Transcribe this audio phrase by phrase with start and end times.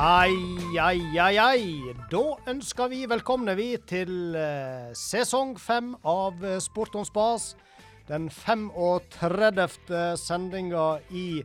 [0.00, 1.94] Ai, ai, ai, ai.
[2.06, 7.56] Da ønsker vi velkomne vi til eh, sesong fem av eh, Sport om spas.
[8.06, 9.90] Den 35.
[10.22, 11.42] sendinga i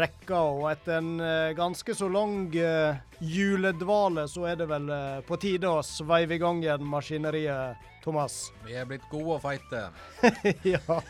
[0.00, 0.40] rekka.
[0.40, 4.88] Og etter en eh, ganske så lang eh, juledvale, så er det vel
[5.28, 8.46] på tide å sveive i gang igjen maskineriet, Thomas.
[8.64, 9.90] Vi er blitt gode og feite.
[10.72, 11.02] ja.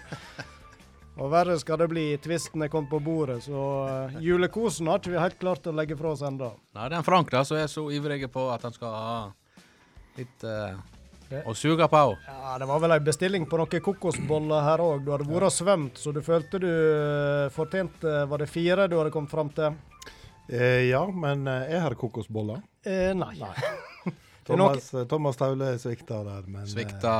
[1.21, 2.05] Og verre skal det bli.
[2.25, 5.97] Tvisten er kommet på bordet, så eh, julekosen har ikke vi helt klart å legge
[5.99, 6.55] fra oss ennå.
[6.73, 9.19] Nei, det er en Frank da, som er så ivrig på at han skal ha
[10.17, 10.81] litt uh,
[11.49, 12.03] å suge på.
[12.27, 15.05] Ja, Det var vel ei bestilling på noen kokosboller her òg.
[15.05, 18.99] Du hadde vært og svømt, så du følte du eh, fortjente Var det fire du
[19.01, 19.77] hadde kommet fram til?
[20.49, 22.65] Eh, ja, men er her kokosboller.
[22.85, 23.35] Eh, nei.
[23.41, 24.17] Er
[24.49, 27.15] Thomas, Thomas Taule svikta der, men eh, Svikta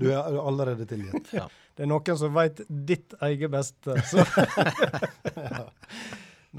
[0.00, 1.28] du er allerede tilgitt.
[1.36, 1.48] ja.
[1.80, 3.94] Det er noen som veit ditt eget beste.
[4.04, 4.20] Så.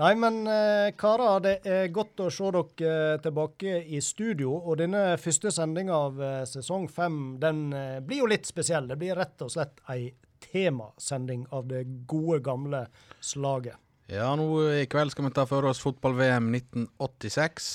[0.02, 4.56] Nei, men eh, karer, det er godt å se dere eh, tilbake i studio.
[4.56, 7.70] Og denne første sendinga av eh, sesong fem, den
[8.08, 8.90] blir jo litt spesiell.
[8.90, 10.10] Det blir rett og slett ei
[10.42, 12.88] temasending av det gode, gamle
[13.22, 13.78] slaget.
[14.10, 17.70] ja, nå i kveld skal vi ta for oss fotball-VM 1986.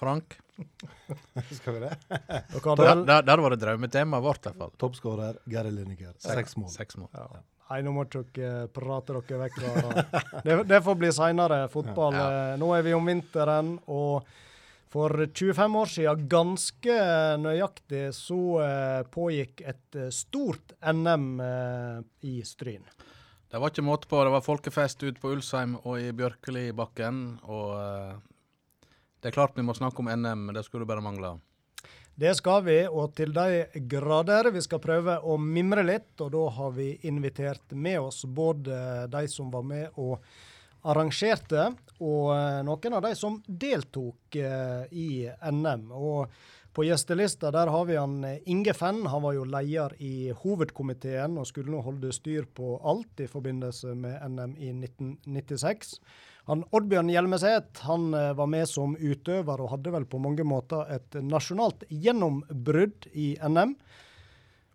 [0.00, 0.40] Frank?
[1.58, 1.92] Skal vi det?
[2.10, 4.72] Der, Det hadde vel det hadde vært drømmetemaet vårt, i hvert fall.
[4.82, 6.12] Toppskårer Gary Lineker.
[6.22, 6.70] Seks mål.
[6.74, 7.08] Seks mål.
[7.16, 7.26] Ja.
[7.72, 9.60] Nei, nå må dere prate dere vekk.
[9.64, 10.22] da.
[10.44, 12.16] Det, det får bli seinere fotball.
[12.18, 12.24] Ja.
[12.52, 14.26] Eh, Nå er vi om vinteren, og
[14.92, 16.96] for 25 år siden, ganske
[17.40, 22.84] nøyaktig, så eh, pågikk et eh, stort NM eh, i Stryn.
[23.48, 24.20] Det var ikke måte på.
[24.24, 27.22] Det var folkefest ute på Ulsheim og i Bjørkelibakken.
[27.48, 28.20] Og eh,
[29.22, 31.36] det er klart vi må snakke om NM, men det skulle bare mangle.
[32.14, 34.50] Det skal vi, og til de grader.
[34.52, 39.22] Vi skal prøve å mimre litt, og da har vi invitert med oss både de
[39.30, 40.18] som var med og
[40.82, 41.68] arrangerte,
[42.02, 45.08] og eh, noen av de som deltok eh, i
[45.54, 45.86] NM.
[45.94, 46.34] Og
[46.74, 49.04] på gjestelista der har vi han eh, Inge Fenn.
[49.06, 53.94] Han var jo leder i hovedkomiteen og skulle nå holde styr på alt i forbindelse
[53.94, 55.94] med NM i 1996.
[56.50, 60.88] Han Oddbjørn Hjelmeset han eh, var med som utøver og hadde vel på mange måter
[60.90, 63.76] et nasjonalt gjennombrudd i NM.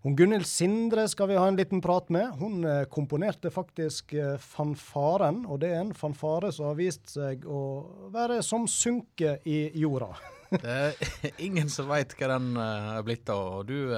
[0.06, 2.38] Hun Gunhild Sindre skal vi ha en liten prat med.
[2.40, 7.44] Hun eh, komponerte faktisk eh, fanfaren, og det er en fanfare som har vist seg
[7.44, 7.62] å
[8.16, 10.14] være som sunket i jorda.
[10.48, 13.58] Det er ingen som veit hva den er blitt av.
[13.58, 13.92] Og du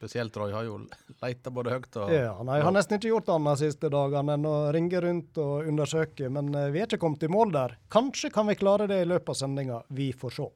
[0.00, 0.78] spesielt, Roy, har jo
[1.20, 4.38] leita både høyt og Ja, nei, jeg har nesten ikke gjort annet de siste dagene
[4.38, 7.76] enn å ringe rundt og undersøke, men eh, vi er ikke kommet i mål der.
[7.92, 10.48] Kanskje kan vi klare det i løpet av sendinga, vi får se.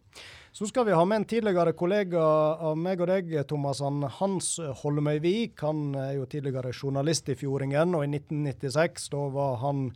[0.54, 2.24] Så skal vi ha med en tidligere kollega
[2.70, 3.82] av meg og deg, Thomas.
[4.20, 4.52] Hans
[4.84, 5.58] Holmøyvik.
[5.66, 9.88] Han er jo tidligere journalist i Fjordingen, og i 1996 da var han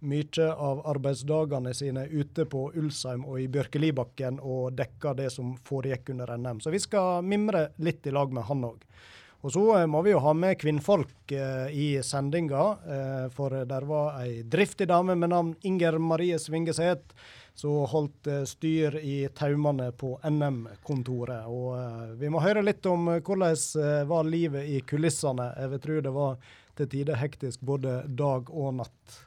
[0.00, 6.12] mye av arbeidsdagene sine ute på Ulsheim og i Bjørkelibakken og dekka det som foregikk
[6.14, 6.60] under NM.
[6.60, 8.86] Så vi skal mimre litt i lag med han òg.
[9.40, 12.64] Og så eh, må vi jo ha med kvinnfolk eh, i sendinga,
[12.96, 17.16] eh, for der var ei driftig dame med navn Inger Marie Svingeseth
[17.60, 21.48] som holdt eh, styr i taumene på NM-kontoret.
[21.48, 25.50] Og eh, vi må høre litt om hvordan eh, var livet i kulissene.
[25.58, 29.18] Jeg vil tro det var til tider hektisk både dag og natt.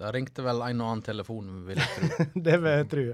[0.00, 2.28] Det ringte vel en og annen telefon, vil jeg tro.
[2.46, 3.06] det vil jeg tro.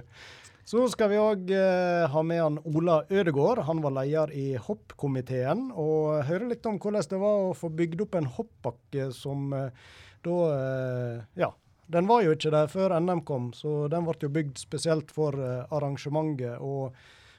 [0.67, 3.61] Så skal vi òg eh, ha med han Ola Ødegård.
[3.69, 5.69] Han var leder i hoppkomiteen.
[5.79, 9.87] Og høre litt om hvordan det var å få bygd opp en hoppbakke som eh,
[10.27, 11.53] da eh, Ja.
[11.87, 15.39] Den var jo ikke der før NM kom, så den ble jo bygd spesielt for
[15.39, 16.59] eh, arrangementet.
[16.59, 16.97] Og,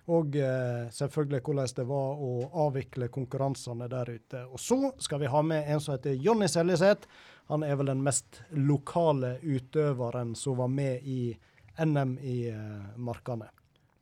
[0.08, 2.30] og eh, selvfølgelig hvordan det var å
[2.68, 4.46] avvikle konkurransene der ute.
[4.48, 7.12] Og så skal vi ha med en som heter Jonny Seljeseth.
[7.48, 11.38] Han er vel den mest lokale utøveren som var med i
[11.80, 13.48] NM i eh, Markane.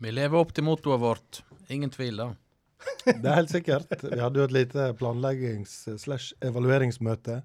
[0.01, 1.43] Vi lever opp til mottoet vårt.
[1.69, 2.35] Ingen tvil, da.
[3.05, 4.03] Det er helt sikkert.
[4.03, 7.41] Vi hadde jo et lite planleggings-slash-evalueringsmøte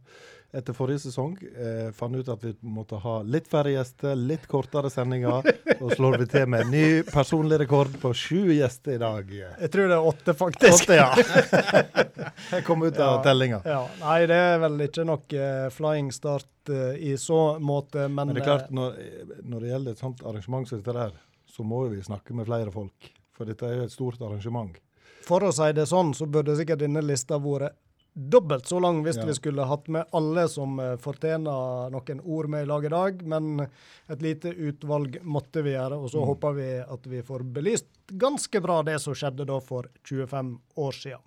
[0.53, 1.37] etter forrige sesong.
[1.47, 5.47] Eh, fant ut at vi måtte ha litt færre gjester, litt kortere sendinger.
[5.81, 9.31] Og slår vi til med en ny personlig rekord på sju gjester i dag.
[9.31, 10.85] Jeg tror det er åtte, faktisk.
[10.91, 11.11] Åtte, ja.
[12.51, 13.23] Jeg kom ut av Ja.
[13.25, 13.63] tellinga.
[13.65, 18.31] Ja, nei, det er vel ikke nok eh, flying start eh, i så måte, men,
[18.31, 18.97] Men det er klart, når,
[19.45, 21.17] når det gjelder et sånt arrangement som dette der,
[21.51, 23.11] så må vi snakke med flere folk.
[23.37, 24.75] For dette er jo et stort arrangement.
[24.77, 27.77] eh, for å si det sånn, så burde sikkert denne lista vært
[28.15, 29.25] dobbelt så lang hvis Ja.
[29.25, 33.23] vi skulle hatt med alle som eh, fortjener noen ord med i lag i dag,
[33.23, 33.61] men
[34.09, 36.27] et lite utvalg måtte vi gjøre, og så Mm.
[36.27, 40.93] håper vi at vi får belyst ganske bra det som skjedde da for 25 år
[40.93, 41.21] siden.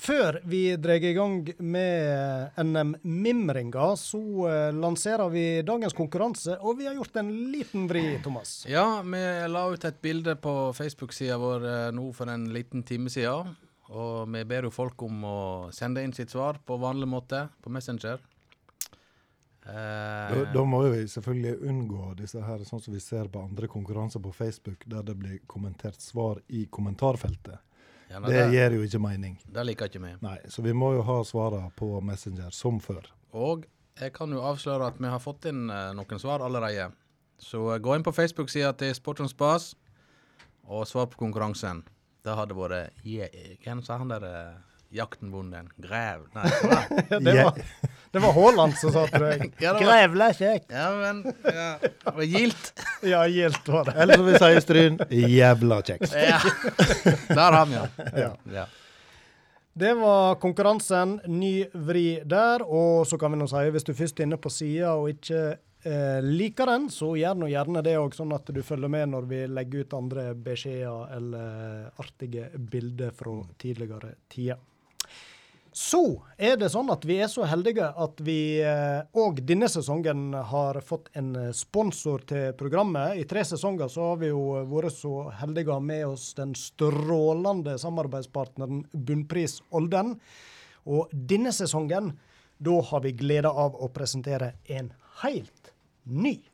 [0.00, 6.86] Før vi drar i gang med NM-mimringa, så eh, lanserer vi dagens konkurranse, og vi
[6.86, 8.64] har gjort en liten vri, Thomas.
[8.68, 13.10] Ja, vi la ut et bilde på Facebook-sida vår eh, nå for en liten time
[13.12, 13.52] siden.
[13.90, 15.38] Og vi ber jo folk om å
[15.74, 18.20] sende inn sitt svar på vanlig måte på Messenger.
[19.70, 24.22] Da, da må vi selvfølgelig unngå disse her, sånn som vi ser på andre konkurranser
[24.24, 27.60] på Facebook, der det blir kommentert svar i kommentarfeltet.
[28.10, 29.36] Ja, nei, Det gir jo ikke mening.
[29.46, 30.14] Det liker ikke vi.
[30.24, 33.06] Nei, så vi må jo ha svarene på Messenger som før.
[33.36, 33.68] Og
[34.00, 36.88] jeg kan jo avsløre at vi har fått inn eh, noen svar allerede.
[37.38, 39.74] Så eh, gå inn på Facebook-sida til Sport og Spas
[40.66, 41.84] og svar på konkurransen.
[42.24, 43.06] Det hadde vært
[43.64, 44.58] Hvem sa han der eh,
[44.92, 45.70] jaktenbonden?
[45.80, 46.26] Grev?
[46.34, 46.50] Nei.
[47.24, 47.60] Det var,
[48.12, 49.44] det var Haaland som sa til deg.
[49.62, 50.66] Ja, Grevle kjekt.
[50.74, 51.68] ja, men ja.
[51.80, 52.72] Det var Gilt.
[53.06, 53.94] Ja, Gilt var det.
[54.02, 55.00] Eller som vi sier i Stryn,
[55.30, 56.12] jævla kjekt.
[56.30, 56.40] Ja.
[57.30, 57.96] Der har vi han.
[58.18, 58.30] Ja.
[58.58, 58.66] Ja.
[59.80, 61.20] Det var konkurransen.
[61.30, 61.54] Ny
[61.86, 62.64] vri der.
[62.66, 65.44] Og så kan vi nå si, hvis du først er inne på sida og ikke
[65.84, 69.28] eh, liker den, så gjør nå gjerne det òg, sånn at du følger med når
[69.30, 74.60] vi legger ut andre beskjeder eller artige bilder fra tidligere tider.
[75.72, 76.02] Så
[76.34, 78.58] er det sånn at vi er så heldige at vi
[79.14, 83.20] òg denne sesongen har fått en eh, sponsor til programmet.
[83.22, 84.42] I tre sesonger så har vi jo
[84.72, 90.16] vært så heldige å ha med oss den strålende samarbeidspartneren Bunnpris Olden.
[90.90, 92.16] Og denne sesongen,
[92.58, 95.72] da har vi gleda av å presentere en helt
[96.04, 96.49] ny.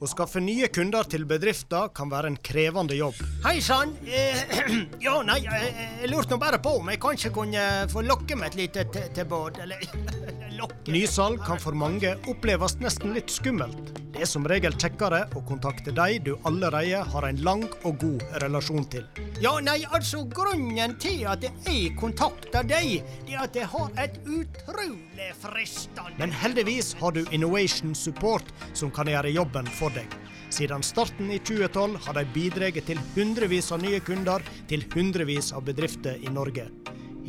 [0.00, 3.18] Å skaffe nye kunder til bedrifter kan være en krevende jobb.
[3.44, 3.92] Hei sann.
[4.08, 4.40] Eh,
[5.06, 8.48] ja, nei, jeg, jeg lurte nå bare på om jeg kanskje kunne få lokke med
[8.48, 9.60] et lite tilbud.
[9.60, 9.84] Eller
[10.60, 13.92] lokke Nysalg kan for mange oppleves nesten litt skummelt.
[14.10, 18.24] Det er som regel kjekkere å kontakte de du allerede har en lang og god
[18.42, 19.04] relasjon til.
[19.40, 24.18] Ja, nei, altså grunnen til at jeg kontakter deg, det er at jeg har et
[24.26, 30.16] utrolig fristende Men heldigvis har du Innovation Support som kan gjøre jobben for deg.
[30.50, 35.66] Siden starten i 2012 har de bidratt til hundrevis av nye kunder til hundrevis av
[35.66, 36.66] bedrifter i Norge.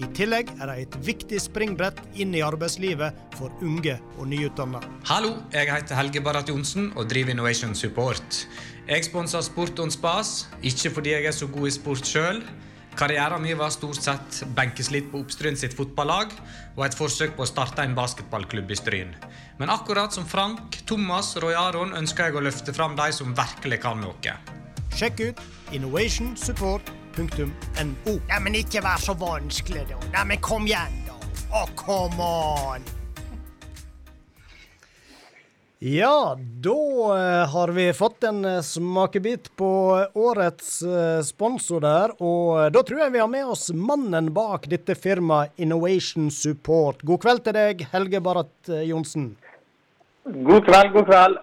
[0.01, 4.79] I tillegg er de et viktig springbrett inn i arbeidslivet for unge og nyutdanna.
[5.05, 8.45] Hallo, jeg heter Helge Barrat Johnsen og driver Innovation Support.
[8.87, 12.41] Jeg sponser Sport on Spas, ikke fordi jeg er så god i sport sjøl.
[12.95, 16.33] Karrieren min var stort sett benkeslitt på Oppstryn sitt fotballag
[16.75, 19.15] og et forsøk på å starte en basketballklubb i Stryn.
[19.59, 23.35] Men akkurat som Frank, Thomas og Roy Aron ønsker jeg å løfte fram de som
[23.37, 24.35] virkelig kan noe.
[24.97, 25.39] Sjekk ut
[25.71, 27.49] innovationsupport.no.
[28.27, 29.99] Nei, men ikke vær så vanskelig, da.
[30.17, 31.15] Nei, men kom igjen, da.
[31.51, 33.00] Å, come on.
[35.83, 36.71] Ja, da
[37.17, 39.69] eh, har vi fått en eh, smakebit på
[40.13, 42.13] årets eh, sponsor der.
[42.21, 47.01] Og da tror jeg vi har med oss mannen bak dette firmaet Innovation Support.
[47.01, 49.31] God kveld til deg, Helge Barrat Johnsen.
[50.29, 51.41] God kveld, god kveld.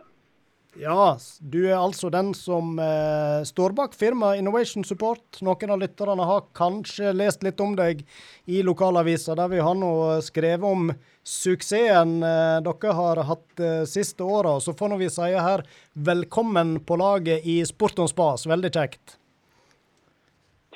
[0.78, 5.40] Ja, du er altså den som eh, står bak firmaet Innovation Support.
[5.42, 8.04] Noen av lytterne har kanskje lest litt om deg
[8.46, 9.90] i lokalavisa, der vi har nå
[10.22, 10.92] skrevet om
[11.26, 14.54] suksessen eh, dere har hatt eh, siste åra.
[14.62, 15.66] Så får nå vi si her
[15.98, 18.46] velkommen på laget i Sport om Spas.
[18.46, 19.18] Veldig kjekt.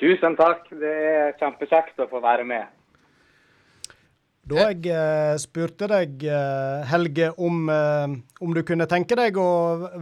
[0.03, 0.67] Tusen takk.
[0.83, 2.67] Det er kjempekjekt å få være med.
[4.43, 9.51] Da jeg eh, spurte deg, eh, Helge, om, eh, om du kunne tenke deg å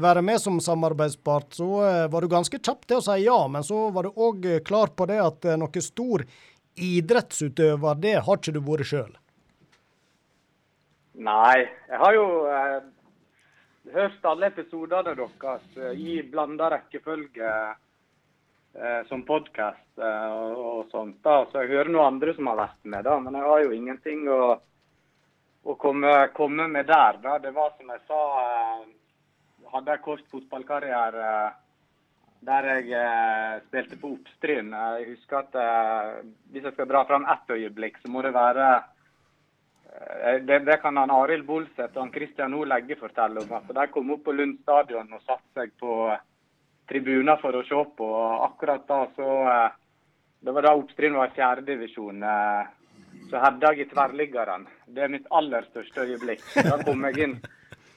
[0.01, 3.61] være med som samarbeidspart, så eh, var du ganske kjapp til å si ja, men
[3.61, 6.25] så var du òg klar på det at eh, noe stor
[6.73, 9.13] idrettsutøver, det har ikke du vært sjøl.
[11.21, 12.81] Nei, jeg har jo eh,
[13.93, 17.73] hørt alle episodene deres eh, i blanda rekkefølge eh,
[19.07, 21.17] som podkast eh, og, og sånt.
[21.23, 21.45] da.
[21.51, 23.17] Så jeg hører noen andre som har vært med, da.
[23.19, 24.41] Men jeg har jo ingenting å,
[25.63, 27.19] å komme, komme med der.
[27.23, 27.37] da.
[27.43, 31.59] Det var som jeg sa, eh, hadde jeg kort fotballkarriere eh,
[32.47, 34.71] der jeg eh, spilte på Oppstryn.
[34.73, 36.15] Jeg husker at eh,
[36.53, 38.71] hvis jeg skal dra fram ett øyeblikk, så må det være
[39.91, 42.63] Eh, Det, det kan han Arild Bolseth og han Christian O.
[42.65, 43.53] Legge fortelle om.
[43.57, 46.21] at De kom opp på Lund stadion og satte seg på eh,
[46.91, 48.09] tribuner for å se på.
[48.09, 49.79] og Akkurat da så eh,
[50.41, 52.23] Det var da Oppstryn var i fjerdedivisjon.
[53.29, 54.63] Så hadde jeg i tverrliggeren.
[54.89, 56.41] Det er mitt aller største øyeblikk.
[56.55, 57.35] Da kom jeg inn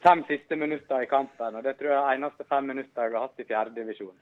[0.05, 1.57] fem siste minutter i kampen.
[1.57, 4.13] og Det tror jeg er eneste fem minutter jeg har hatt i fjerdedivisjon.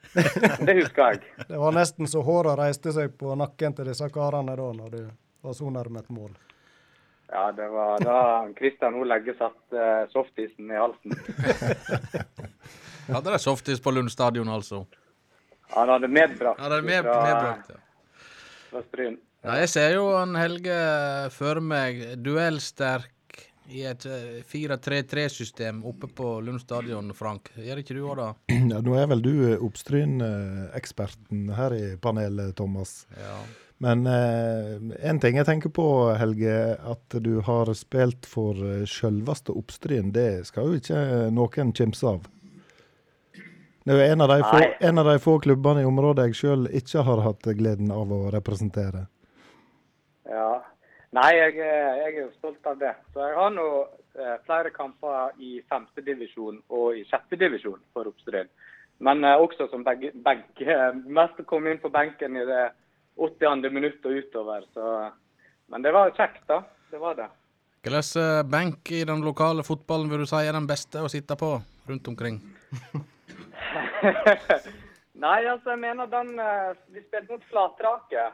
[0.66, 1.20] Det husker jeg.
[1.50, 5.02] Det var nesten så håra reiste seg på nakken til disse karene da, når du
[5.42, 6.30] var så nærme et mål.
[7.32, 8.16] Ja, det var da
[8.54, 11.16] Kristian Olegge Legge satt eh, softisen i halsen.
[13.08, 14.84] Hadde de softis på Lund stadion, altså?
[15.72, 18.26] Han hadde medbrakt Ja, det er med, fra- medbrakt, ja.
[18.70, 19.16] fra Stryn.
[19.42, 20.76] Nei, jeg ser jo han Helge
[21.34, 23.08] for meg duellsterk
[23.72, 27.48] i et eh, 4-3-3-system oppe på Lund stadion, Frank.
[27.56, 28.28] Gjør ikke du òg det?
[28.70, 33.06] Ja, nå er vel du eh, Oppstryn-eksperten her i panelet, Thomas.
[33.18, 33.38] Ja.
[33.82, 36.52] Men én ting jeg tenker på, Helge.
[36.86, 38.54] At du har spilt for
[38.86, 41.00] sjølveste Oppstryn, det skal jo ikke
[41.34, 42.28] noen kimse av.
[43.84, 46.68] Det er en av de få, en av de få klubbene i området jeg sjøl
[46.70, 49.06] ikke har hatt gleden av å representere.
[50.30, 50.60] Ja.
[51.12, 52.94] Nei, jeg, jeg er jo stolt av det.
[53.12, 58.48] Så jeg har nå eh, flere kamper i femtedivisjon og i sjettedivisjon for Oppstryn.
[59.04, 62.64] Men eh, også som begge, begge mest å komme inn på benken i det
[63.18, 63.68] 80.
[63.74, 64.64] minutt og utover.
[64.72, 64.88] Så.
[65.74, 66.62] Men det var kjekt, da.
[66.92, 67.28] Det var det.
[67.82, 71.36] Hvilken eh, benk i den lokale fotballen vil du si er den beste å sitte
[71.36, 71.56] på
[71.90, 72.40] rundt omkring?
[75.22, 78.30] Nei, altså, jeg mener den eh, Vi spilte mot Flatrake.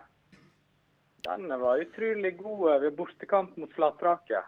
[1.26, 4.44] Den var utrolig god eh, ved bortekamp mot Flatrake.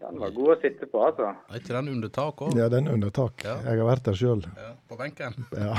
[0.00, 1.34] Den var god å sitte på, altså.
[1.50, 2.54] Er ikke den under tak òg?
[2.56, 3.42] Ja, den er under tak.
[3.44, 3.58] Ja.
[3.66, 4.46] Jeg har vært der sjøl.
[4.56, 5.36] Ja, på benken?
[5.52, 5.74] Ja.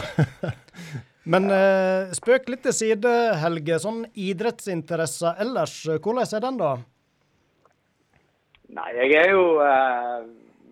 [1.32, 3.80] Men eh, spøk litt til side, Helge.
[3.82, 6.72] Sånn idrettsinteresser ellers, hvordan er den, da?
[8.72, 10.28] Nei, jeg er jo eh,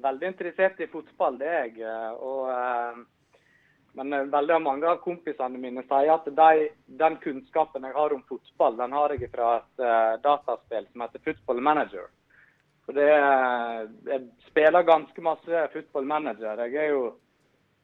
[0.06, 2.13] veldig interessert i fotball, det er jeg.
[2.22, 3.01] Og, eh,
[3.98, 6.69] men eh, veldig mange av kompisene mine sier at de,
[7.01, 11.24] den kunnskapen jeg har om fotball, den har jeg fra et uh, dataspill som heter
[11.25, 12.08] Football Manager.
[12.86, 16.65] For det, eh, Jeg spiller ganske masse Football Manager.
[16.67, 17.10] Jeg er jo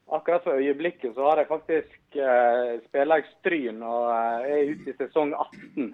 [0.06, 4.92] Akkurat for øyeblikket så har jeg faktisk uh, spiller jeg Stryn og uh, er ute
[4.92, 5.88] i sesong 18.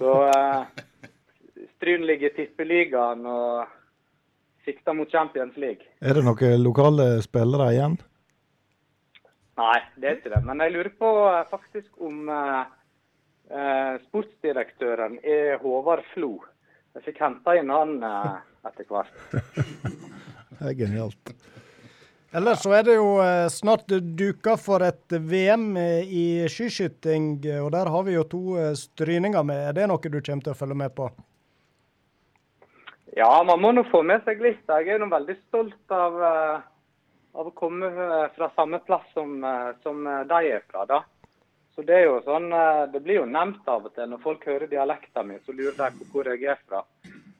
[0.00, 0.62] Så uh,
[1.74, 3.66] Stryn ligger i tippeligaen og
[4.64, 5.84] sikter mot Champions League.
[6.00, 7.98] Er det noen lokale spillere igjen?
[9.58, 10.42] Nei, det er ikke det.
[10.46, 12.60] Men jeg lurer på eh, faktisk om eh,
[13.50, 16.36] eh, sportsdirektøren er Håvard Flo.
[16.96, 18.34] Jeg fikk henta inn han eh,
[18.70, 19.14] etter hvert.
[20.58, 21.32] Det er genialt.
[22.34, 27.90] Ellers så er det jo eh, snart duka for et VM i skiskyting, og der
[27.94, 28.42] har vi jo to
[28.78, 29.62] stryninger med.
[29.70, 31.06] Er det noe du kommer til å følge med på?
[33.18, 34.60] Ja, man må nå få med seg litt.
[34.68, 36.66] Jeg er nå veldig stolt av, eh,
[37.38, 37.88] av å komme
[38.34, 40.84] fra samme plass som, eh, som eh, de er fra.
[40.86, 41.04] da.
[41.74, 44.46] Så Det er jo sånn, eh, det blir jo nevnt av og til når folk
[44.46, 46.82] hører dialekten min, så lurer de på hvor jeg er fra.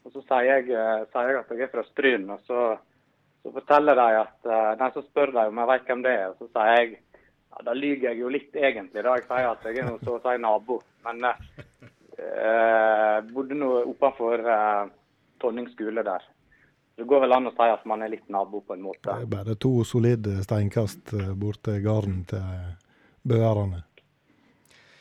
[0.04, 0.64] Og Så sier jeg,
[1.12, 2.78] sier jeg at jeg er fra Stryn, og så,
[3.42, 4.48] så forteller de at
[4.80, 7.58] Nei, så spør de om jeg vet hvem det er, og så sier jeg ja,
[7.66, 9.18] Da lyver jeg jo litt egentlig, da.
[9.18, 10.78] Jeg sier at jeg er noe, så å si nabo.
[11.04, 14.84] Men eh, bodde nå oppenfor eh,
[15.42, 16.24] Tonning skole der.
[16.98, 19.06] Det går vel an å si at man er litt nabo på en måte.
[19.06, 22.48] Det er bare to solide steinkast eh, bort til gården til
[23.28, 23.84] bøerne.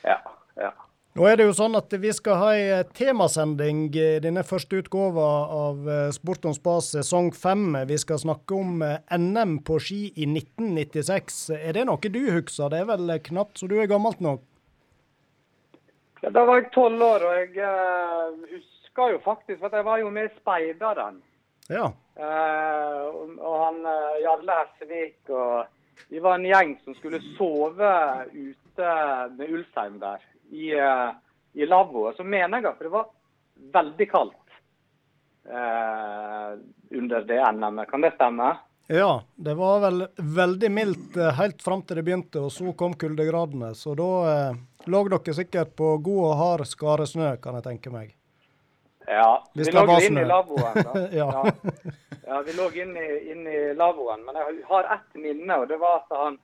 [0.06, 0.20] Ja,
[0.62, 0.70] ja.
[1.18, 5.26] Nå er det jo sånn at vi skal ha ei temasending i denne første utgåva
[5.58, 7.72] av eh, Sport om spas sesong fem.
[7.90, 11.40] Vi skal snakke om eh, NM på ski i 1996.
[11.58, 12.70] Er det noe du husker?
[12.70, 14.46] Det er vel knapt så du er gammelt nok?
[16.22, 20.02] ja da var jeg tolv år, og jeg eh, husker jo faktisk at jeg var
[20.02, 21.22] jo med i Speideren.
[21.68, 21.92] Ja.
[22.16, 27.92] Eh, og, og han eh, Jarle Hessevik og Vi var en gjeng som skulle sove
[28.32, 28.92] ute
[29.34, 30.22] med Ulsheim der,
[30.54, 31.10] i, eh,
[31.58, 32.16] i lavvoet.
[32.18, 33.10] Så mener jeg at det var
[33.74, 34.60] veldig kaldt
[35.50, 36.54] eh,
[37.00, 37.90] under det NM-et.
[37.90, 38.54] Kan det stemme?
[38.88, 43.74] Ja, det var vel veldig mildt helt fram til det begynte, og så kom kuldegradene.
[43.76, 48.14] Så da eh, lå dere sikkert på god og hard skaresnø, kan jeg tenke meg.
[49.08, 50.84] Ja, vi det lå inne i lavvoen.
[51.12, 51.44] Ja.
[51.46, 51.52] ja.
[52.28, 54.26] ja, vi lå inne inne i lavvoen.
[54.26, 56.40] Men jeg har ett minne, og det var at han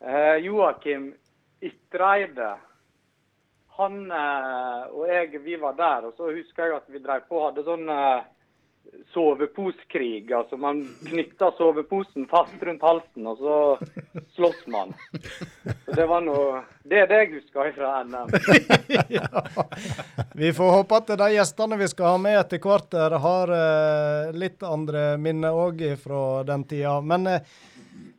[0.00, 1.12] eh, Joakim
[1.62, 2.56] Ytreide
[3.78, 6.08] Han eh, og jeg, vi var der.
[6.08, 8.26] Og så husker jeg at vi drev på og hadde sånn eh,
[9.16, 10.32] soveposkrig.
[10.32, 13.56] Altså man knytter soveposen fast rundt halsen, og så
[14.36, 14.92] slåss man.
[15.84, 18.34] Så det var noe Det er det jeg husker fra NM.
[19.16, 19.44] ja.
[20.36, 24.62] Vi får håpe at de gjestene vi skal ha med etter hvert, har eh, litt
[24.62, 27.00] andre minner òg fra den tida.
[27.00, 27.56] Men eh,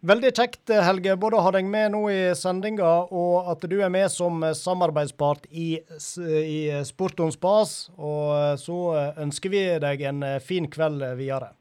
[0.01, 3.92] veldig kjekt, Helge, både å ha deg med nå i sendinga, og at du er
[3.94, 7.89] med som samarbeidspart i, i Sport om spas.
[7.98, 8.80] Og så
[9.24, 11.54] ønsker vi deg en fin kveld videre.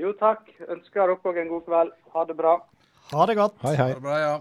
[0.00, 0.46] Jo, takk.
[0.70, 1.96] Ønsker dere òg en god kveld.
[2.14, 2.54] Ha det bra.
[3.10, 3.58] Ha det godt.
[3.64, 3.90] Hei, hei.
[3.90, 4.36] Ha det bra, ja.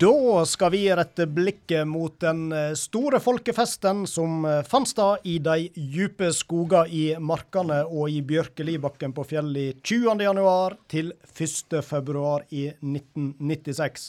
[0.00, 5.34] Da skal vi rette blikket mot den eh, store folkefesten som eh, fant sted i
[5.44, 14.08] de dype skoger i markene og i Bjørkelibakken på fjellet 20.1 til 1.2 i 1996.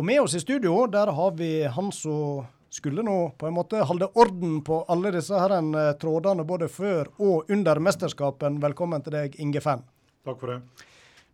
[0.00, 3.84] Og med oss i studio der har vi han som skulle nå på en måte
[3.84, 8.62] holde orden på alle disse her eh, trådene både før og under mesterskapen.
[8.64, 9.84] Velkommen til deg, Inge Fenn.
[10.24, 10.87] Takk for det.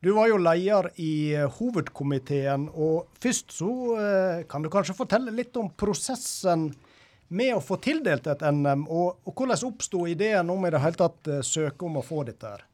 [0.04, 5.32] Du var jo leder i eh, hovedkomiteen, og først så eh, kan du kanskje fortelle
[5.32, 6.66] litt om prosessen
[7.32, 11.00] med å få tildelt et NM, og, og hvordan oppsto ideen om i det hele
[11.00, 12.66] tatt eh, søke om å få dette her?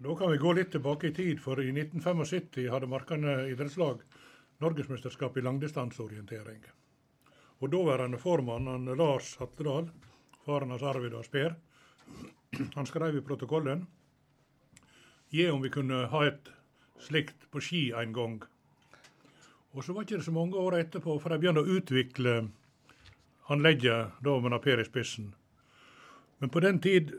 [0.00, 4.00] Da kan vi gå litt tilbake i tid, for i 1975 hadde Markane idrettslag
[4.64, 6.64] norgesmesterskap i langdistanseorientering.
[7.60, 9.92] Og Daværende formann Lars Hatledal,
[10.48, 11.52] faren hans Arvid Asper,
[12.78, 13.84] han skrev i protokollen
[15.36, 16.50] gi om vi kunne ha et
[17.02, 18.38] slikt på ski en gang.
[19.76, 22.36] Og så var det ikke så mange år etterpå for de begynte å utvikle
[23.52, 25.34] anlegget, da med Per i spissen.
[26.38, 27.12] Men på den tid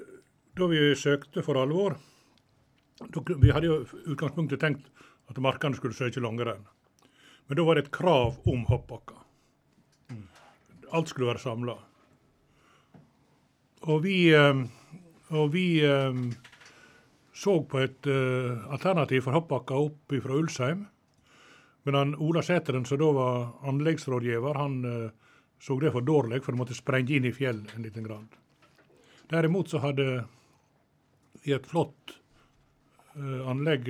[0.58, 1.98] da vi søkte for alvor,
[3.38, 4.90] vi hadde jo utgangspunktet tenkt
[5.30, 6.66] at markene skulle søke langrenn.
[7.48, 9.22] Men da var det et krav om hoppbakker.
[10.92, 11.76] Alt skulle være samla.
[13.88, 14.64] Og vi, eh,
[15.30, 16.22] og vi eh,
[17.38, 20.88] så på et uh, alternativ for hoppbakka opp fra Ulsheim.
[21.86, 25.28] Men han, Ola Sæteren, som da var anleggsrådgiver, han uh,
[25.62, 28.34] så det for dårlig, for det måtte sprenge inn i fjell en liten grad.
[29.30, 30.08] Derimot så hadde
[31.44, 32.16] vi et flott
[33.18, 33.90] uh, anlegg,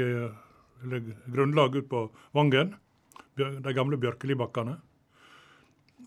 [0.83, 2.03] eller grunnlag ute på
[2.35, 2.75] Vangen,
[3.37, 4.75] de gamle Bjørkelibakkene.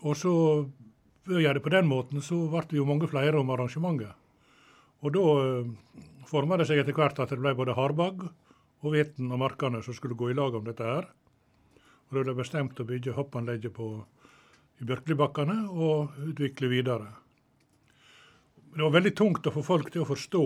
[0.01, 0.31] Og så
[1.25, 4.13] ved å gjøre det på den måten, så ble det jo mange flere om arrangementet.
[5.01, 5.25] Og da
[6.31, 8.23] forma det seg etter hvert at det ble både Harbagg
[8.81, 11.09] og Veten og Markane som skulle gå i lag om dette her.
[12.09, 13.89] Og det ble bestemt å bygge hoppanlegget på,
[14.81, 17.11] i Bjørklibakkane og utvikle videre.
[18.71, 20.43] Det var veldig tungt å få folk til å forstå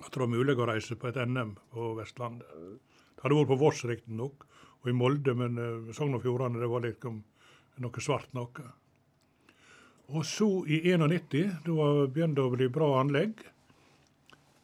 [0.00, 2.46] at det var mulig å reise på et NM på Vestlandet.
[2.46, 4.46] Det hadde vært på Voss riktignok,
[4.82, 7.20] og i Molde, men uh, Sogn og Fjordane det var liksom
[7.82, 8.70] noe svart noe.
[10.12, 13.44] Og så i 91, da begynte det å bli bra anlegg,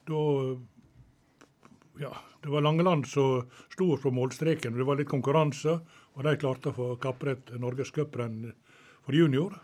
[0.08, 0.24] da
[1.98, 4.76] ja, det var Langeland som sto på målstreken.
[4.76, 5.78] Det var litt konkurranse,
[6.14, 8.52] og de klarte å få kapret norgescuprenn
[9.04, 9.56] for junior.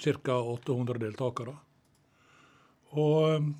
[0.00, 0.38] Ca.
[0.40, 1.54] 800 deltakere.
[2.94, 3.52] Og um,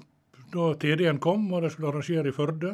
[0.55, 2.72] da TD-en kom og de skulle arrangere i Førde,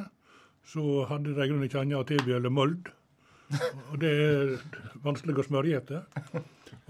[0.67, 2.91] så hadde de ikke annet å tilby enn Møld.
[3.91, 4.53] Og det er
[5.03, 6.05] vanskelig å smørje etter.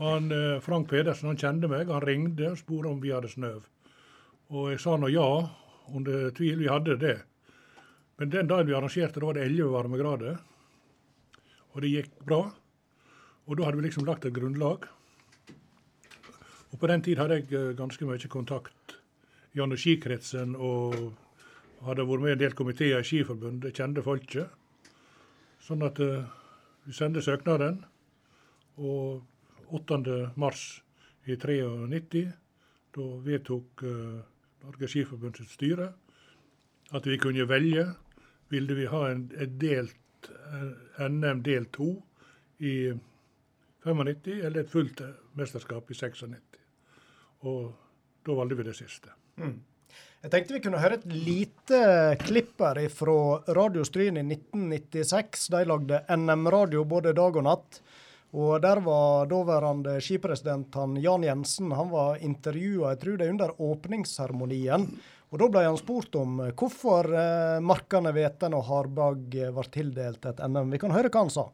[0.00, 3.64] Han, eh, Frank Pedersen han kjente meg, han ringte og spurte om vi hadde snøv.
[4.50, 5.28] Og jeg sa nå ja,
[5.96, 6.59] under tvil.
[6.61, 7.18] Vi hadde det.
[8.20, 10.40] Men den dagen vi arrangerte, da var det 11 varmegrader.
[11.72, 12.42] Og det gikk bra.
[13.46, 14.87] Og da hadde vi liksom lagt et grunnlag.
[16.70, 18.96] Og på den tid hadde jeg eh, ganske mye kontakt
[19.57, 20.94] gjennom skikretsen og
[21.87, 24.53] hadde vært med i en del komiteer i Skiforbundet, kjente folket.
[25.64, 26.29] Sånn at uh,
[26.85, 27.81] vi sendte søknaden.
[28.81, 29.24] Og
[29.76, 29.98] 8.
[30.40, 30.83] mars
[31.24, 32.26] i 93,
[32.96, 34.20] da vedtok uh,
[34.64, 35.92] Norges Skiforbund styre,
[36.92, 37.87] at vi kunne velge.
[38.51, 39.29] Ville vi ha en,
[39.61, 40.31] delt
[41.01, 41.94] NM del to
[42.59, 42.90] i
[43.87, 45.01] 95, eller et fullt
[45.38, 46.61] mesterskap i 96.
[47.49, 47.70] Og
[48.27, 49.14] da valgte vi det siste.
[49.40, 49.57] Mm.
[50.20, 51.79] Jeg tenkte vi kunne høre et lite
[52.20, 53.14] klipp her fra
[53.57, 55.46] Radio Stryn i 1996.
[55.55, 57.81] De lagde NM-radio både dag og natt.
[58.31, 63.33] Og Der var daværende skipresident han Jan Jensen han var intervjua jeg tror det er
[63.35, 64.87] under åpningsseremonien.
[65.31, 70.43] Og Da ble han spurt om hvorfor markene Markane, Veten og Harbag var tildelt et
[70.47, 70.71] NM.
[70.71, 71.49] Vi kan høre hva han sa.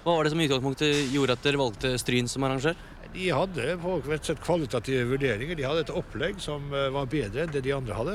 [0.00, 2.76] Hva var det som i utgangspunktet gjorde at dere valgte Stryn som arrangør?
[3.12, 5.58] De hadde på et kvalitative vurderinger.
[5.58, 8.14] De hadde et opplegg som eh, var bedre enn det de andre hadde.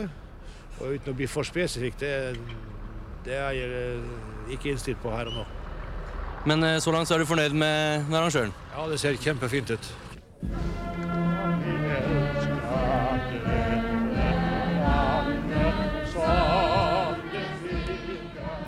[0.80, 2.14] Og uten å bli for spesifikk, det,
[3.28, 4.10] det er jeg eh,
[4.56, 5.46] ikke innstilt på her og nå.
[6.46, 8.52] Men eh, så langt så er du fornøyd med, med arrangøren?
[8.76, 9.88] Ja, det ser kjempefint ut.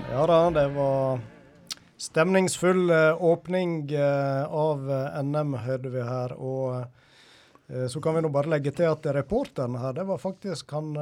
[0.09, 1.21] Ja da, det var
[2.01, 4.89] stemningsfull eh, åpning eh, av
[5.21, 6.33] NM, hørte vi her.
[6.33, 6.87] Og
[7.91, 10.93] så kan vi nå bare legge til at reporteren her, det var faktisk han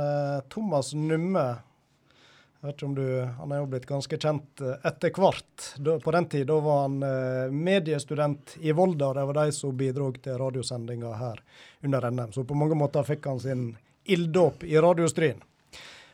[0.49, 1.43] Thomas Numme
[2.65, 3.07] vet ikke om du,
[3.39, 5.65] Han er jo blitt ganske kjent eh, etter hvert.
[6.03, 9.13] på den tid da var han eh, mediestudent i Volda.
[9.13, 11.41] Det var de som bidro til radiosendinga her
[11.83, 12.31] under NM.
[12.33, 13.67] Så på mange måter fikk han sin
[14.05, 15.41] ilddåp i radiostrien.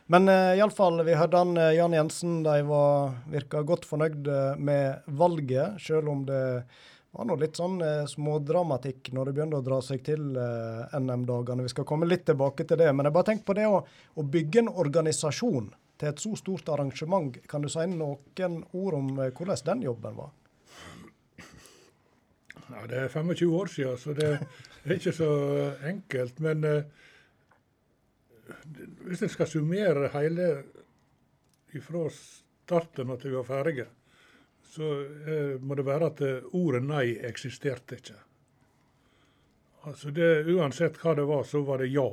[0.06, 2.40] Men uh, iallfall, vi hørte han eh, Jan Jensen.
[2.44, 6.42] De var, virka godt fornøyd med valget, selv om det
[7.12, 11.66] var nå litt sånn eh, smådramatikk når det begynner å dra seg til eh, NM-dagene.
[11.66, 12.88] Vi skal komme litt tilbake til det.
[12.92, 15.68] Men jeg bare tenker på det å, å, bygge en organisasjon
[16.02, 17.36] til et så stort arrangement.
[17.48, 20.32] Kan du si noen ord om eh, hvordan den jobben var?
[22.72, 25.30] Ja, Det er 25 år siden, så det er ikke så
[25.86, 26.40] enkelt.
[26.40, 26.82] Men eh,
[29.06, 30.48] hvis en skal summere hele
[31.80, 33.86] fra starten til vi var ferdige,
[34.74, 38.18] så eh, må det være at ordet nei eksisterte ikke.
[39.86, 42.08] Altså det, Uansett hva det var, så var det ja.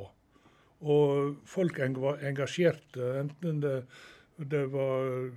[0.79, 3.75] Og folk var engasjerte, enten det,
[4.37, 5.31] det var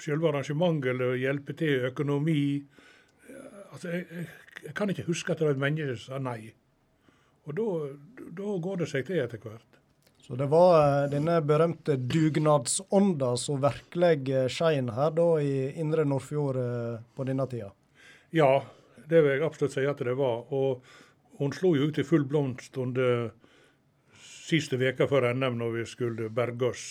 [0.00, 2.62] selve arrangementet eller hjelpe til økonomi.
[3.72, 4.26] Altså, jeg, jeg,
[4.64, 6.54] jeg, kan ikke huske at det var et menneske som sa nei.
[7.44, 9.72] Og da går det seg til etter hvert.
[10.22, 16.04] Så det var eh, denne berømte dugnadsånda som virkelig eh, skein her da i Indre
[16.06, 17.72] Nordfjord eh, på denne tida?
[18.30, 18.62] Ja,
[19.10, 20.46] det vil jeg absolutt si at det var.
[20.54, 20.84] Og
[21.40, 23.32] hun slo jo ut i full blomst under
[24.52, 26.84] siste veka før NM, når vi skulle berge oss.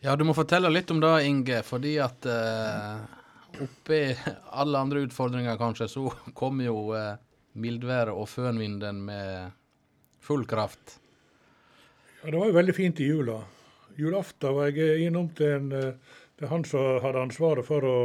[0.00, 1.62] Ja, du må fortelle litt om det, Inge.
[1.66, 4.02] Fordi at eh, oppi
[4.62, 6.06] alle andre utfordringer, kanskje, så
[6.38, 7.16] kom jo eh,
[7.58, 9.50] mildværet og fønvinden med
[10.22, 10.98] full kraft?
[12.22, 13.40] Ja, Det var jo veldig fint i jula.
[13.98, 17.98] Julaften var jeg innom til, en, eh, til han som hadde ansvaret for å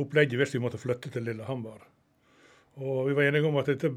[0.00, 1.82] opplegge hvis vi måtte flytte til Lillehammer.
[2.80, 3.90] Og vi var enige om at dette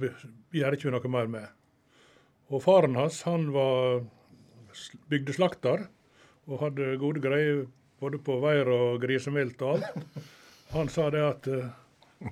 [0.51, 1.51] gjør ikke vi noe mer med.
[2.51, 4.03] Og faren hans han var
[5.11, 5.87] bygdeslakter
[6.49, 7.65] og hadde gode greier
[8.03, 10.29] både på veier og grisemilt og alt.
[10.73, 11.49] Han sa det at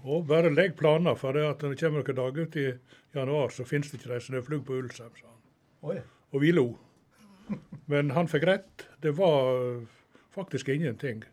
[0.01, 2.67] å, bare legg planer, for det at når det kommer noen dager ut i
[3.15, 6.01] januar, så finnes det ikke de snøflugg på Ulsheim, sa han.
[6.31, 6.65] Og vi lo.
[7.91, 8.87] Men han fikk rett.
[9.03, 9.81] Det var
[10.31, 11.23] faktisk ingenting.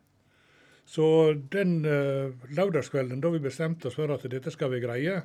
[0.88, 5.20] Så den uh, lørdagskvelden da vi bestemte oss for at dette skal vi greie,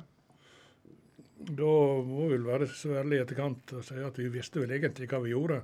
[1.48, 1.70] da
[2.04, 5.08] må vi vel være så ærlige i etterkant og si at vi visste vel egentlig
[5.10, 5.60] hva vi gjorde.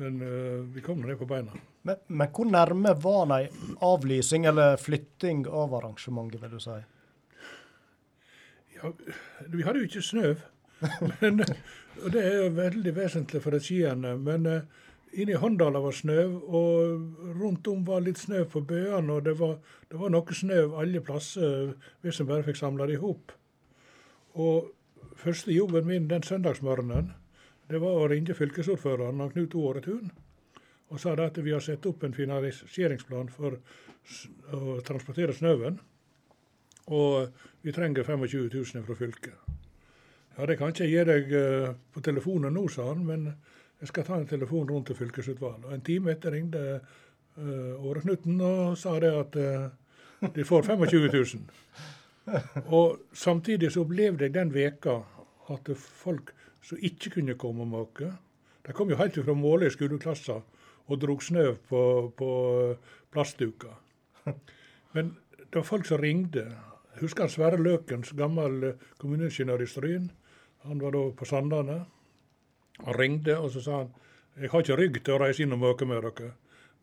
[0.00, 1.52] Men uh, vi kom ned på beina.
[1.82, 3.50] Men, men, hvor nærme var det
[3.84, 6.76] avlysing eller flytting av arrangementet, vil du si?
[8.76, 8.92] Ja,
[9.52, 10.34] vi hadde jo ikke snø.
[11.20, 11.42] Men,
[12.00, 14.14] og det er jo veldig vesentlig for skiene.
[14.16, 19.18] Men uh, inne i Håndala var snø, og rundt om var litt snø på bøene.
[19.18, 19.58] Og det var,
[19.90, 23.36] det var noe snø alle plasser hvis en bare fikk samla det i hop.
[24.40, 24.70] Og
[25.20, 27.12] første jobben min den søndagsmorgenen,
[27.70, 30.10] det var å ringe fylkesordføreren Knut Åretun
[30.90, 33.60] og sa at vi har satt opp en finansieringsplan for
[34.50, 35.78] å transportere snøen.
[36.90, 39.36] Og vi trenger 25 000 fra fylket.
[40.34, 43.28] Ja, det kan ikke jeg gi deg uh, på telefonen nå, sa han, men
[43.80, 45.68] jeg skal ta en telefon rundt til fylkesutvalget.
[45.68, 50.66] Og en time etter ringte uh, Åre Knutten og sa det at uh, de får
[50.72, 51.44] 25 000.
[52.66, 55.00] Og samtidig så opplevde jeg den veka
[55.50, 58.12] at folk som ikke kunne komme og måke,
[58.66, 60.42] de kom jo helt fra Måløy skoleklasser
[60.90, 61.82] og drog snø på,
[62.16, 62.30] på
[63.12, 63.78] plastduker.
[64.94, 66.44] Men det var folk som ringte.
[66.94, 70.10] Jeg husker han Sverre Løkens, gammel kommuneingeniør i Stryn.
[70.68, 71.80] Han var da på Sandane.
[72.84, 73.90] Han ringte og så sa han
[74.40, 76.30] jeg har ikke rygg til å reise inn og møke med dere,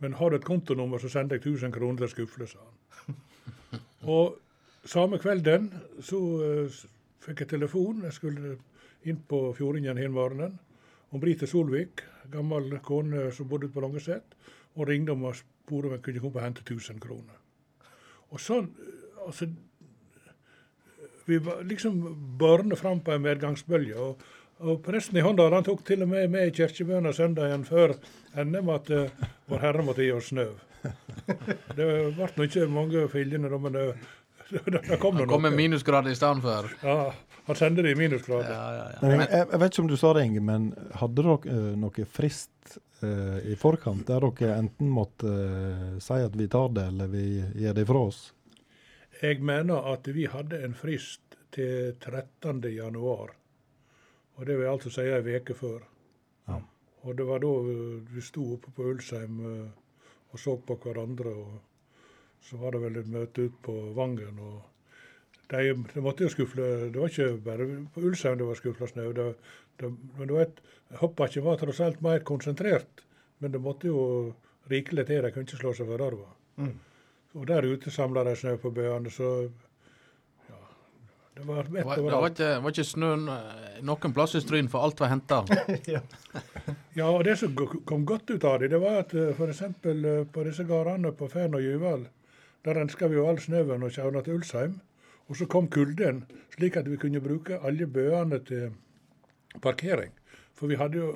[0.04, 3.16] men har du et kontonummer, så sender jeg 1000 kroner til Skufle, sa han.
[4.14, 4.36] Og
[4.88, 5.70] samme kvelden
[6.04, 6.80] så uh,
[7.24, 8.04] fikk jeg telefon.
[8.08, 8.56] Jeg skulle
[9.08, 10.58] inn på Fjordingen den morgenen.
[11.12, 14.36] Om Brite Solvik, gammel kone som bodde på Langeset,
[14.76, 17.38] og ringte om og spurte om jeg kunne komme og hente 1000 kroner.
[18.32, 18.70] Og sånn,
[19.26, 19.50] altså,
[21.28, 21.96] Vi var liksom
[22.40, 23.96] børne fram på en medgangsbølge.
[24.00, 24.22] og,
[24.60, 27.98] og Presten i Håndal han tok til og med med i kirkebønna søndagen før
[28.44, 30.48] NM at uh, Vår Herre måtte gi oss snø.
[31.76, 33.84] Det ble ikke mange fillene, men det,
[34.66, 35.28] det, det kom noe.
[35.28, 36.70] kom med minusgrader i stedet for.
[36.84, 37.14] Ja,
[37.48, 38.52] han sendte det i minusgrader.
[38.52, 39.12] Ja, ja, ja.
[39.12, 40.70] Jeg, jeg, vet ikke om du sa det, Inge, men
[41.02, 46.38] hadde dere uh, noe frist uh, i forkant der dere enten måtte uh, si at
[46.40, 47.26] vi tar det, eller vi
[47.60, 48.22] gir det fra oss?
[49.22, 52.62] Jeg mener at vi hadde en frist til 13.
[52.72, 53.34] januar.
[54.38, 55.82] Og det vil altså si ei uke før.
[56.48, 56.62] Ja.
[57.08, 57.54] Og det var da
[58.14, 61.32] vi sto oppe på Ulsheim og så på hverandre.
[61.34, 61.67] og
[62.46, 64.40] Så var det vel et møte ute på Vangen.
[64.40, 64.62] og
[65.48, 69.12] de, de, måtte jo skufle Det var ikke bare på Ulsheim det var skufla snø.
[69.16, 69.28] Det,
[69.80, 70.60] det, men du vet,
[71.00, 73.04] Hoppbakken var tross alt mer konsentrert,
[73.40, 74.02] men det måtte jo
[74.72, 75.24] rikelig til.
[75.24, 76.28] De kunne ikke slå seg for arva.
[76.58, 76.76] Mm.
[77.38, 79.32] Og der ute samla de snø på bøene, så
[80.50, 80.60] ja,
[81.38, 82.08] Det var mett overalt.
[82.08, 85.44] det var, ikke, var ikke snø eh, noen plass i Stryn, for alt var henta.
[85.96, 86.02] ja.
[86.98, 89.64] Ja, og det som kom godt ut av det, det var at f.eks.
[90.34, 92.08] på disse gårdene på Færn og Juval,
[92.66, 94.80] der renska vi jo all snøen og kjørte til Ulsheim.
[95.28, 96.24] Og så kom kulden,
[96.56, 98.72] slik at vi kunne bruke alle bøene til
[99.62, 100.14] parkering.
[100.56, 101.16] For vi hadde jo,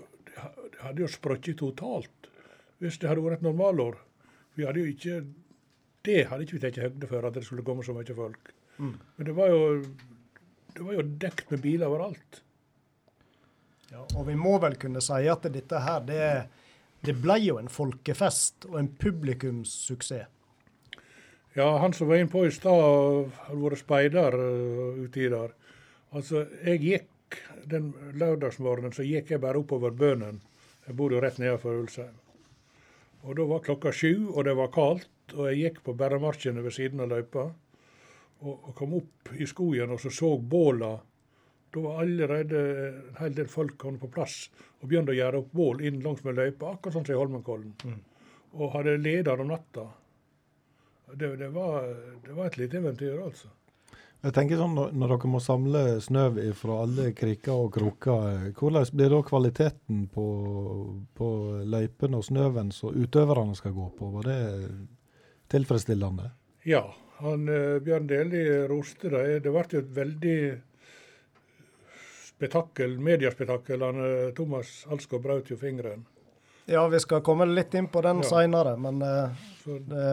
[0.81, 2.29] hadde jo sprukket totalt
[2.81, 3.99] hvis det hadde vært et normalår.
[4.57, 5.21] Vi hadde jo ikke
[6.01, 8.47] Det hadde ikke vi tatt høyde for, at det skulle komme så mye folk.
[8.81, 8.95] Mm.
[9.17, 9.83] Men det var jo
[10.73, 12.41] det var jo dekt med biler overalt.
[13.91, 16.27] Ja, og vi må vel kunne si at dette her, det,
[17.05, 20.29] det ble jo en folkefest og en publikumssuksess.
[21.53, 25.51] Ja, han som var inne på i stad, har vært speider uh, uti der.
[26.15, 27.39] Altså, jeg gikk
[27.71, 30.41] den lørdagsmorgenen så gikk jeg bare oppover Bønen.
[30.87, 32.15] Jeg bor jo rett nedenfor Ulsheim.
[33.27, 36.75] Og da var klokka sju, og det var kaldt, og jeg gikk på bæremarkene ved
[36.75, 37.45] siden av løypa.
[38.41, 40.95] Og, og kom opp i skogen og så så båla.
[41.71, 44.47] Da var allerede en hel del folk kommet på plass
[44.81, 47.75] og begynte å gjøre opp bål inn langs med løypa, akkurat sånn som i Holmenkollen.
[48.57, 49.85] Og hadde leder om natta.
[51.15, 51.87] Det, det, var,
[52.25, 53.49] det var et lite eventyr, altså.
[54.21, 58.85] Jeg tenker sånn, Når, dere må samle snø fra alle kriker og kroker, eh, hvordan
[58.93, 60.25] blir da kvaliteten på,
[61.17, 61.29] på
[61.65, 64.11] løypene og snøen som utøverne skal gå på?
[64.19, 64.41] Var det
[65.49, 66.29] tilfredsstillende?
[66.69, 66.83] Ja,
[67.23, 69.39] han eh, Bjørn Deli roste det.
[69.47, 70.37] Det ble jo et veldig
[72.27, 73.81] spetakkel, mediespetakkel.
[73.81, 76.05] Han, eh, Thomas Alsgaard brøt jo fingeren.
[76.69, 78.29] Ja, vi skal komme litt inn på den Ja.
[78.29, 79.29] seinere, men eh,
[79.61, 80.05] Så, det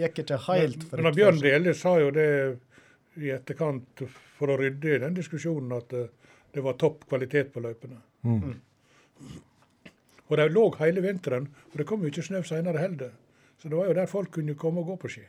[0.00, 1.02] gikk ikke helt men, fritt.
[1.04, 2.28] men Bjørn Dele sa jo det
[3.20, 4.04] i etterkant
[4.38, 6.08] for å rydde i den diskusjonen at eh,
[6.54, 8.00] det var topp kvalitet på løypene.
[8.24, 8.54] Mm.
[10.24, 13.12] Og de lå hele vinteren, og det kom jo ikke snø senere heller.
[13.60, 15.24] Så det var jo der folk kunne komme og gå på ski.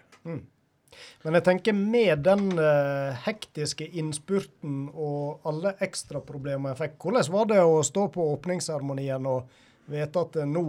[1.26, 7.50] Men jeg tenker med den eh, hektiske innspurten og alle ekstraproblemene jeg fikk, hvordan var
[7.52, 9.50] det å stå på åpningsseremonien og
[9.92, 10.66] vite at eh, nå,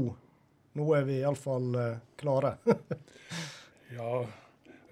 [0.76, 2.56] nå er vi iallfall uh, klare?
[3.96, 4.26] Ja,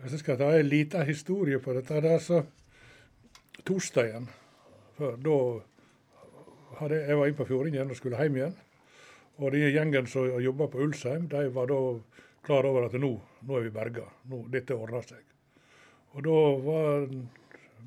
[0.04, 2.44] jeg skal ta en liten historie på dette der, så
[3.66, 4.28] Torsdagen
[4.94, 5.38] før, da
[6.78, 8.54] hadde jeg, var inne på Fjordingen og skulle hjem igjen.
[9.42, 11.78] Og de gjengen som jobba på Ulsheim, de var da
[12.46, 14.06] klar over at nå, nå er vi berga.
[14.30, 15.24] Nå, dette ordner seg.
[16.14, 16.36] Og da
[16.68, 17.08] var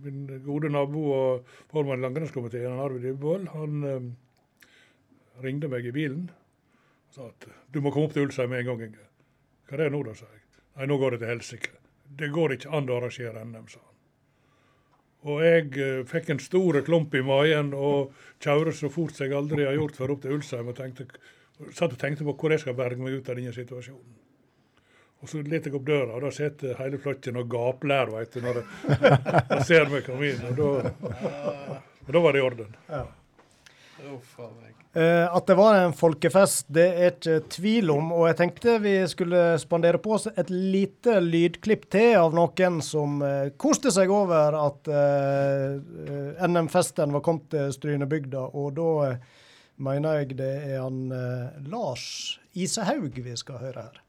[0.04, 4.10] min gode nabo og formann i langrennskomiteen, Arvid Dybvold, han eh,
[5.46, 6.28] ringte meg i bilen
[7.18, 8.88] sa at du må komme opp til Ulsheim med en gang.
[8.88, 9.06] Inge.
[9.68, 10.44] Hva er det nå, da, sa jeg.
[10.78, 11.72] Nei, nå går det til helsike.
[12.18, 13.96] Det går ikke an å arrangere NM, sa han.
[15.28, 19.66] Og jeg eh, fikk en stor klump i magen og kjørte så fort jeg aldri
[19.66, 20.70] har gjort før opp til Ulsheim.
[20.70, 21.10] og tenkte,
[21.74, 24.24] satt og tenkte på hvor jeg skal berge meg ut av denne situasjonen.
[25.18, 28.44] Og så let jeg opp døra, og da sitter hele flokken og gapler veit du,
[28.46, 30.44] når de ser meg komme inn.
[30.52, 32.78] Og da, var det i orden.
[32.94, 33.08] Eh,
[34.98, 38.12] at det var en folkefest, det er ikke tvil om.
[38.16, 43.22] Og jeg tenkte vi skulle spandere på oss et lite lydklipp til av noen som
[43.26, 48.48] eh, koste seg over at eh, eh, NM-festen var kommet til Strynebygda.
[48.58, 49.38] Og da eh,
[49.78, 54.04] mener jeg det er han eh, Lars Isehaug vi skal høre her.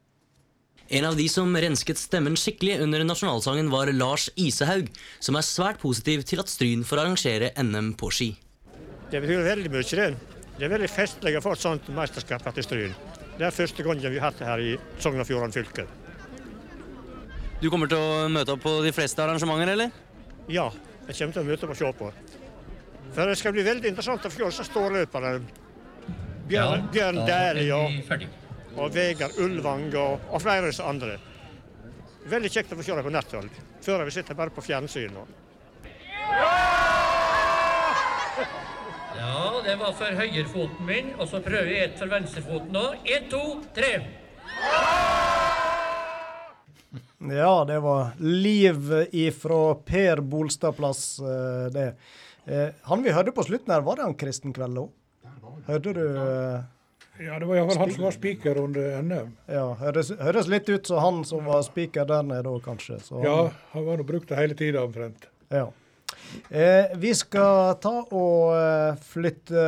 [0.89, 4.89] En av de som rensket stemmen skikkelig under nasjonalsangen, var Lars Isehaug,
[5.21, 8.31] som er svært positiv til at Stryn får arrangere NM på ski.
[9.09, 9.83] Det betyr veldig mye.
[9.83, 10.09] Det
[10.59, 12.95] Det er veldig festlig å få et sånt mesterskap her til Stryn.
[13.37, 15.85] Det er første gangen vi har hatt det her i Sogn og Fjordane fylke.
[17.61, 19.95] Du kommer til å møte opp på de fleste arrangementer, eller?
[20.51, 20.67] Ja,
[21.07, 22.11] jeg kommer til å møte opp og se på.
[23.15, 25.33] For det skal bli veldig interessant å se disse ståløperne.
[26.49, 28.27] Bjørn, Bjørn Dæhlie og,
[28.75, 31.17] og Vegard Ulvang og, og flere andre.
[32.29, 33.49] Veldig kjekt å få se dem på netthold.
[33.85, 35.15] Før har vi sett dem bare på fjernsyn.
[39.19, 42.83] Ja, det var for høyrefoten min, og så prøver jeg et for venstrefoten nå.
[43.03, 43.41] Én, to,
[43.75, 43.89] tre.
[47.19, 51.89] Ja, det var liv ifra Per Bolstadplass, plass, det.
[52.47, 54.89] Eh, Han vi hørte på slutten her, var det han Kristen Kveld òg?
[55.67, 56.61] Hørte du eh,
[57.19, 59.33] Ja, det var iallfall han som var spiker under NM.
[59.51, 63.01] Ja, høres, høres litt ut som han som var spiker der nede òg, kanskje.
[63.03, 65.27] Så han- Ja, han var nå brukt det hele tida omtrent.
[65.51, 65.67] Ja.
[66.49, 69.65] Eh, vi skal ta og eh, flytte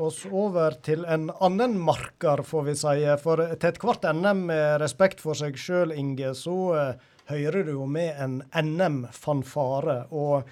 [0.00, 2.96] oss over til en annen marker, får vi si.
[3.22, 7.86] For til ethvert NM, med respekt for seg sjøl, Inge, så eh, hører du jo
[7.88, 10.00] med en NM-fanfare.
[10.16, 10.48] Og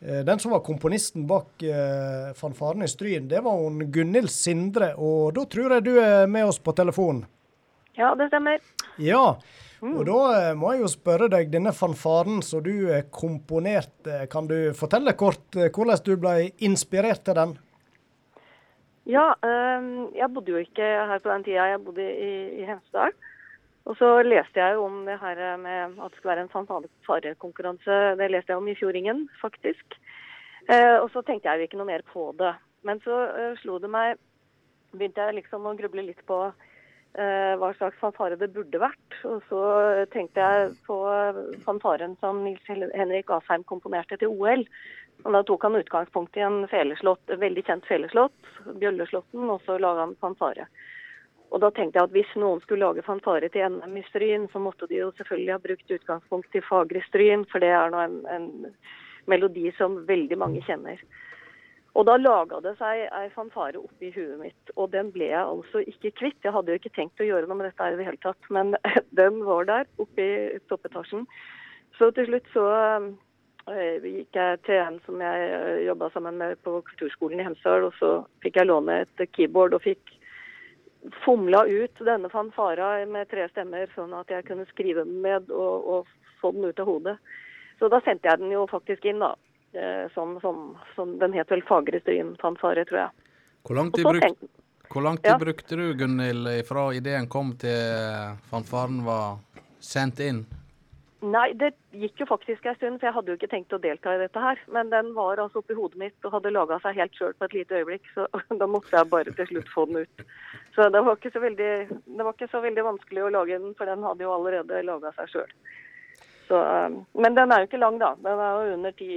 [0.00, 4.94] eh, den som var komponisten bak eh, fanfaren i Stryn, det var hun Gunhild Sindre.
[4.96, 7.24] Og da tror jeg du er med oss på telefon.
[7.94, 8.58] Ja, det stemmer.
[8.98, 9.36] Ja,
[9.82, 14.48] Og da eh, må jeg jo spørre deg, denne fanfaren som du eh, komponerte, kan
[14.50, 16.34] du fortelle kort eh, hvordan du ble
[16.64, 17.54] inspirert til den?
[19.04, 21.66] Ja, øhm, jeg bodde jo ikke her på den tida.
[21.74, 23.12] Jeg bodde i, Hemsedal.
[23.84, 27.98] Og så leste jeg jo om det her med at det skulle være en fanfarekonkurranse.
[28.16, 29.98] Det leste jeg om i Fjordingen, faktisk.
[30.72, 32.54] Eh, og så tenkte jeg jo ikke noe mer på det.
[32.88, 33.26] Men så
[33.60, 34.16] slo det meg
[34.94, 36.36] Begynte jeg liksom å gruble litt på
[37.14, 39.16] hva slags fanfare det burde vært.
[39.28, 39.60] Og så
[40.10, 40.96] tenkte jeg på
[41.62, 44.64] fanfaren som Nils Henrik Asheim komponerte til OL.
[45.22, 48.50] Og da tok han utgangspunkt i en en veldig kjent feleslått,
[48.80, 50.66] Bjølleslåtten, og så laga han fanfare.
[51.54, 54.58] Og da tenkte jeg at hvis noen skulle lage fanfare til NM i Stryn, så
[54.58, 58.16] måtte de jo selvfølgelig ha brukt utgangspunkt i Fagre Stryn, for det er nå en,
[58.26, 58.48] en
[59.30, 60.98] melodi som veldig mange kjenner.
[61.94, 65.82] Og da laga det seg ei fanfare oppi huet mitt, og den ble jeg altså
[65.86, 66.40] ikke kvitt.
[66.42, 68.74] Jeg hadde jo ikke tenkt å gjøre noe med dette i det hele tatt, men
[69.20, 71.28] den var der oppe i toppetasjen.
[71.94, 76.58] Så til slutt så øh, gikk jeg til en som jeg øh, jobba sammen med
[76.66, 80.16] på kulturskolen i Hemsedal, og så fikk jeg låne et keyboard og fikk
[81.22, 85.88] fomla ut denne fanfara med tre stemmer, sånn at jeg kunne skrive den med og,
[85.94, 87.18] og få den ut av hodet.
[87.78, 89.34] Så da sendte jeg den jo faktisk inn, da.
[89.74, 93.30] Eh, som, som, som den het vel Fagre Stryn-fanfare, tror jeg.
[93.66, 94.44] Hvor lang tid, bruk,
[94.92, 95.38] hvor lang tid Ja.
[95.40, 99.40] brukte du, Gunhild, fra ideen kom til fanfaren var
[99.80, 100.44] sendt inn?
[101.24, 104.12] Nei, det gikk jo faktisk en stund, for jeg hadde jo ikke tenkt å delta
[104.12, 104.60] i dette her.
[104.76, 107.56] Men den var altså oppi hodet mitt og hadde laga seg helt sjøl på et
[107.56, 108.26] lite øyeblikk, så
[108.60, 110.26] da måtte jeg bare til slutt få den ut.
[110.76, 113.72] Så det var ikke så veldig, det var ikke så veldig vanskelig å lage den,
[113.78, 115.56] for den hadde jo allerede laga seg sjøl.
[116.48, 118.14] Så, um, men den er jo ikke lang, da.
[118.20, 119.08] Den er jo under ti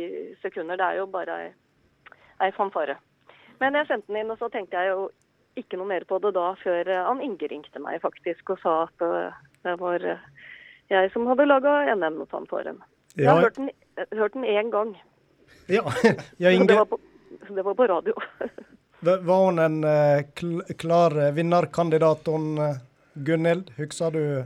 [0.42, 0.78] sekunder.
[0.80, 1.50] Det er jo bare ei,
[2.48, 2.96] ei fanfare.
[3.60, 5.10] Men jeg sendte den inn, og så tenkte jeg jo
[5.58, 8.76] ikke noe mer på det da, før eh, han Inge ringte meg faktisk og sa
[8.86, 10.26] at eh, det var eh,
[10.94, 12.78] jeg som hadde laga NM-fanfaren.
[13.18, 13.34] Jeg Ja.
[13.34, 14.96] har hørt den, eh, hørt den én gang.
[15.68, 15.82] Ja,
[16.38, 17.00] ja Det var på,
[17.50, 18.14] det var på radio.
[19.02, 20.24] var hun en eh,
[20.78, 22.78] klar eh, vinnerkandidat, hun eh,
[23.16, 23.72] Gunhild?
[23.78, 24.46] Husker du?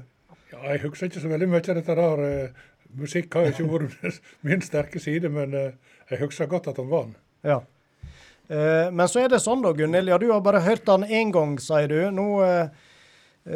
[0.51, 2.21] Ja, jeg husker ikke så veldig mye av dette der.
[2.27, 6.89] eh, Musikk har ikke vært min sterke side, men eh, jeg husker godt at han
[6.91, 7.15] vant.
[7.47, 7.61] Ja.
[8.51, 10.11] Eh, men så er det sånn da, Gunhild.
[10.11, 11.99] Ja, du har bare hørt han én gang, sier du.
[12.11, 12.27] Nå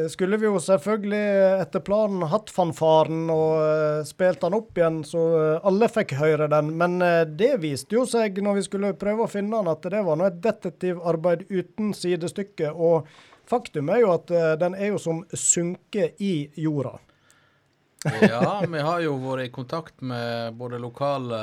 [0.09, 5.21] skulle vi jo selvfølgelig etter planen hatt fanfaren og spilt han opp igjen, så
[5.61, 6.71] alle fikk høre den.
[6.79, 6.95] Men
[7.37, 10.25] det viste jo seg når vi skulle prøve å finne han, at det var nå
[10.25, 12.71] et detektivarbeid uten sidestykke.
[12.73, 13.05] Og
[13.49, 16.97] faktum er jo at eh, den er jo som sunket i jorda.
[18.05, 21.39] Ja, vi har jo vært i kontakt med både lokale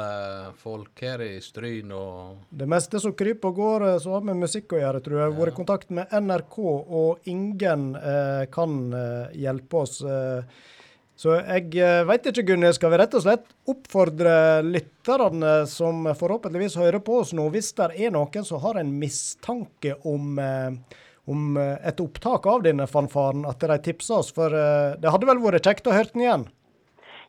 [0.63, 4.77] folk her i Stryn og Det meste som kryper og går så har med musikk
[4.77, 5.35] å gjøre, tror jeg.
[5.41, 9.99] Vært i kontakt med NRK, og ingen eh, kan eh, hjelpe oss.
[10.07, 10.71] Eh.
[11.19, 12.77] Så jeg eh, veit ikke, Gunhild.
[12.79, 14.35] Skal vi rett og slett oppfordre
[14.67, 19.99] lytterne som forhåpentligvis hører på oss nå, hvis det er noen som har en mistanke
[20.09, 20.99] om eh,
[21.31, 24.33] om eh, et opptak av denne fanfaren, at de tipsa oss.
[24.35, 26.49] For eh, det hadde vel vært kjekt å høre den igjen?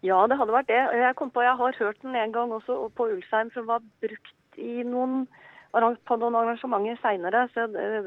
[0.04, 0.82] Ja, det hadde vært det.
[1.00, 4.60] Jeg kom på, jeg har hørt den en gang også på Ulsheim, som var brukt
[4.60, 5.24] i noen,
[5.72, 7.46] på noen arrangementer seinere.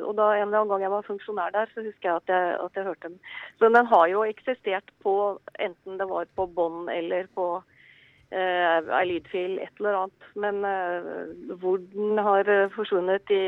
[0.05, 2.51] Og da en eller annen gang jeg var funksjonær der, så husker jeg at jeg,
[2.67, 3.17] at jeg hørte den.
[3.57, 5.15] Så den har jo eksistert på,
[5.57, 7.49] enten det var på bånd eller på
[8.29, 10.29] eh, lydfil, et eller annet.
[10.37, 13.43] Men eh, hvor den har eh, forsvunnet i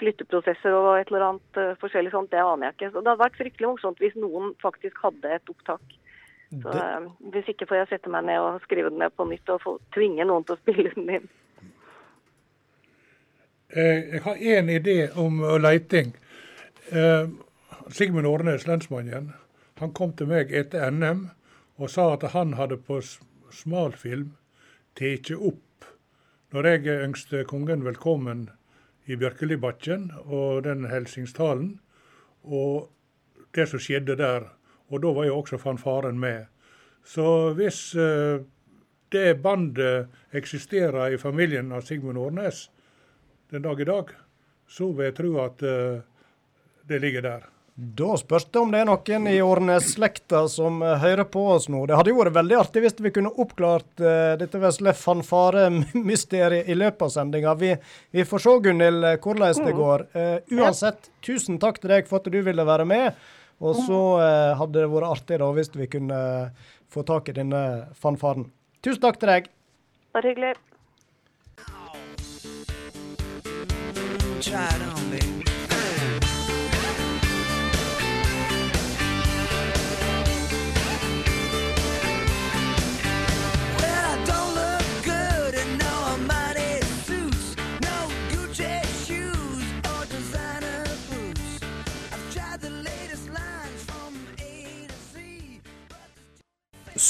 [0.00, 2.90] flytteprosesser og et eller annet eh, forskjellig sånt, det aner jeg ikke.
[2.94, 5.96] Så det hadde vært fryktelig morsomt hvis noen faktisk hadde et opptak.
[6.50, 9.26] Så, Det- eh, hvis ikke får jeg sette meg ned og skrive den ned på
[9.28, 11.28] nytt og få, tvinge noen til å spille den inn.
[13.70, 16.14] Eh, Jeg har én idé om leiting.
[17.90, 19.32] Sigmund Årnes, lensmannen,
[19.78, 21.30] han kom til meg etter NM
[21.78, 23.00] og sa at han hadde på
[23.52, 24.30] smalfilm
[24.94, 25.88] tatt opp
[26.54, 28.46] når jeg ønsket kongen velkommen
[29.06, 31.78] i Bjørkelibakken og den helsingstalen,
[32.42, 32.90] og
[33.54, 34.50] det som skjedde der.
[34.90, 36.46] Og da var jo også fanfaren med.
[37.06, 38.42] Så hvis eh,
[39.12, 42.66] det bandet eksisterer i familien av Sigmund Årnes,
[43.50, 44.10] den dag i dag,
[44.66, 46.00] så vil jeg tro at eh,
[46.88, 47.46] det ligger der.
[47.76, 51.82] Da spørs det om det er noen i Årnes-slekta som eh, hører på oss nå.
[51.84, 56.76] Det hadde jo vært veldig artig hvis vi kunne oppklart uh, dette vesle fanfare-mysteriet i
[56.78, 57.52] løpet av sendinga.
[57.60, 57.74] Vi,
[58.16, 59.80] vi får se, Gunhild, eh, hvordan det Mm.
[59.82, 60.06] går.
[60.16, 63.12] Uh, uansett, tusen takk til deg for at du ville være med.
[63.60, 66.20] Og så uh, hadde det vært artig da hvis vi kunne
[66.92, 67.60] få tak i denne
[68.00, 68.48] fanfaren.
[68.84, 69.50] Tusen takk til deg.
[70.16, 70.54] Bare hyggelig.
[74.40, 75.45] Try it on, baby.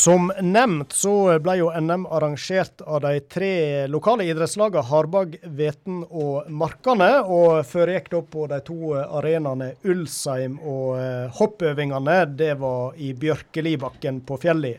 [0.07, 6.47] Som nevnt så ble jo NM arrangert av de tre lokale idrettslagene Harbag, Veten og
[6.47, 12.21] Markane, og foregikk da på de to arenaene Ulsheim og eh, hoppøvingene.
[12.39, 14.77] Det var i Bjørkelibakken på Fjelli.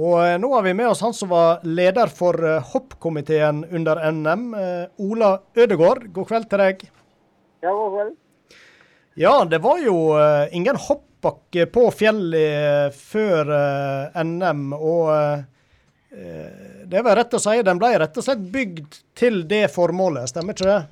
[0.00, 4.00] Og eh, nå har vi med oss han som var leder for eh, hoppkomiteen under
[4.16, 4.46] NM,
[5.10, 6.08] Ola Ødegård.
[6.16, 6.86] God kveld til deg.
[7.60, 8.16] Ja, god kveld.
[9.20, 9.98] Ja, det var jo
[10.56, 17.40] ingen ingen hoppbakke på fjellet eh, før eh, NM, og eh, det vel rett å
[17.40, 20.82] si den ble rett og slett bygd til det formålet, stemmer ikke det?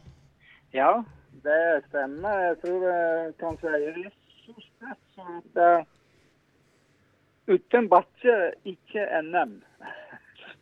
[0.72, 1.02] Ja,
[1.44, 2.48] det stemmer.
[2.48, 5.86] Jeg tror jeg det er litt så sterkt som at
[7.52, 9.58] uten bakke, ikke NM.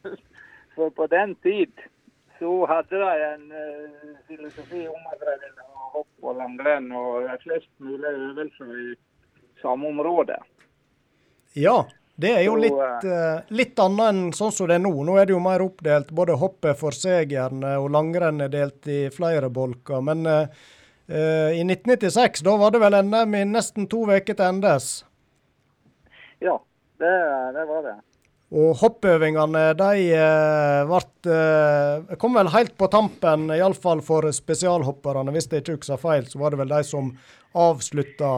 [0.75, 1.73] For på den tid
[2.41, 7.29] så hadde de en uh, filosofi om at de ville ha hopp og langrenn og
[7.43, 8.95] flest mulig øvelser i
[9.63, 10.37] samme område.
[11.59, 11.85] Ja,
[12.21, 14.93] det er jo Så, litt, eh, litt annet enn sånn som det er nå.
[15.07, 16.13] Nå er det jo mer oppdelt.
[16.13, 20.05] Både hoppet for seg og langrenn er delt i flere bolker.
[20.05, 20.45] Men uh,
[21.09, 24.93] eh, i 1996, da var det vel NM i nesten to uker til endes.
[26.41, 26.61] Ja,
[27.01, 27.17] det,
[27.57, 27.99] det var det.
[28.51, 35.31] Og hoppøvingene de eh, vart, eh, kom vel helt på tampen, iallfall for spesialhopperne.
[35.37, 37.13] Hvis jeg ikke husker feil, så var det vel de som
[37.55, 38.33] avslutta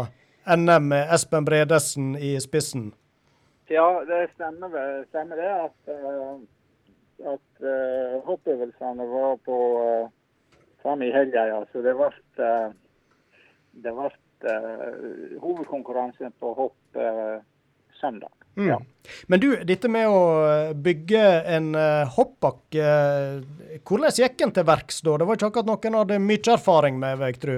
[0.46, 2.90] NM med Espen Bredesen i spissen.
[3.70, 6.34] Ja, det stemmer, stemmer det at, eh,
[7.32, 10.10] at uh, hoppøvelsene var på uh,
[10.82, 11.46] samme i helga.
[11.48, 11.62] Ja.
[11.72, 12.10] Så det ble,
[12.42, 12.74] uh,
[13.72, 17.38] det ble uh, hovedkonkurransen på hopp uh,
[18.02, 18.32] søndag.
[18.54, 18.84] Mm.
[19.26, 21.22] Men du, dette med å eh, bygge
[21.56, 25.14] en uh, hoppbakke, uh, hvordan gikk en til verks da?
[25.18, 27.56] Det var ikke akkurat noen hadde mye erfaring med, vil jeg tro.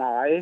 [0.00, 0.40] Nei,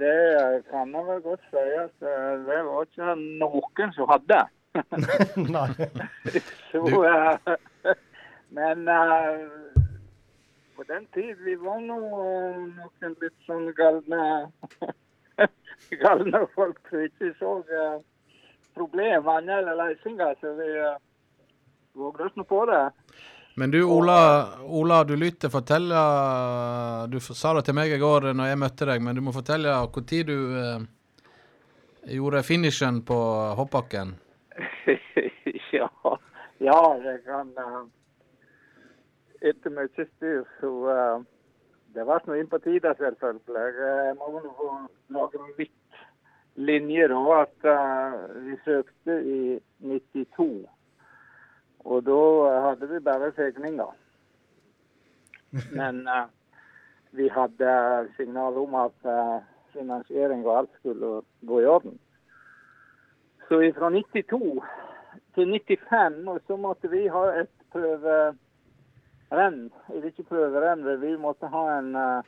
[0.00, 4.40] det kan jeg vel godt si at eh, det var ikke noen som hadde.
[5.56, 5.70] Nei.
[6.70, 7.94] Så, eh,
[8.56, 9.84] men uh,
[10.76, 14.22] på den tid vi var nå noen litt sånn galne
[16.02, 17.98] galne folk som ikke så uh,
[18.78, 20.34] problemene eller løsninger.
[20.40, 20.96] Så vi uh,
[21.98, 22.82] våget oss nå på det.
[23.60, 25.90] Men du Ola, Ola du lytter Fortell
[27.12, 29.74] Du sa det til meg i går når jeg møtte deg, men du må fortelle
[30.08, 30.86] tid du eh,
[32.16, 33.18] gjorde finishen på
[33.58, 34.14] hoppbakken.
[35.76, 35.90] ja,
[36.58, 37.84] ja, det kan uh,
[39.44, 41.20] Etter mye styr, så uh,
[41.92, 43.86] Det ble nå inn på tide, selvfølgelig.
[44.08, 44.72] Jeg må nå få
[45.20, 46.02] lage en litt
[46.56, 47.22] linje, da.
[47.44, 49.40] At uh, vi søkte i
[49.84, 50.52] 92.
[51.84, 52.20] Og da
[52.66, 53.94] hadde vi bare segninger.
[55.78, 56.26] Men uh,
[57.16, 57.72] vi hadde
[58.16, 59.40] signal om at uh,
[59.72, 61.98] finansiering og alt skulle gå i orden.
[63.48, 64.62] Så fra 92
[65.34, 69.62] til 95 og så måtte vi ha et prøverenn.
[69.88, 72.22] Eller ikke prøverenn, vi måtte ha en, eh,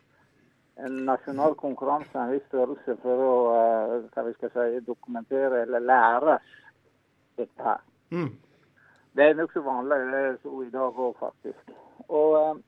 [0.86, 5.62] en nasjonal konkurranse av en viss størrelse for å eh, hva vi skal si, dokumentere
[5.62, 6.38] eller lære
[7.38, 7.80] dette her.
[8.11, 8.32] Mm.
[9.17, 11.73] Det er nokså vanlig det er så i dag òg, faktisk.
[12.09, 12.63] Og, eh,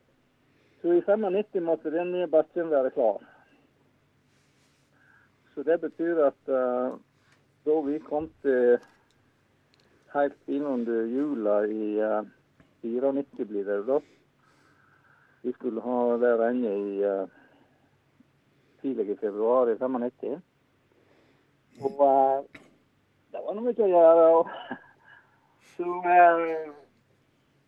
[0.83, 3.23] så i 95 måtte den nye bakken være klar.
[5.55, 6.99] Så det betyr at uh,
[7.65, 8.79] da vi kom til
[10.13, 12.27] helt innunder jula i uh,
[12.83, 14.01] 94 blir det da.
[15.43, 17.29] Vi skulle ha det regnet i uh,
[18.83, 20.43] tidlig i februar i 95.
[21.81, 22.45] Og uh,
[23.33, 24.27] det var noe mye å gjøre.
[24.41, 24.51] Og,
[25.77, 26.71] så eh,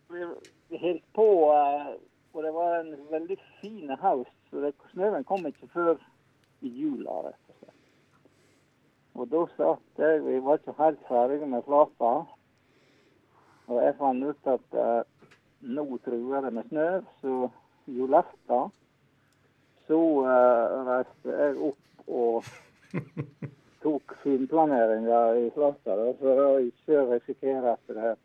[0.09, 1.91] vi, holdt på, eh,
[2.33, 4.37] og det var en veldig fin høst.
[4.51, 5.95] Så det, snøen kom ikke før
[6.61, 7.21] i jula.
[7.27, 7.93] rett og slett.
[9.17, 12.15] Og da satt jeg, vi var ikke helt ferdige med flata.
[13.67, 15.31] Og jeg fant ut at eh,
[15.67, 16.89] nå truer det med snø,
[17.23, 17.49] så
[17.87, 18.75] julaften
[19.87, 22.45] så uh, reiste jeg opp og
[23.87, 28.17] tok finplaneringa i flata da, for å ikke risikere at det,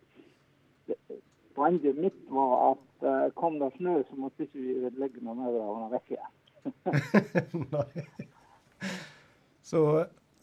[1.51, 5.57] Poenget mitt var at uh, kom det snø, så måtte ikke vi ødelegge noe mer
[5.59, 6.32] av den vekk igjen.
[9.72, 9.82] Så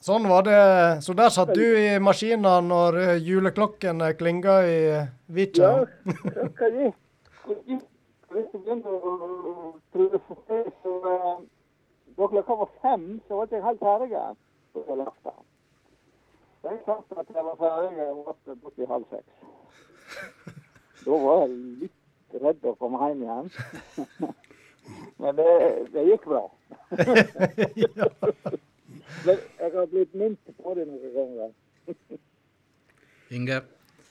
[0.05, 0.59] sånn var det.
[1.05, 4.79] Så der satt du i maskina når juleklokken juleklokkene klinga i
[5.39, 5.71] Vikja?
[5.81, 6.99] Ja, klokka gikk.
[7.49, 11.41] Hvis jeg begynte å prøve for seg, så uh,
[12.21, 14.13] klokka var fem, så var ikke jeg helt ferdig
[14.85, 15.39] på julaften.
[16.63, 16.79] Så jeg
[17.21, 19.33] at jeg var ferdig og var borti halv seks.
[21.05, 23.49] Da var jeg litt redd å komme hjem igjen.
[25.23, 25.53] Men det,
[25.95, 26.45] det gikk bra.
[29.27, 31.51] Men jeg har blitt minnet på det noen ganger.
[33.39, 33.61] Inge?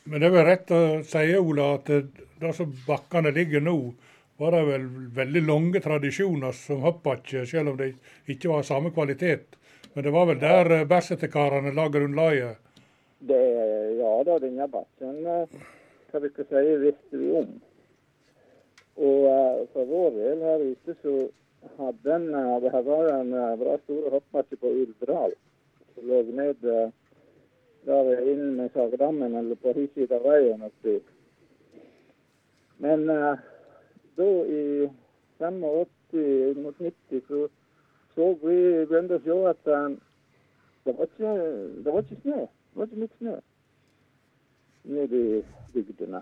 [0.07, 3.77] Men det er vel rett å si, Ola, at det, det som bakkene ligger nå,
[4.37, 4.85] var det vel
[5.17, 7.95] veldig lange tradisjoner som hoppbakke, selv om det
[8.29, 9.56] ikke var samme kvalitet.
[9.97, 12.57] Men det var vel der eh, Bersetekarene la grunnlaget?
[13.97, 15.47] Ja da, denne bakken kan
[16.11, 17.55] hva vi skal si, visste vi om.
[19.07, 21.15] Og eh, for vår del her ute så
[21.79, 25.33] hadde en, eh, det var en eh, bra stor hoppmatch på Ulvdal.
[25.95, 26.95] Som lå ned eh,
[27.89, 30.99] der inn med Sagerdammen eller på hin side av veien oppi.
[32.85, 33.45] Men eh,
[34.21, 34.65] da i
[35.41, 35.63] 85
[36.67, 37.47] mot 90 så
[38.17, 38.55] så vi
[38.89, 39.99] begynte å se at um,
[40.87, 41.33] det var ikke,
[41.85, 42.39] det var ikke snø.
[42.47, 43.35] Det var ikke mye snø
[44.87, 45.41] nede i
[45.73, 46.21] bygdene.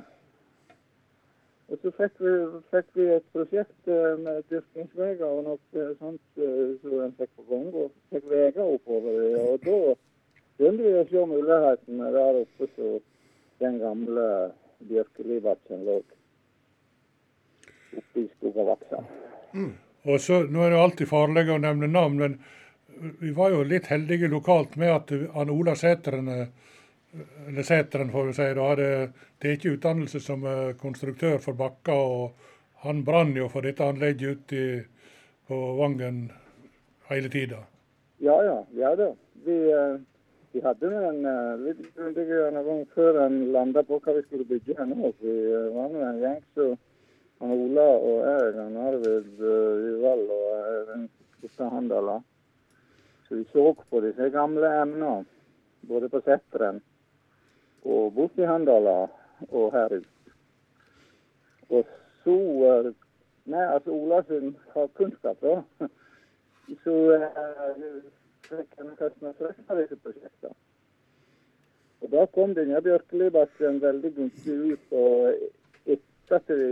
[1.69, 2.33] Og så fikk vi,
[2.73, 7.45] fikk vi et prosjekt eh, med dyrkingsveier og noe sånt eh, som en fikk på
[7.53, 7.71] gang.
[7.71, 9.21] Og fikk veier oppover.
[9.45, 9.79] Og da
[10.57, 12.91] begynte vi å se mulighetene der oppe så
[13.63, 14.27] den gamle
[14.85, 16.01] Bjørkelivatsen lå.
[17.95, 19.05] Oppe i Skogavaksa.
[20.05, 22.37] Og så, Nå er det alltid farlig å nevne navn, men
[23.19, 26.29] vi var jo litt heldige lokalt med at han Ola Sæteren,
[27.47, 30.45] eller Sæteren får vi si, da, hadde ikke utdannelse som
[30.79, 34.65] konstruktør for Bakka, og han brann jo for dette anlegget ute
[35.47, 36.27] på Vangen
[37.09, 37.63] hele tida.
[38.17, 38.65] Ja, ja.
[38.73, 39.13] Ja da.
[39.45, 39.99] Vi, eh,
[40.51, 42.25] vi hadde nå en eh, litt grundig
[42.95, 45.11] før en landa på hva vi skulle bygge her nå.
[45.21, 46.69] Vi eh, var nå en gjeng så
[47.39, 51.07] han Ola og jeg, han uh, Uvald og
[51.39, 52.19] Kristian Handala.
[53.27, 55.25] Så vi så på disse gamle emnene,
[55.89, 56.81] både på Setren
[57.85, 59.07] og borti Handala
[59.49, 60.35] og her ute.
[61.69, 61.85] Og
[62.23, 62.37] så
[62.69, 62.93] eh,
[63.45, 65.59] Nei, altså Ola sin har kunnskap, da.
[66.83, 67.83] Så eh,
[68.47, 70.55] fikk han kostnadsrekna disse prosjektene.
[72.01, 74.95] Og da kom denne Bjørkelibakken veldig gunstig ut.
[74.97, 76.71] Og etter at vi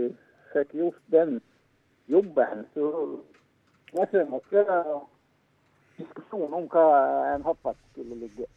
[0.54, 1.40] fikk gjort den
[2.10, 2.90] jobben, så
[3.94, 5.00] var det ikke noe
[5.98, 6.86] diskusjon om hva
[7.34, 8.48] en hoppbakke skulle ligge.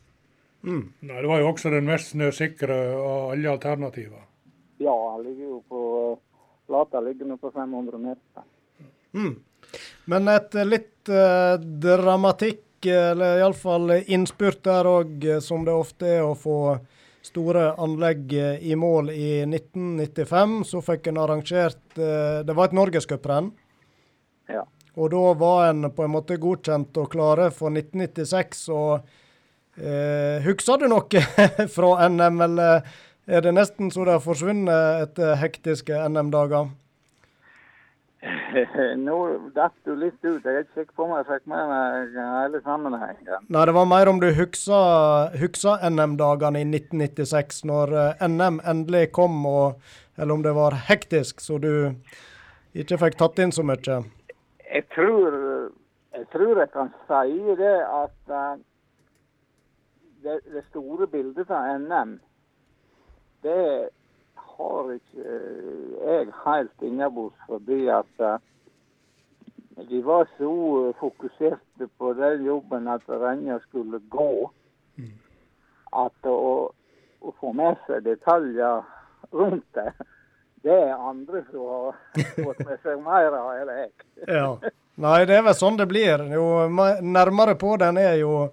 [0.68, 4.24] Nei, Det var jo også den mest snøsikre av alle alternativer.
[4.82, 5.82] Ja, han ligger jo på
[6.68, 8.44] Lata ligger nå på 500 meter.
[9.16, 9.36] Mm.
[10.12, 16.36] Men et litt eh, dramatikk, eller iallfall innspurt der òg, som det ofte er å
[16.38, 16.58] få
[17.28, 20.58] store anlegg eh, i mål i 1995.
[20.72, 23.52] Så fikk en arrangert eh, Det var et norgescuprenn.
[24.52, 24.64] Ja.
[24.98, 28.64] Og da var en på en måte godkjent og klare for 1996.
[28.74, 28.94] Og
[29.78, 31.24] eh, husker du noe
[31.76, 32.90] fra NM, eller
[33.28, 36.72] er det nesten så det har forsvunnet etter hektiske NM-dager?
[39.08, 39.18] Nå
[39.54, 40.42] datt du litt ut.
[40.42, 43.46] Jeg er ikke sikker på om jeg fikk med meg hele sammenhengen.
[43.54, 49.38] Nei, det var mer om du husker, NM-dagene i 1996, når eh, NM endelig kom,
[49.46, 51.72] og, eller om det var hektisk, så du
[52.78, 54.02] ikke fikk tatt inn så mye.
[54.68, 55.38] Jeg tror
[56.18, 58.56] jeg, tror jeg kan si det at eh,
[60.26, 62.18] det, det store bildet av NM,
[63.46, 63.62] det
[64.58, 68.38] har ikke eh, jeg helt innabords fordi at eh,
[69.90, 70.52] de var så
[71.00, 74.50] fokuserte på den jobben at Renja skulle gå,
[75.94, 76.72] at å,
[77.22, 78.82] å få med seg detaljer
[79.32, 79.92] rundt det,
[80.66, 81.96] det er andre som har
[82.42, 83.92] fått med seg mer av enn jeg.
[84.26, 84.50] Ja.
[84.98, 86.24] Nei, det er vel sånn det blir.
[86.34, 86.66] Jo
[87.06, 88.48] nærmere på den er, jo,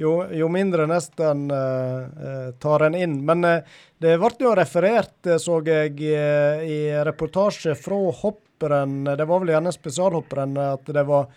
[0.00, 3.18] jo, jo mindre nesten eh, tar en inn.
[3.26, 3.58] Men uh,
[4.00, 9.74] det ble jo referert, så jeg, uh, i reportasje fra hopperen, det var vel gjerne
[9.74, 11.28] spesialhopperen, at det var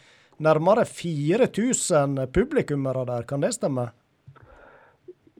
[0.44, 3.28] nærmere 4000 publikummere der.
[3.28, 3.90] Kan det stemme?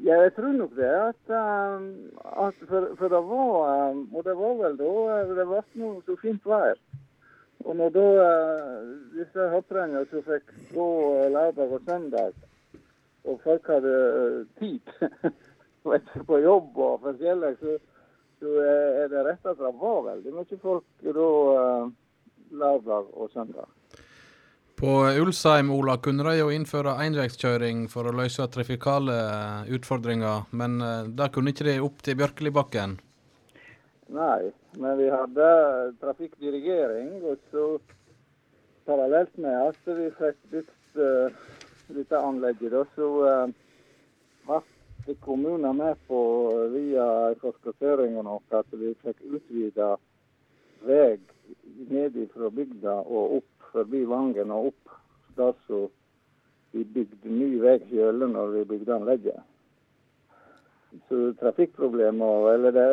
[0.04, 0.92] Ja, jeg tror nok det.
[0.92, 5.62] At, at for, for det var Og det var vel da det ble
[6.04, 6.76] så fint vær.
[7.64, 8.08] Og når da
[9.14, 10.88] disse hopprenna som fikk gå
[11.32, 12.36] lørdag og søndag,
[13.24, 14.82] og folk hadde eh, tid
[16.30, 17.78] på jobb og forskjellig, så,
[18.42, 21.88] så er det rett at det var veldig mye folk da eh,
[22.64, 23.72] lørdag og søndag.
[24.84, 30.82] På Ulsheim, Ola, kunne de jo innføre enveiskjøring for å løse trafikale eh, utfordringer, men
[31.16, 32.98] det kunne ikke de opp til Bjørkelibakken.
[34.14, 35.46] Nei, men vi hadde
[36.02, 37.68] trafikkdirigering, og så
[38.84, 41.00] parallelt med at vi fikk bygd
[41.96, 43.10] dette anlegget, da, så
[45.04, 46.20] ble kommunen med på
[46.56, 47.06] eh, via
[47.42, 49.96] forskottering og noe at vi fikk utvida
[50.88, 51.18] vei
[51.92, 54.94] ned fra bygda og opp forbi Vangen og opp
[55.38, 55.88] der så
[56.74, 59.42] vi bygde ny vei sjøl når vi bygde anlegget.
[61.10, 62.90] så trafikkproblemer, eller det,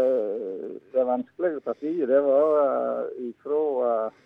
[0.93, 3.59] det vanskelige partiet, det var uh, ifra
[4.07, 4.21] uh,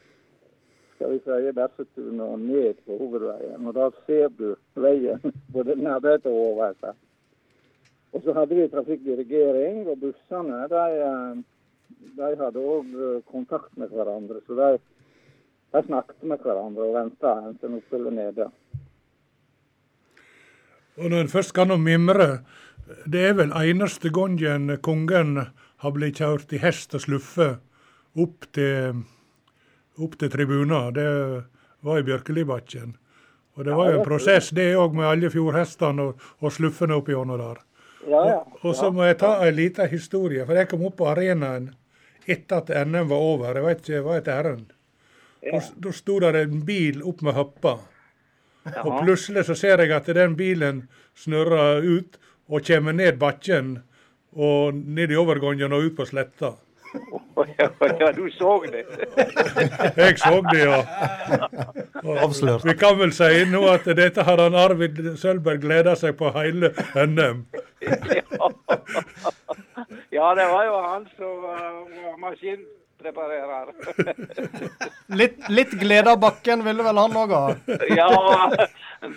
[1.04, 3.66] skal vi si, Bersetun og ned på hovedveien.
[3.66, 5.20] Og da ser du veien
[5.54, 6.94] både nærmere og over.
[8.14, 11.42] Og så hadde vi trafikkdirigering, og bussene de, eh,
[12.16, 12.94] de hadde òg
[13.28, 14.40] kontakt med hverandre.
[14.46, 14.78] Så de,
[15.74, 18.48] de snakket med hverandre og venta enten oppe eller nede.
[20.96, 22.44] Og når en først skal nå mimre,
[23.10, 25.40] det er vel eneste gangen kongen
[25.82, 27.56] har blitt kjørt i hest og sluffe
[28.14, 29.02] opp til,
[30.02, 30.90] opp til tribuner.
[30.94, 31.08] Det
[31.84, 32.96] var i Bjørkelibakken.
[33.54, 37.14] Og det var jo en prosess, det òg, med alle fjordhestene og, og sluffene oppi
[37.14, 37.60] gjennom der.
[38.04, 38.38] Ja, ja.
[38.40, 41.70] Og, og så må jeg ta en liten historie, for jeg kom opp på arenaen
[42.26, 43.54] etter at NM var over.
[43.54, 44.72] Jeg vet ikke, det var et ærend.
[45.44, 47.78] Da, da sto der en bil opp med hoppa.
[48.64, 50.84] Og plutselig så ser jeg at den bilen
[51.20, 52.16] snurrer ut
[52.48, 53.76] og kommer ned bakken.
[54.34, 56.54] Og ned i overgangen og ut på sletta.
[58.00, 58.84] Ja, du så det.
[59.96, 60.82] Jeg så det, ja.
[62.24, 62.64] Avslørt.
[62.64, 66.70] Vi kan vel si nå at dette har han Arvid Sølberg gleda seg på hele
[66.94, 67.44] NM.
[70.14, 73.66] Ja, det var jo han som var maskinpreparerer.
[75.20, 77.44] Litt, litt glede av bakken ville vel han òg ha?
[77.90, 78.10] ja,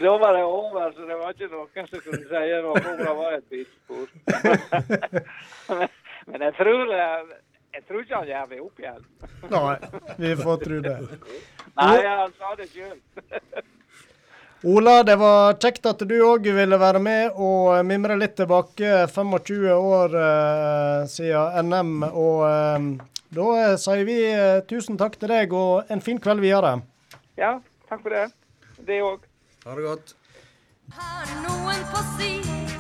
[0.02, 3.14] da var det over, så det var ikke noen som kunne si noe om det
[3.22, 4.08] var et bilspor.
[6.32, 7.22] Men jeg tror, eh,
[7.78, 9.02] jeg tror ikke han gjør det opp igjen.
[9.54, 9.74] Nei,
[10.18, 10.94] vi får tro det.
[11.78, 12.96] Nei, han sa det sjøl.
[14.74, 19.68] Ola, det var kjekt at du òg ville være med og mimre litt tilbake 25
[19.76, 21.94] år eh, siden NM.
[22.10, 22.88] Og eh,
[23.38, 26.80] da eh, sier vi eh, tusen takk til deg og en fin kveld videre.
[27.38, 28.26] Ja, takk for det.
[28.90, 29.30] Det òg.
[29.68, 30.16] Ha det godt.
[31.46, 32.77] noen på si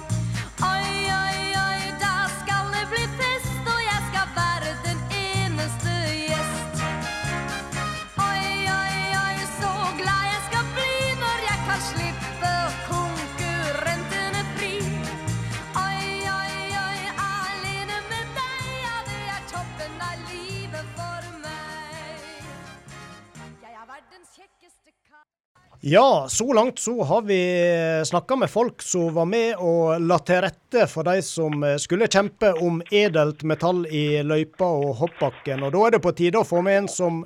[25.89, 27.61] Ja, så langt så har vi
[28.05, 32.49] snakka med folk som var med og la til rette for de som skulle kjempe
[32.59, 35.63] om edelt metall i løypa og hoppbakken.
[35.63, 37.23] Og da er det på tide å få med en som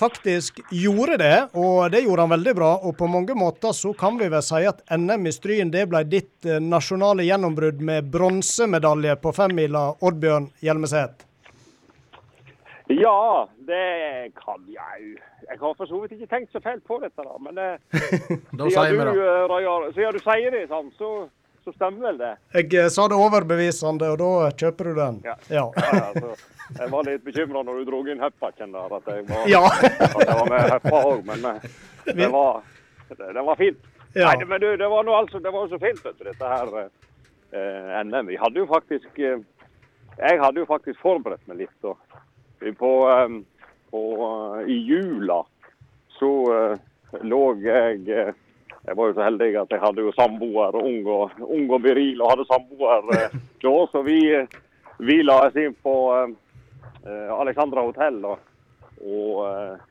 [0.00, 2.74] faktisk gjorde det, og det gjorde han veldig bra.
[2.88, 6.06] Og på mange måter så kan vi vel si at NM i Stryn det ble
[6.08, 11.26] ditt nasjonale gjennombrudd med bronsemedalje på femmila, Oddbjørn Hjelmeset.
[12.90, 15.18] Ja, det kan jeg jo.
[15.50, 17.36] Jeg har for så vidt ikke tenkt så fælt på dette, da.
[17.42, 17.76] Men eh,
[18.58, 19.60] Da sier vi du, det.
[19.60, 21.10] eh, siden du sier det, sant, så,
[21.64, 22.32] så stemmer vel det.
[22.58, 24.30] Jeg eh, sa det overbevisende, og da
[24.62, 25.20] kjøper du den.
[25.26, 25.36] Ja.
[25.50, 25.64] Ja.
[25.76, 26.34] Ja, altså,
[26.80, 29.62] jeg var litt bekymra når du dro inn heppakken der, at jeg var, Ja.
[29.70, 31.46] at jeg var med heppa òg, men
[32.20, 32.60] det var,
[33.10, 33.88] det, det var fint.
[34.14, 34.32] Ja.
[34.32, 36.50] Nei, men du, det var nå altså, det var jo så fint, vet du, dette
[36.50, 36.74] her
[37.54, 38.26] eh, NM.
[38.30, 39.38] Vi hadde jo faktisk eh,
[40.18, 41.76] Jeg hadde jo faktisk forberedt meg litt.
[41.86, 41.98] Og,
[42.60, 43.28] på, eh,
[43.90, 44.02] på,
[44.60, 45.44] eh, I jula
[46.18, 46.78] så eh,
[47.22, 48.32] lå jeg eh,
[48.80, 52.22] Jeg var jo så heldig at jeg hadde jo samboer, ung og, ung og viril,
[52.22, 53.34] og hadde samboer eh,
[53.64, 53.74] da.
[53.92, 54.20] Så vi,
[55.04, 58.40] vi la oss inn på eh, Alexandra hotell og,
[59.04, 59.82] og eh,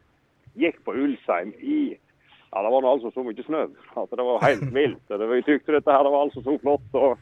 [0.65, 4.45] gikk på Ulsheim i ja, Det var nå altså så mye snø at det var
[4.47, 5.03] helt vilt.
[5.05, 6.89] Det, vi tykte dette her det var altså så flott.
[6.97, 7.17] og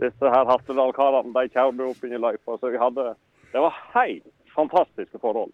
[0.00, 2.56] disse her Hattedal-karene de kjørte opp inn i løypa.
[2.58, 3.12] Så vi hadde
[3.52, 5.52] Det var helt fantastiske forhold.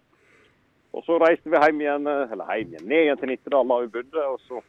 [0.91, 3.79] Og så reiste vi hjem igjen, eh, eller hjem igjen, ned igjen til Nittedal, da
[3.83, 4.25] vi bodde.
[4.25, 4.61] Og så,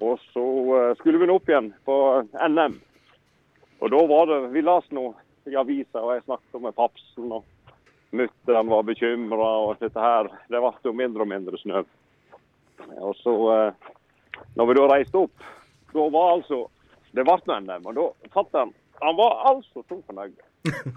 [0.00, 0.46] og så
[0.78, 1.96] eh, skulle vi nå opp igjen på
[2.48, 2.78] NM.
[3.84, 5.10] Og da var det Vi leste nå
[5.46, 7.32] i avisa, og jeg snakket med papsen.
[7.32, 7.44] og
[8.16, 11.84] Mutter'n var bekymra, og dette her Det ble jo mindre og mindre snø.
[13.02, 13.92] Og så, eh,
[14.56, 15.46] når vi da reiste opp,
[15.92, 16.66] da var altså
[17.12, 20.36] Det ble NM, og da fatter'n Han var altså så fornøyd.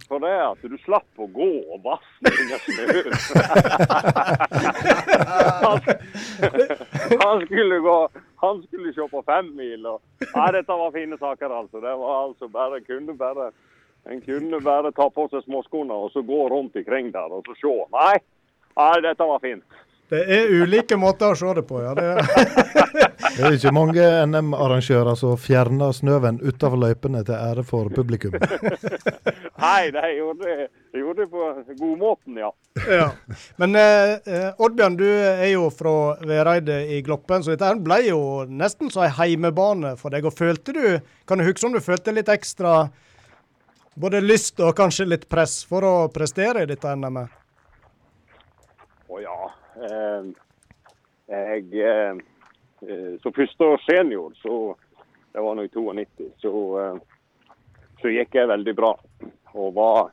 [0.07, 3.13] For det at du slapp å gå og vasse under snøen.
[5.63, 5.81] han,
[7.23, 7.97] han skulle gå
[8.41, 11.83] Han skulle se på femmil og Nei, dette var fine saker, altså.
[11.83, 13.51] Det var altså bare kunne bare
[14.09, 17.57] En kunne bare ta på seg småskoene og så gå rundt ikring der og så
[17.59, 17.75] se.
[17.93, 18.15] Nei,
[18.79, 19.79] nei dette var fint.
[20.09, 21.93] Det er ulike måter å se det på, ja.
[21.97, 23.07] Det
[23.39, 28.33] Det er ikke mange NM-arrangører som fjerner snøen utover løypene til ære for publikum.
[29.63, 30.55] Nei, de gjorde,
[30.91, 31.45] de gjorde det på
[31.79, 32.49] godmåten, ja.
[32.89, 33.05] ja.
[33.61, 35.93] Men eh, eh, Oddbjørn, du er jo fra
[36.27, 40.27] Vereide i Gloppen, så dette ble jo nesten som ei heimebane for deg.
[40.27, 40.83] Og følte du,
[41.27, 42.89] Kan du huske om du følte litt ekstra
[43.99, 47.31] både lyst og kanskje litt press for å prestere i dette NM-et?
[49.09, 49.39] Å ja.
[49.79, 50.29] Eh,
[51.29, 52.15] jeg eh,
[52.81, 54.75] eh, Som første senior, så
[55.31, 56.95] det var nå i 92, så, eh,
[58.01, 58.93] så gikk jeg veldig bra.
[59.53, 60.09] Og var,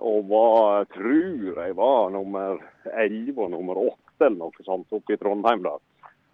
[0.00, 2.58] og var tror jeg var nummer
[2.92, 5.62] 11 og nummer 8 eller noe sånt oppe i Trondheim.
[5.62, 5.76] da.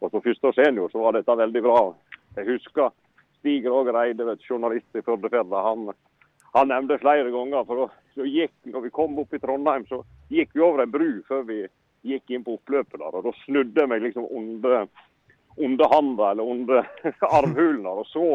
[0.00, 1.80] Og som første senior så var dette veldig bra.
[2.36, 2.92] Jeg husker
[3.40, 5.90] Stig Roger Eide, journalist i Førdefjella, han,
[6.54, 7.64] han nevnte flere ganger.
[7.64, 10.92] for da, så gikk, når vi kom opp i Trondheim, så gikk vi over en
[10.92, 11.64] bru før vi
[12.06, 12.98] gikk inn på oppløpet.
[12.98, 14.86] der, og Da snudde jeg meg liksom under,
[15.56, 16.90] under handa eller under
[17.38, 18.26] armhulen der, og så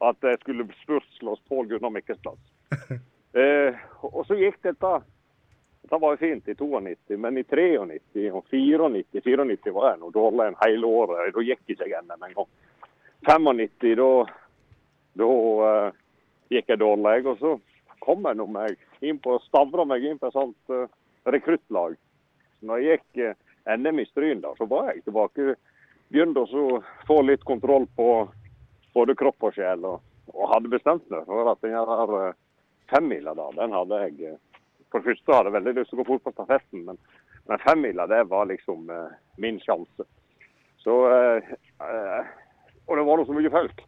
[0.00, 2.40] at jeg skulle spurtslås Pål Gunnar Mikkelsplass.
[3.30, 4.88] Eh, og så gikk dette
[5.84, 10.10] Dette var jo fint i 92, men i 93 og 94 94 var jeg noe
[10.10, 11.30] dårlig en hele året.
[11.36, 12.48] Da gikk ikke jeg NM engang.
[13.30, 14.10] 95, da,
[15.22, 15.30] da
[15.68, 16.00] eh,
[16.56, 17.14] gikk jeg dårlig.
[17.30, 17.54] Og så
[18.02, 20.90] kom jeg nå meg inn på, stavra meg inn på et sånt eh,
[21.30, 21.94] rekruttlag.
[22.66, 23.38] Når jeg gikk eh,
[23.76, 25.54] NM i Stryn, da, så var jeg tilbake.
[26.10, 28.10] Begynte å få litt kontroll på
[28.94, 29.84] både kropp og sjel.
[29.86, 30.00] Og,
[30.34, 32.38] og hadde bestemt meg for at den her eh,
[32.90, 34.38] femmila da, den hadde jeg eh,
[34.90, 36.98] For det første hadde jeg veldig lyst til å gå fort på stafetten, men,
[37.46, 40.06] men femmila det var liksom eh, min sjanse.
[40.82, 41.54] Så eh,
[42.88, 43.86] Og det var nå så mye folk.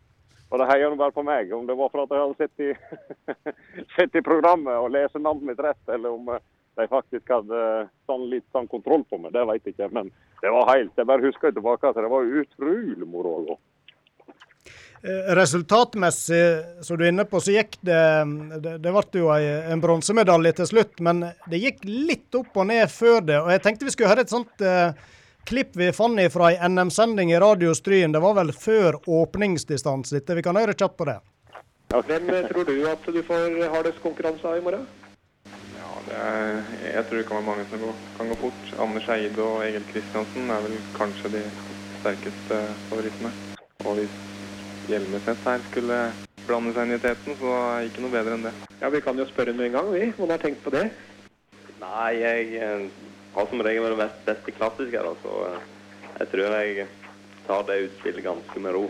[0.52, 1.52] Og det heier bare på meg.
[1.56, 2.72] Om det var for at jeg hadde sett i,
[3.96, 6.28] sett i programmet og lest navnet mitt rett, eller om
[6.78, 7.64] de faktisk hadde
[8.08, 9.90] sånn litt sånn kontroll på meg, det vet jeg ikke.
[9.92, 10.08] Men
[10.40, 13.58] det var helt Jeg bare husker tilbake at det var utrolig moro å.
[15.02, 18.02] Eh, Resultatmessig, som du er inne på, så gikk det
[18.62, 22.86] Det, det ble jo en bronsemedalje til slutt, men det gikk litt opp og ned
[22.90, 23.40] før det.
[23.42, 24.94] og Jeg tenkte vi skulle høre et sånt eh,
[25.44, 28.14] klipp vi fant fra ei NM-sending i Radio Stryn.
[28.14, 30.22] Det var vel før åpningsdistanse.
[30.22, 31.18] Vi kan høre kjapt på det.
[31.92, 34.86] Hvem tror du at du får hardest konkurranse av i morgen?
[36.10, 38.74] Er, jeg tror det kan være mange som går, kan gå fort.
[38.82, 41.42] Anders Eide og Egil Kristiansen er vel kanskje de
[42.00, 43.30] sterkeste favorittene.
[43.86, 44.18] Og hvis
[44.90, 45.98] Hjelmeset her skulle
[46.46, 48.54] blande seg inn i teten, så er det ikke noe bedre enn det.
[48.80, 50.08] Ja, Vi kan jo spørre med en gang, vi.
[50.16, 50.88] Om han har tenkt på det.
[51.82, 52.88] Nei, jeg eh,
[53.36, 55.62] har som regel vært best, beste klassiker, så eh,
[56.18, 56.88] jeg tror jeg
[57.46, 58.84] tar det utspillet ganske med ro.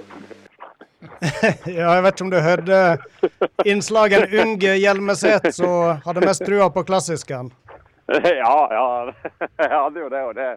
[1.66, 2.80] ja, jeg vet ikke om du hørte
[3.68, 7.52] innslaget en ung Hjelmeset som hadde mest trua på klassisken.
[8.12, 8.86] Ja, ja.
[9.62, 10.22] Jeg hadde jo det.
[10.26, 10.48] og det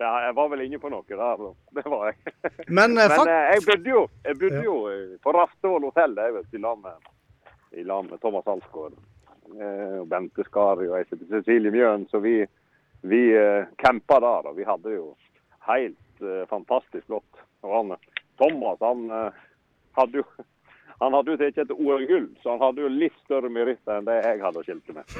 [0.00, 1.40] ja, jeg var vel inne på noe der.
[1.76, 2.34] Det var jeg.
[2.68, 6.46] Men, Men fakt- eh, jeg bodde jo, jeg bodde jo eh, på Raftevoll hotell vet,
[6.56, 7.10] i landet med,
[7.76, 8.94] i lag med Thomas Alsgaard.
[9.60, 12.06] Eh, og Bente Skari og Cecilie Mjøen.
[12.08, 12.38] Så vi,
[13.02, 14.48] vi eh, campa der.
[14.52, 15.10] og Vi hadde jo
[15.68, 17.12] helt eh, fantastisk.
[17.12, 17.92] Og han,
[18.40, 19.44] Thomas han eh,
[19.98, 20.26] hadde jo
[21.00, 24.18] han hadde jo tatt et OL-gull, så han hadde jo litt større meritter enn det
[24.20, 25.14] jeg hadde å skilte med.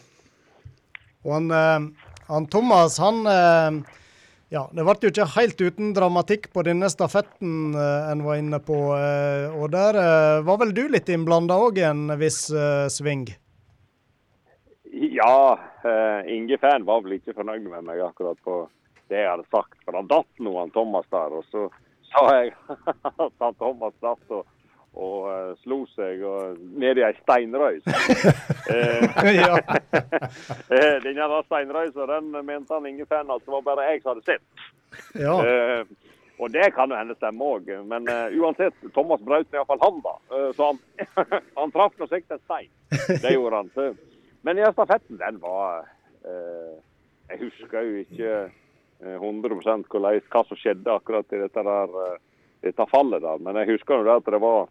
[1.26, 3.80] Og han, eh, han Thomas, han eh,
[4.54, 8.60] Ja, det ble jo ikke helt uten dramatikk på denne stafetten eh, en var inne
[8.62, 8.78] på.
[9.58, 9.98] Og der
[10.46, 12.46] var vel du litt innblanda òg i en viss
[12.94, 13.26] sving?
[14.96, 15.58] Ja,
[16.30, 18.62] Inge Fan var vel ikke fornøyd med meg akkurat på
[19.10, 19.76] det jeg hadde sagt.
[19.84, 21.34] For han datt nå, han Thomas der.
[21.36, 21.66] Og så
[22.20, 22.52] sa jeg
[23.38, 24.46] San Thomas datt og,
[24.96, 27.84] og uh, slo seg og, ned i ei steinrøys.
[27.86, 29.60] Denne Ja.
[30.76, 34.14] eh, den her steinrøysa den mente han Inge Fan at det var bare jeg som
[34.14, 34.66] hadde sett.
[35.14, 35.36] Ja.
[35.36, 40.18] Uh, og det kan jo hende stemme òg, men uh, uansett, Thomas brøt iallfall handa.
[40.28, 42.68] Uh, så han, han traff nå sikkert en stein.
[43.22, 43.70] Det gjorde han.
[43.72, 43.94] Så.
[44.46, 45.88] Men ja, stafetten, den var
[46.24, 46.74] eh,
[47.28, 48.52] Jeg husker jo ikke eh,
[49.00, 52.18] 100 hvordan, hva som skjedde akkurat i dette, der, eh,
[52.64, 54.68] dette fallet der, men jeg husker jo det at det var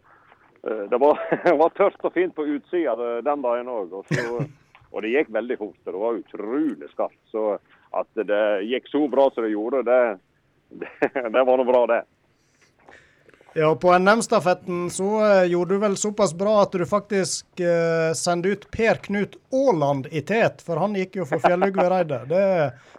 [0.66, 3.94] eh, det var, det var tørt og fint på utsida den dagen òg.
[4.00, 4.12] Og,
[4.92, 5.80] og det gikk veldig fort.
[5.84, 7.22] og Det var utrolig skarpt.
[7.30, 7.46] Så
[7.96, 10.00] at det gikk så bra som det gjorde, det,
[10.82, 10.90] det,
[11.34, 12.02] det var nå bra, det.
[13.58, 18.48] Ja, på NM-stafetten så eh, gjorde du vel såpass bra at du faktisk eh, sendte
[18.48, 22.26] ut Per Knut Aaland i tet, for han gikk jo for Fjellugvereidet.
[22.28, 22.42] Det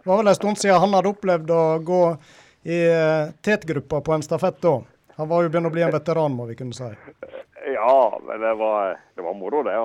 [0.03, 1.99] var vel en stund siden han hadde opplevd å gå
[2.74, 4.80] i eh, tetgruppa på en stafett da.
[5.20, 6.89] Han var jo begynt å bli en veteran, må vi kunne si.
[7.76, 9.78] Ja, men det var, det var moro, det.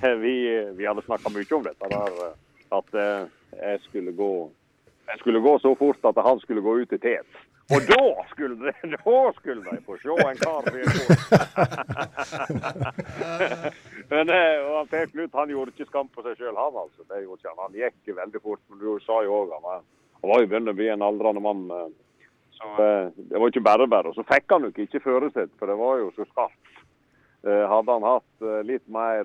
[0.24, 0.34] Vi,
[0.76, 2.18] vi hadde snakka mye om dette der.
[2.78, 4.32] At jeg skulle gå
[5.10, 7.40] jeg skulle gå så fort at han skulle gå ut i tet.
[7.70, 8.02] Og da
[8.32, 10.64] skulle de, da skulle de få se en kar
[14.10, 17.00] Men eh, og Per Knut han gjorde ikke skam på seg sjøl, han altså.
[17.06, 17.62] Det gjorde ikke han.
[17.66, 18.62] Han gikk veldig fort.
[18.70, 19.64] Men du sa jo òg han,
[20.20, 21.62] han var jo begynt å bli en aldrende mann.
[21.76, 21.90] eh,
[22.60, 24.06] Så eh, det var ikke bare bare.
[24.10, 26.64] Og så fikk han jo ikke førersett, for det var jo så skarpt.
[27.40, 28.34] Hadde han hatt
[28.68, 29.24] litt mer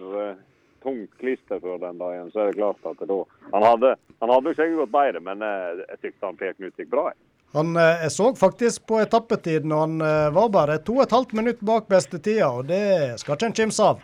[0.85, 3.17] tungt klister før den dagen, så er det klart at det da
[3.51, 3.89] Han hadde,
[4.21, 7.03] han hadde jo sikkert gått bedre, men jeg tykte han Per Knut gikk bra.
[7.11, 7.19] jeg.
[7.53, 11.11] Han, eh, jeg så faktisk på etappetiden, og han eh, var bare to og et
[11.15, 14.03] halvt minutt bak bestetida, og det skal ikke en kimse av.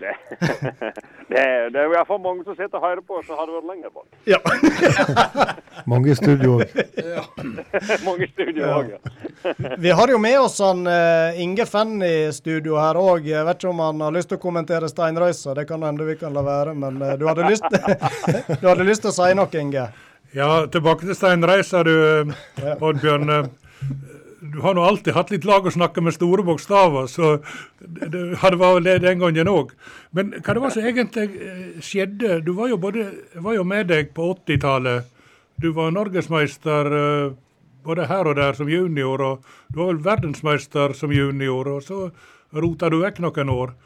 [0.00, 3.46] Det, det, det er i hvert fall mange som sitter og hører på, så har
[3.46, 4.06] det vært lenger bak.
[4.26, 4.38] Ja.
[5.92, 6.72] Mange i studio òg.
[8.08, 8.72] mange i studio Ja.
[8.80, 9.76] òg, ja.
[9.78, 13.28] Vi har jo med oss han eh, Inge Fenn i studio her òg.
[13.30, 16.16] Jeg vet ikke om han har lyst til å kommentere Steinrøysa, det kan hende vi
[16.18, 16.74] kan la være.
[16.74, 19.86] Men du hadde lyst, du hadde lyst til å si noe, Inge?
[20.32, 23.30] Ja, tilbake til Steinreisa, du, eh, Oddbjørn.
[23.30, 23.48] Eh,
[24.50, 27.42] Du har nå alltid hatt litt lag å snakke med store bokstaver, så
[27.78, 29.74] det, hadde vært det den gangen òg.
[30.12, 32.40] Men hva det var som egentlig eh, skjedde?
[32.44, 33.04] Du var jo, både,
[33.34, 35.04] var jo med deg på 80-tallet.
[35.60, 36.88] Du var norgesmeister
[37.84, 42.10] både her og der som junior, og du var vel verdensmeister som junior, og så
[42.56, 43.76] rota du vekk noen år.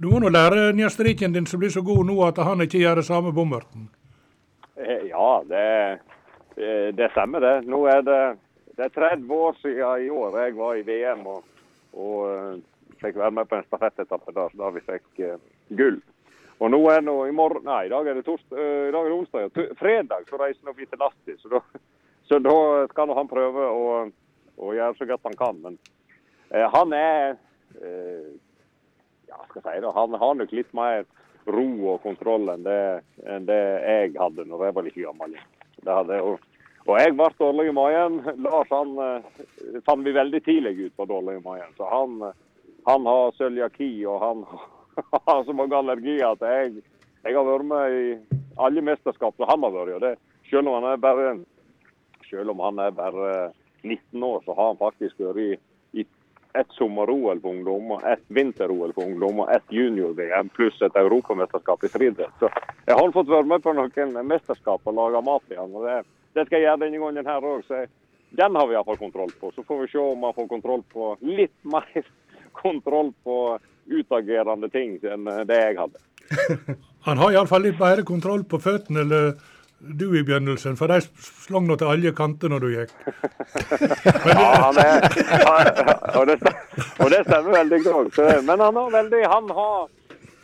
[0.00, 3.02] Du må nå lære njesterikken din som blir så god nå at han ikke gjør
[3.02, 3.90] det samme bommerten.
[4.78, 5.98] Eh, Ja, det,
[6.54, 7.66] det- det stemmer det.
[7.66, 8.38] Nå er det,
[8.76, 11.44] det er 30 år siden i år jeg var i VM og,
[11.92, 12.60] og eh,
[13.00, 15.36] fikk være med på en stafettetappe der, der vi fikk uh,
[15.78, 16.00] gull.
[16.58, 19.12] Og nå er det i morgen, nei, i dag er det, torst, uh, dag er
[19.12, 19.60] det onsdag.
[19.78, 21.60] Fredag så reiser vi til Lasti, så da,
[22.28, 22.56] så da
[22.90, 23.84] skal han prøve å,
[24.58, 25.60] å gjøre så godt han kan.
[25.62, 25.78] Men
[26.50, 27.36] uh, han er
[27.78, 28.34] eh,
[29.28, 31.06] ja, skal jeg si det, han har nok litt mer
[31.48, 32.80] ro og kontroll enn det,
[33.26, 35.36] enn det jeg hadde når jeg var like gammel.
[35.78, 36.38] Det hadde jeg.
[36.88, 38.20] Og jeg ble dårlig i magen.
[38.44, 39.42] Lars han eh,
[39.86, 41.74] fant vi veldig tidlig ut på dårlig i magen.
[41.76, 42.16] Så han,
[42.88, 44.46] han har cøliaki og han
[45.28, 46.82] har så mange allergier at jeg,
[47.26, 48.08] jeg har vært med i
[48.58, 49.96] alle mesterskap som han har vært i.
[49.98, 50.16] og det,
[50.50, 51.30] Selv om han er bare
[52.28, 55.50] selv om han er bare 19 år, så har han faktisk vært i
[56.52, 62.34] ett sommer-OL for ungdommer, ett vinter-OL for ungdommer, ett junior-VM pluss et europamesterskap i friidrett.
[62.38, 62.50] Så
[62.86, 65.74] jeg har fått være med på noen mesterskap og lage mat i han.
[65.74, 65.98] og Det,
[66.34, 67.64] det skal jeg gjøre denne gangen her òg.
[67.66, 67.90] Så jeg,
[68.40, 69.52] den har vi iallfall kontroll på.
[69.54, 72.08] Så får vi se om man får kontroll på litt mer
[72.52, 76.02] kontroll på utagerende ting enn det jeg hadde.
[77.08, 79.38] Han har iallfall litt bedre kontroll på føttene eller
[79.78, 82.96] du i begynnelsen, for de slang nå til alle kanter når du gikk.
[84.28, 85.04] Ja, han er,
[86.18, 86.36] og, det,
[86.98, 88.18] og det stemmer veldig godt.
[88.44, 89.88] Men han har veldig Han har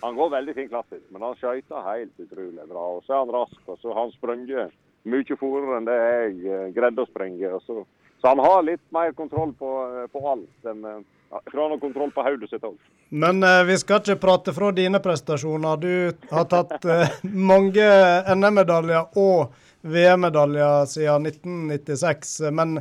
[0.04, 2.82] han går veldig fin klassisk, men han skøyter helt utrolig bra.
[2.96, 4.74] Og så er han rask, og så har han sprunget
[5.08, 7.52] mye fortere enn det jeg eh, greide å sprenge.
[7.56, 7.84] Og så,
[8.20, 9.70] så han har litt mer kontroll på,
[10.02, 11.02] eh, på alt enn eh,
[11.34, 12.76] Jeg tror han har kontroll på hodet sitt òg.
[13.10, 15.80] Men eh, vi skal ikke prate fra dine prestasjoner.
[15.82, 17.16] Du har tatt eh,
[17.50, 17.88] mange
[18.34, 19.52] NM-medaljer og
[19.84, 22.36] VM-medaljer siden 1996.
[22.54, 22.78] Men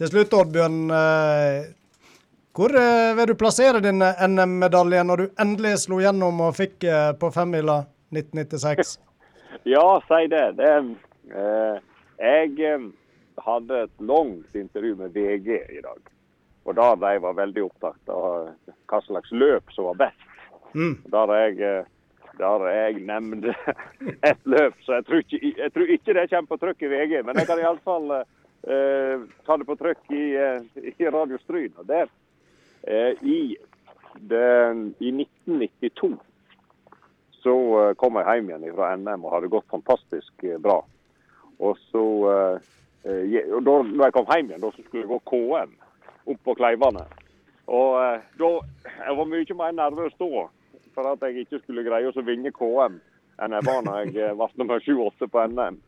[0.00, 0.80] til slutt, Oddbjørn.
[0.96, 1.68] Eh,
[2.56, 6.88] hvor eh, vil du plassere din NM-medalje når du endelig slo gjennom og fikk
[7.20, 8.98] på femmila 1996?
[9.68, 10.52] Ja, si det.
[10.56, 10.70] det
[11.36, 11.80] eh,
[12.20, 12.76] jeg
[13.44, 16.00] hadde et langt intervju med VG i dag.
[16.64, 18.50] Og der de var veldig opptatt av
[18.90, 20.26] hva slags løp som var best.
[20.74, 20.98] Mm.
[21.10, 21.88] Der jeg, eh,
[22.38, 23.54] der jeg nevnte
[24.30, 27.16] ett løp, så jeg tror, ikke, jeg tror ikke det kommer på trykk i VG.
[27.26, 31.72] Men jeg kan iallfall eh, ta det på trykk i, eh, i Radio Stryn.
[31.80, 32.06] Og det,
[32.84, 33.40] eh, i,
[34.20, 34.48] det,
[35.00, 36.18] I 1992
[37.42, 40.80] så eh, kom jeg hjem igjen fra NM og hadde gått fantastisk eh, bra.
[41.60, 42.68] Og så eh, eh,
[43.04, 45.76] og da når jeg kom hjem igjen, da skulle jeg gå KM
[46.30, 47.04] opp på Kleivane.
[47.70, 48.50] Og eh, da
[49.06, 50.48] Jeg var mye mer nervøs da
[50.94, 52.98] for at jeg ikke skulle greie å vinne KM
[53.40, 55.78] enn jeg var når jeg var ble nummer 7-8 på NM.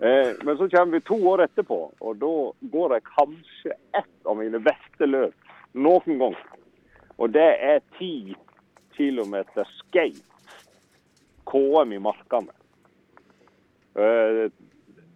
[0.00, 2.34] Eh, men så kommer vi to år etterpå, og da
[2.72, 6.38] går jeg kanskje ett av mine beste løp noen gang.
[7.18, 8.34] Og det er ti
[8.96, 9.36] km
[9.76, 10.24] skate.
[11.44, 12.54] KM i Markane.
[13.94, 14.48] Eh,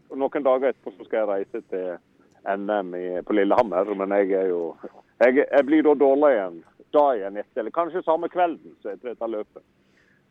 [0.09, 1.99] og noen dager etterpå så skal jeg reise til
[2.49, 4.63] NM i, på Lillehammer, men jeg er jo
[5.19, 6.59] Jeg, jeg blir da dårlig igjen
[6.95, 9.65] dagen etter, eller kanskje samme kvelden så etter dette løpet.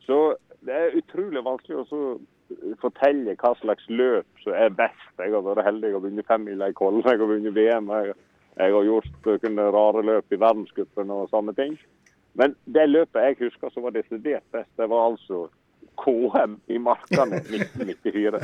[0.08, 2.14] Så det er utrolig vanskelig å
[2.82, 5.12] fortelle hva slags løp som er best.
[5.20, 7.92] Jeg har vært heldig og vunnet femmila i Kollen, jeg har vunnet VM.
[7.92, 8.16] Jeg,
[8.58, 11.76] jeg har gjort noen rare løp i verdenscupen og sånne ting.
[12.38, 15.48] Men det løpet jeg husker som var desidert best, det var altså
[15.98, 18.40] KM i Markane 1994.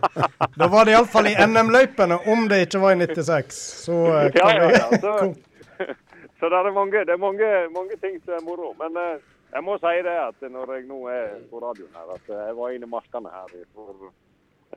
[0.56, 3.60] Da var det iallfall i NM-løypene, om det ikke var i 96.
[3.84, 4.88] Så eh, ja, ja, ja.
[5.00, 5.34] Så,
[6.38, 8.72] så det er, mange, det er mange, mange ting som er moro.
[8.80, 9.22] Men eh,
[9.54, 12.74] jeg må si det at når jeg nå er på radioen her, at jeg var
[12.74, 14.08] inne i markene her for,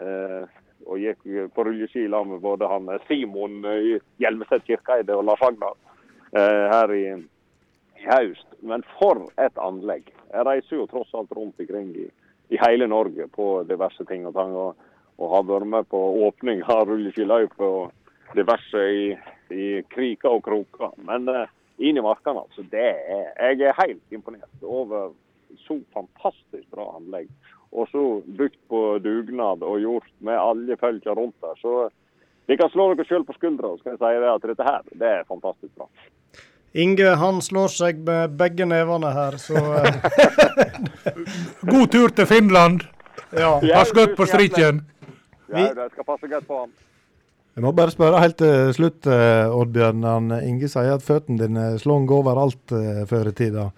[0.01, 1.25] eh, og gikk
[1.55, 5.75] på rulleski sammen med både han eh, Simon eh, i Hjelmeset Kirkeide og Lars Agnar
[6.31, 7.07] eh, her i,
[8.05, 10.11] Haust, Men for et anlegg.
[10.33, 12.07] Jeg reiser jo tross alt rundt omkring i,
[12.53, 14.55] i hele Norge på diverse ting og tang.
[14.55, 19.05] Og, og har vært med på åpning av rulleskiløyper og diverse i,
[19.49, 20.93] i kriker og kroker.
[21.07, 22.65] Men eh, inn i markene, altså.
[22.71, 25.13] Det er, jeg er helt imponert over
[25.65, 27.31] så fantastisk bra anlegg.
[27.71, 28.03] Og så
[28.37, 31.57] bygd på dugnad og gjort med alle følger rundt der.
[31.59, 31.89] Så
[32.47, 35.27] de kan slå dere sjøl på skuldra jeg si det at dette her, det er
[35.27, 35.89] fantastisk bra.
[36.73, 39.95] Inge han slår seg med begge nevene her, så eh,
[41.71, 42.83] God tur til Finland.
[43.31, 43.57] Ja.
[43.61, 44.83] Pass godt på strikken.
[45.47, 46.75] Ja, jeg skal passe godt på han.
[47.57, 50.03] Jeg må bare spørre helt til slutt, eh, Oddbjørn.
[50.05, 53.71] Han, Inge sier at føttene dine slong overalt eh, før i tida.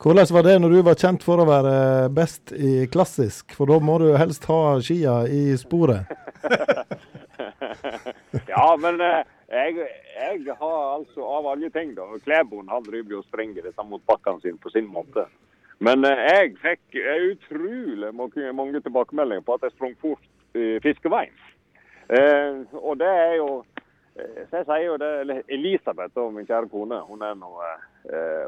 [0.00, 1.74] Hvordan var det når du var kjent for å være
[2.16, 3.52] best i klassisk?
[3.58, 6.08] For da må du helst ha skia i sporet.
[8.52, 13.22] ja, men eh, jeg, jeg har altså av alle ting, da Klæboen han driver jo
[13.22, 15.26] og sprenger dette mot bakkene sine på sin måte.
[15.78, 21.34] Men eh, jeg fikk eh, utrolig mange, tilbakemeldinger på at jeg sprang fort i fiskeveien.
[22.72, 23.64] Og det er jo
[24.16, 27.50] så jeg sier jo det, Elisabeth, min kjære kone, hun er nå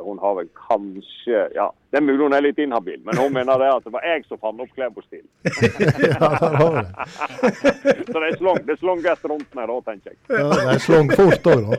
[0.05, 3.59] Hun har vel kanskje Ja, det er mulig hun er litt inhabil, men hun mener
[3.59, 5.25] det at det var jeg som fant opp Klæbo-stil.
[8.13, 9.01] så det er slong, det er slong
[9.33, 10.19] rundt meg da, tenker jeg.
[10.29, 11.77] Ja, det er slong fort òg, da.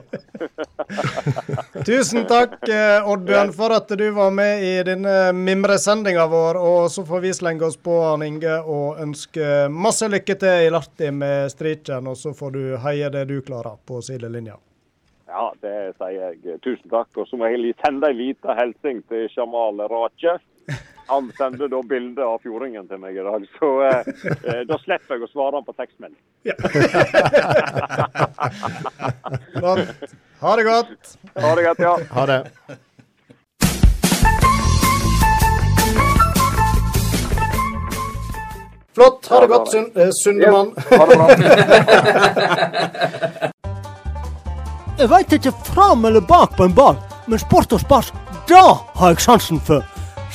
[1.90, 6.60] Tusen takk, eh, Oddbjørn, for at du var med i denne mimresendinga vår.
[6.62, 10.72] Og så får vi slenge oss på han Inge og ønske masse lykke til i
[10.74, 12.10] Larti med strikken.
[12.10, 14.58] Og så får du heie det du klarer på sidelinja.
[15.30, 16.58] Ja, det sier jeg.
[16.66, 17.14] Tusen takk.
[17.22, 20.34] Og så må jeg sende en liten hilsen til Jamal Rache.
[21.10, 24.00] Han sendte da bilde av fjordingen til meg i dag, så eh,
[24.46, 26.22] eh, da slipper jeg å svare han på tekstmelding.
[29.58, 29.90] Flott.
[30.44, 31.18] Ha det godt.
[31.34, 31.98] Ha det godt, ja.
[32.14, 32.46] Ha det.
[38.94, 39.26] Flott.
[39.34, 40.70] Ha det godt, Sundman.
[40.94, 43.50] Ha det Sundemann.
[45.00, 46.98] Jeg veit ikke fram eller bak på en ball,
[47.32, 48.10] men sport og spas,
[48.50, 48.64] da
[49.00, 49.86] har jeg sansen for.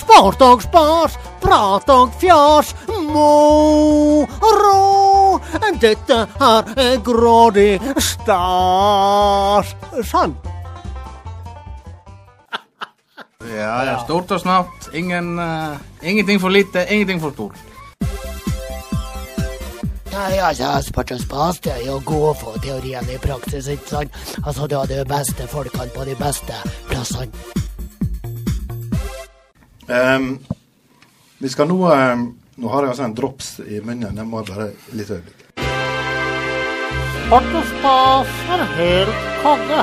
[0.00, 2.72] Sport og spas, prat og fjas,
[3.12, 4.78] moro.
[5.82, 9.74] Dette her er grådig stas.
[10.08, 10.32] Sann.
[13.44, 13.98] Ja, ja.
[14.06, 17.60] Stort og snart, Ingen, uh, ingenting for lite, ingenting for stort.
[20.14, 23.88] Nei, altså, sport og spas det er jo å gå for teorien i praksis, ikke
[23.90, 24.18] sant?
[24.44, 26.54] Altså, du har de beste folkene på de beste
[26.86, 27.34] plassene.
[29.90, 30.38] Um,
[31.42, 32.22] vi skal nå um,
[32.54, 34.14] Nå har jeg altså en drops i munnen.
[34.14, 35.40] Jeg må bare litt øyeblikk.
[37.16, 39.80] Sport og spas er helt konge.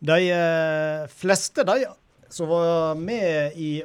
[0.00, 1.90] De eh, fleste de
[2.30, 3.82] som var med i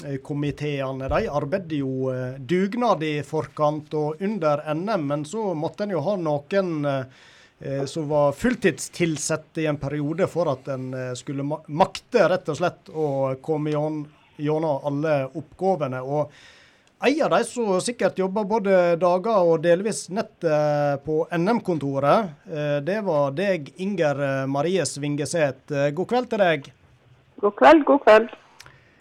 [0.00, 5.90] organisasjonskomiteene, de arbeidet jo eh, dugnad i forkant og under NM, men så måtte en
[5.94, 11.44] jo ha noen eh, som var fulltidstilsatte i en periode for at en eh, skulle
[11.68, 16.00] makte rett og slett å komme gjennom alle oppgavene.
[16.00, 16.32] Og
[17.00, 22.76] en av de som sikkert jobba både dager og delvis nett eh, på NM-kontoret, eh,
[22.84, 25.72] det var deg, Inger eh, Marie Svingeseth.
[25.72, 26.70] Eh, God kveld til deg.
[27.40, 28.39] God kveld, god kveld.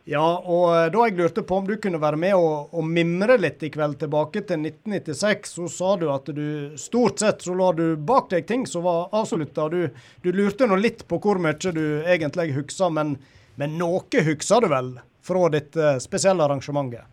[0.09, 3.35] Ja, og eh, da jeg lurte på om du kunne være med og, og mimre
[3.37, 7.69] litt i kveld tilbake til 1996, så sa du at du stort sett så la
[7.77, 9.67] du bak deg ting som var avslutta.
[9.69, 9.85] Du,
[10.25, 13.19] du lurte nå litt på hvor mye du egentlig husker, men,
[13.61, 14.95] men noe husker du vel
[15.29, 17.05] fra ditt spesielle arrangementet?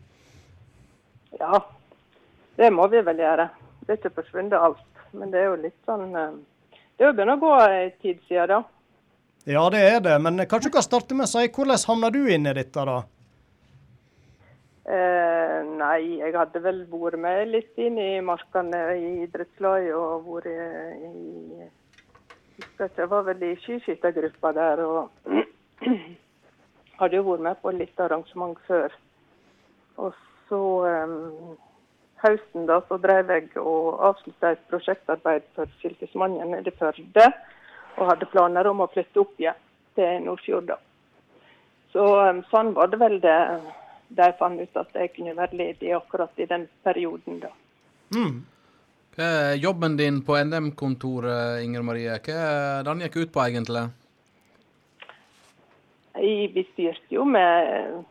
[1.37, 1.61] Ja,
[2.57, 3.51] det må vi vel gjøre.
[3.85, 4.85] Det er ikke forsvunnet alt.
[5.13, 6.33] Men det er jo litt sånn eh,
[6.97, 8.63] Det er jo begynner å gå en tid siden, da.
[9.47, 12.25] Ja, det er det, men kanskje du kan starte med å si hvordan havna du
[12.35, 12.97] inn i dette, da?
[14.87, 20.51] Eh, nei, jeg hadde vel vært med litt inn i markene i idrettslaget og vært
[20.51, 21.71] i,
[22.79, 25.31] Jeg var vel i skiskyttergruppa der og
[27.01, 28.95] hadde jo vært med på litt arrangement før.
[30.03, 30.15] Og
[30.49, 30.63] så
[31.07, 31.57] um,
[32.23, 37.31] høsten da, så drev jeg og avslutta et prosjektarbeid for Fylkesmannen nede i Førde.
[37.97, 39.59] Og hadde planer om å flytte opp igjen
[39.97, 40.75] til Nordfjord.
[41.95, 43.37] Så um, sånn var det vel det
[44.09, 47.41] de jeg fant ut at jeg kunne være ledig akkurat i den perioden.
[47.43, 47.51] da.
[49.17, 52.19] Er jobben din på NM-kontoret, Inger Marie?
[52.21, 53.87] Hva den gikk ut på, egentlig?
[56.17, 58.05] Jeg, vi styrte jo med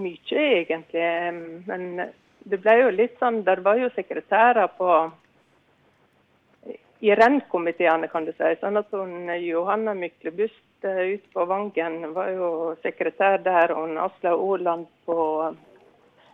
[0.00, 1.04] mye, egentlig.
[1.68, 2.08] Men
[2.46, 4.90] det ble jo litt sånn Der var jo sekretærer på
[7.00, 8.54] i rennkomiteene, kan du si.
[8.60, 12.48] Sånn at hun, Johanna Myklebust eh, ute på Vangen var jo
[12.82, 15.18] sekretær der, og hun Aslaug Aaland på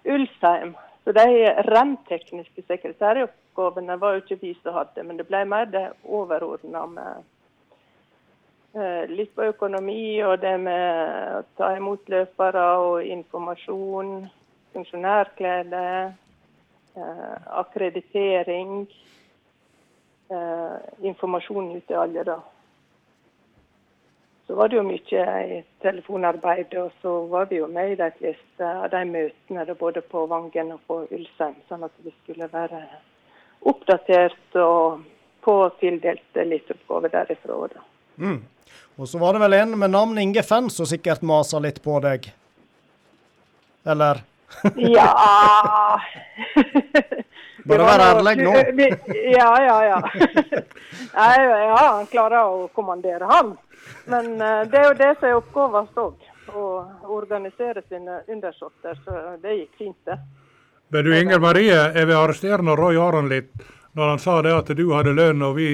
[0.05, 0.75] Ulsheim.
[1.05, 1.27] Så de
[1.67, 7.25] renntekniske sekretæroppgavene var jo ikke vi som hadde, men det ble mer det overordna med
[8.79, 14.29] eh, litt på økonomi og det med å ta imot løpere og informasjon,
[14.77, 15.87] funksjonærklede,
[16.95, 17.35] eh,
[17.65, 18.87] akkreditering,
[20.33, 22.39] eh, informasjon ut til alle, da.
[24.47, 25.25] Så var det jo mye
[25.57, 29.77] i telefonarbeid, og så var vi jo med i de fleste av de møtene da,
[29.79, 32.83] både på Vangen og på Ulsheim, sånn at vi skulle være
[33.71, 35.05] oppdatert og
[35.45, 37.69] få tildelt litt oppgaver derifra.
[37.77, 37.87] da.
[38.17, 38.43] Mm.
[38.97, 41.97] Og så var det vel en med navn Inge Fenn som sikkert masa litt på
[42.05, 42.29] deg?
[43.85, 44.23] Eller?
[44.77, 45.09] Ja
[47.69, 48.53] Bare vær ærlig nå.
[49.37, 49.99] Ja, ja, ja.
[51.15, 53.53] Nei, ja, han klarer å kommandere, han.
[54.11, 56.25] Men eh, det er jo det som er oppgaven òg.
[56.53, 56.65] Å
[57.15, 58.99] organisere sine undersåtter.
[59.05, 60.19] Så det gikk fint, det.
[60.93, 63.55] Men du Inger Marie, jeg vil arrestere Roy Aron litt
[63.93, 65.69] når han sa det at du hadde lønn og vi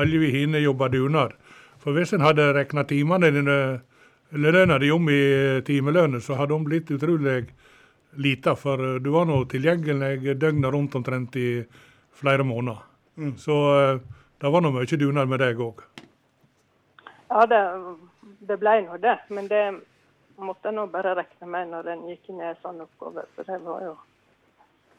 [0.00, 1.34] alle vi hine jobba dugnad.
[1.78, 3.56] For hvis en hadde regna timene dine,
[4.34, 5.20] eller lønna di om i
[5.64, 7.46] timelønn, så hadde hun blitt utrolig
[8.18, 8.56] lita.
[8.56, 11.48] For eh, du var nå tilgjengelig døgnet rundt omtrent i
[12.18, 12.82] flere måneder.
[13.16, 13.36] Mm.
[13.38, 14.00] Så eh,
[14.40, 15.84] det var nå mye dugnad med deg òg.
[17.28, 17.62] Ja, det,
[18.48, 19.18] det ble nå det.
[19.34, 19.64] Men det
[20.38, 23.26] måtte nå bare regne med når en gikk inn i en sånn oppgave.
[23.36, 23.96] For det var jo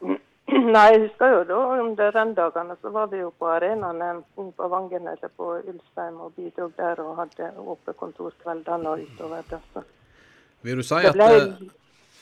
[0.50, 4.68] Nei, jeg husker jo da under renndagene så var vi jo på arenaene enten på
[4.72, 9.60] Vangen eller på Ulstein og bidro der og hadde åpne kontorkveldene og utover det.
[9.74, 9.84] Så
[10.66, 11.70] Vil du si det at ble det,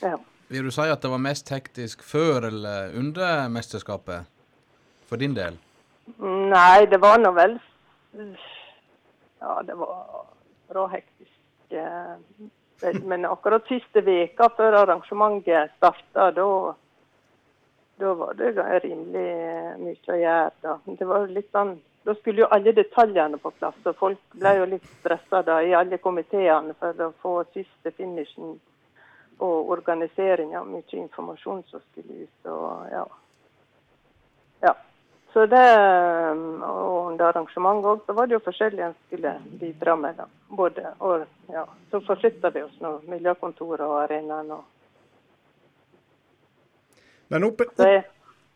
[0.02, 0.18] ja.
[0.48, 4.24] Vil du si at det var mest hektisk før eller under mesterskapet?
[5.08, 5.56] For din del?
[6.18, 7.58] Nei, det var nå vel
[9.40, 10.24] Ja, det var
[10.68, 11.32] bra hektisk.
[11.70, 12.16] eh,
[13.04, 16.74] Men akkurat siste veka før arrangementet starta, da
[17.98, 18.52] da var det
[18.84, 19.30] rimelig
[19.82, 20.50] mye å gjøre.
[20.62, 20.76] da.
[20.86, 24.64] Det var litt sånn, Da skulle jo alle detaljene på plass, og folk ble jo
[24.70, 28.60] litt stressa i alle komiteene for å få siste finishen
[29.38, 32.46] og organisering av mye informasjon som skulle ut.
[32.50, 33.04] og ja.
[34.60, 34.74] ja.
[35.32, 35.64] Så det,
[36.66, 40.16] og under arrangementet òg, så var det jo forskjellig en skulle bidra med.
[40.18, 40.26] da.
[40.48, 44.50] Både, og ja, Så forflytta vi oss nå, miljøkontoret og arenaen.
[44.50, 44.64] og
[47.28, 48.06] Men oppi, opp,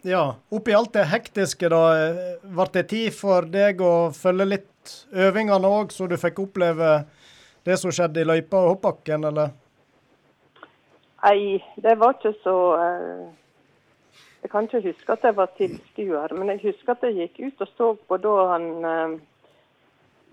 [0.03, 5.05] ja, oppi alt det hektiske, da, eh, ble det tid for deg å følge litt
[5.13, 7.05] øvingene òg, så du fikk oppleve
[7.65, 9.53] det som skjedde i løypa og hoppbakken, eller?
[11.23, 13.27] Nei, det var ikke så eh,
[14.43, 17.63] Jeg kan ikke huske at jeg var tilskuer, men jeg husker at jeg gikk ut
[17.63, 19.13] og så på da han eh,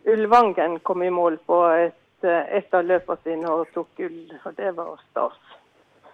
[0.10, 4.56] Ulvangen kom i mål på et, eh, et av løpene sine og tok gull, og
[4.58, 5.42] det var stas.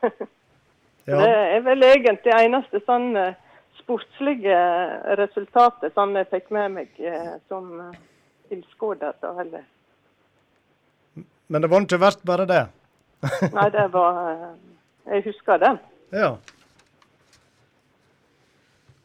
[1.06, 1.20] Ja.
[1.22, 3.12] Det er vel egentlig eneste sånn
[3.78, 4.56] sportslige
[5.20, 6.96] resultatet som jeg fikk med meg
[7.46, 7.68] som
[8.50, 9.14] tilskuer.
[11.46, 12.64] Men det var ikke verst bare det?
[13.56, 14.52] Nei, det var eh,
[15.14, 15.80] Jeg husker den.
[16.14, 16.36] Ja.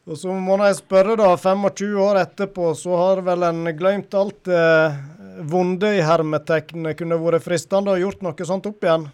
[0.09, 4.39] Og så må jeg spørre, da, 25 år etterpå, så har vel en glemt alt
[4.49, 4.63] det
[5.51, 6.89] vonde i hermetegn.
[6.97, 9.05] Kunne det vært fristende å gjort noe sånt opp igjen?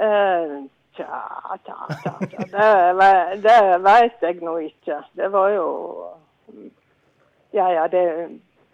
[0.00, 0.52] Eh,
[0.96, 1.22] tja,
[1.64, 2.44] tja, tja, tja.
[2.52, 5.00] Det, det vet jeg nå ikke.
[5.16, 5.66] Det var jo
[7.52, 8.04] Ja, ja, det,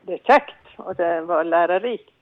[0.05, 2.12] det er kjekt, og det var lærerikt.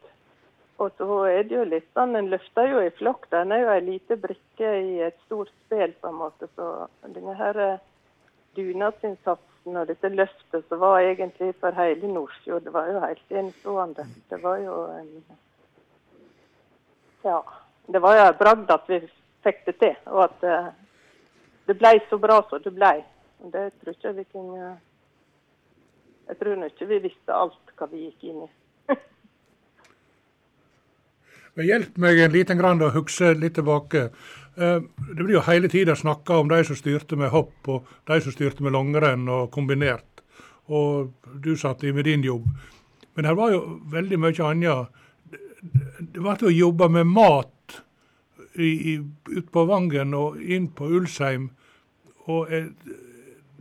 [0.82, 3.28] Og så er det jo litt sånn, En løfter jo i flokk.
[3.30, 6.48] Den er jo ei lita brikke i et stort spill, på en måte.
[6.56, 7.82] Så denne her eh,
[8.58, 14.06] dugnadsinnsatsen og dette løftet som var egentlig for hele Nordfjord, det var jo helt enestående.
[14.30, 15.12] Det var jo en
[17.24, 17.42] Ja.
[17.86, 18.98] Det var jo en bragd at vi
[19.44, 20.68] fikk det til, og at eh,
[21.68, 22.94] det ble så bra som det ble.
[23.52, 24.80] Det tror ikke vi kunne
[26.28, 28.48] Jeg tror ikke vi visste alt hva vi gikk inn i.
[31.54, 34.08] Men Hjelp meg en liten grann å huske litt tilbake.
[34.56, 38.20] Eh, Det blir jo hele tida snakka om de som styrte med hopp, og de
[38.20, 40.22] som styrte med langrenn og kombinert.
[40.66, 41.12] Og
[41.42, 42.46] du satt i med din jobb.
[43.14, 44.88] Men her var jo veldig mye annet.
[46.00, 47.82] Det ble jo jobba med mat
[48.54, 48.98] i, i,
[49.30, 51.50] ut på Vangen og inn på Ulsheim.
[52.26, 52.66] Og eh,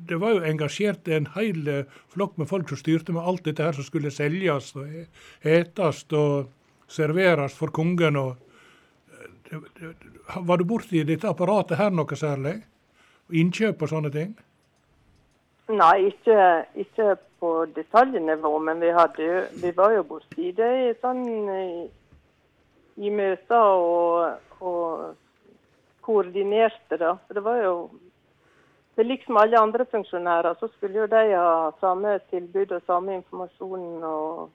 [0.07, 3.71] det var jo engasjert en hel flokk med folk som styrte med alt dette her
[3.77, 4.89] som skulle selges og
[5.43, 6.49] etes og
[6.87, 8.17] serveres for kongen.
[8.17, 8.35] og
[9.51, 9.89] eh,
[10.37, 12.59] Var du borti dette apparatet her noe særlig?
[13.33, 14.33] Innkjøp og sånne ting?
[15.71, 21.23] Nei, ikke, ikke på detaljnivå, men vi, hadde, vi var jo borti det i, sånn,
[21.55, 21.85] i,
[23.07, 25.13] i møter og, og
[26.03, 27.13] koordinerte det.
[27.27, 27.75] For det var jo
[28.95, 34.03] det liksom alle andre funksjonærer, så skulle jo de ha samme tilbud og samme informasjon
[34.05, 34.49] og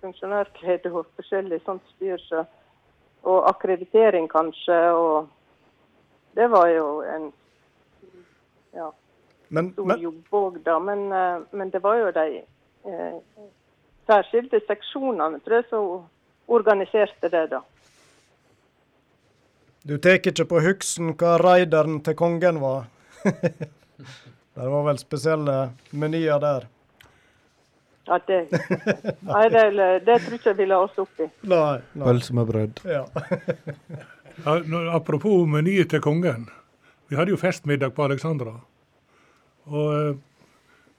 [0.00, 2.18] funksjonærglede og forskjellig sånt styr.
[2.28, 2.44] Så,
[3.22, 5.28] og akkreditering kanskje, og
[6.36, 7.32] det var jo en
[8.72, 8.92] ja,
[9.48, 10.78] Men, stor men, jobb òg, da.
[10.78, 13.44] Men, eh, men det var jo de eh,
[14.06, 15.90] særskilte seksjonene tror jeg, som
[16.50, 17.60] organiserte det, da.
[19.82, 22.86] du tar ikke på huksen hva raideren til kongen var?
[24.56, 25.56] det var vel spesielle
[25.90, 26.66] menyer der.
[28.10, 28.38] Ja, det,
[29.22, 29.64] nei, det,
[30.06, 31.28] det tror ikke jeg ville ha oss oppi.
[31.28, 31.48] i.
[31.52, 31.76] Nei.
[31.94, 32.06] nei.
[32.08, 32.82] Pølse med brød.
[32.90, 33.04] Ja.
[34.40, 34.54] Ja,
[34.96, 36.46] apropos menyen til kongen.
[37.10, 38.54] Vi hadde jo festmiddag på Alexandra.
[39.68, 40.14] Og eh,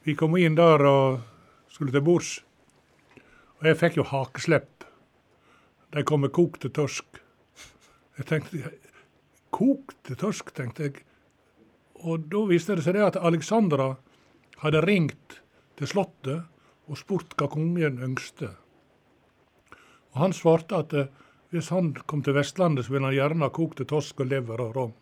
[0.06, 1.24] vi kom inn der og
[1.72, 2.36] skulle til bords.
[3.62, 4.86] Og jeg fikk jo hakeslepp.
[5.96, 7.18] De kom med kokte torsk.
[8.20, 8.76] Jeg tenkte
[9.52, 11.02] Kokte torsk, tenkte jeg.
[12.06, 13.96] Og da viste det seg det at Alexandra
[14.62, 15.42] hadde ringt
[15.80, 16.46] til Slottet
[16.90, 18.54] og spurt hva kongen ønskte.
[20.12, 21.12] Og han svarte at eh,
[21.52, 24.76] hvis han kom til Vestlandet, så ville han gjerne ha kokte torsk og lever og
[24.76, 24.94] rom.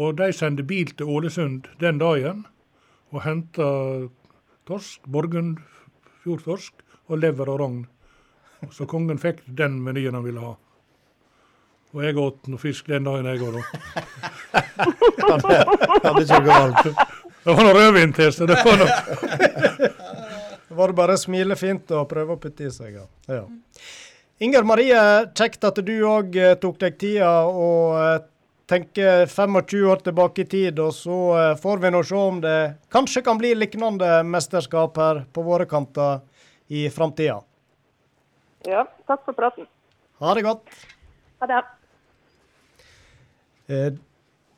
[0.00, 2.46] Og de sendte bil til Ålesund den dagen
[3.12, 3.68] og henta
[4.68, 7.80] torsk, Borgundfjordtorsk og lever og rogn.
[8.72, 10.52] Så kongen fikk den menyen han ville ha.
[11.92, 13.62] Og jeg åt noe fisk den dagen, jeg òg, da.
[15.28, 15.58] ja, det,
[16.28, 16.94] ja,
[17.42, 19.91] Det var noe rødvin til, så det var
[20.72, 23.06] noe Var det bare smilefint og prøve å putte i seg, ja.
[23.28, 23.44] ja.
[24.42, 24.98] Inger Marie,
[25.38, 28.22] kjekt at du òg tok deg tida og eh,
[28.72, 32.58] tenker 25 år tilbake i tid, og så eh, får vi nå se om det
[32.92, 36.22] kanskje kan bli lignende mesterskap her på våre kanter
[36.72, 37.42] i framtida.
[38.66, 39.68] Ja, takk for praten.
[40.22, 40.80] Ha det godt.
[41.42, 41.60] Ha det.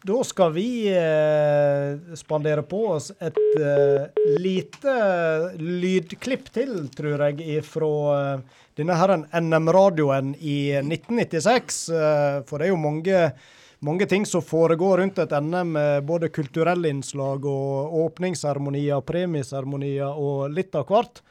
[0.05, 7.63] Eh, Da skal vi eh, spandere på oss et eh, lite lydklipp til, tror jeg,
[7.65, 7.89] fra
[8.35, 8.41] eh,
[8.77, 11.89] denne herren NM-radioen i 1996.
[11.89, 13.33] Eh, for det er jo mange,
[13.81, 15.73] mange ting som foregår rundt et NM,
[16.05, 21.23] både kulturelle innslag og åpningsseremonier, premieseremonier og litt av hvert.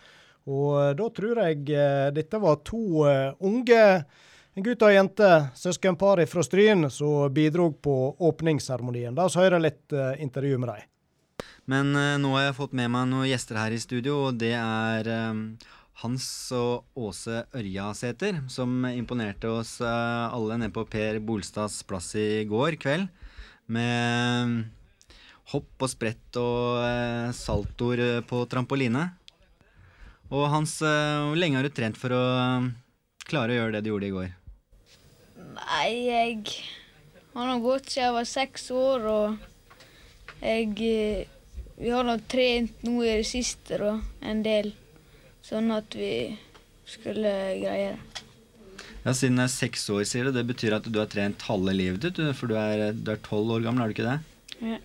[0.49, 3.83] Og eh, da tror jeg eh, dette var to eh, unge
[4.53, 9.15] en gutt og ei jente, søskenpar fra Stryn, som bidro på åpningsseremonien.
[9.17, 10.89] La oss høre litt eh, intervju med dem.
[11.65, 14.53] Men eh, nå har jeg fått med meg noen gjester her i studio, og det
[14.59, 15.41] er eh,
[16.03, 16.27] Hans
[16.57, 22.77] og Åse Ørjasæter, som imponerte oss eh, alle nede på Per Bolstads plass i går
[22.81, 23.09] kveld.
[23.73, 24.63] Med
[25.53, 29.07] hopp og sprett og eh, saltoer på trampoline.
[30.33, 32.71] Og Hans, eh, hvor lenge har du trent for å eh,
[33.29, 34.31] klare å gjøre det du gjorde i går?
[35.53, 36.37] Nei, jeg
[37.33, 41.29] har nå gått siden jeg var seks år, og jeg eh,
[41.77, 44.71] Vi har nå trent nå i det siste, da, en del,
[45.45, 46.13] sånn at vi
[46.87, 47.31] skulle
[47.61, 48.23] greie det.
[49.03, 50.31] Ja, Siden det er seks år, sier du.
[50.35, 52.19] Det betyr at du har trent halve livet ditt?
[52.21, 52.93] du, For du er
[53.25, 54.19] tolv år gammel, er du ikke det?
[54.63, 54.77] Ja.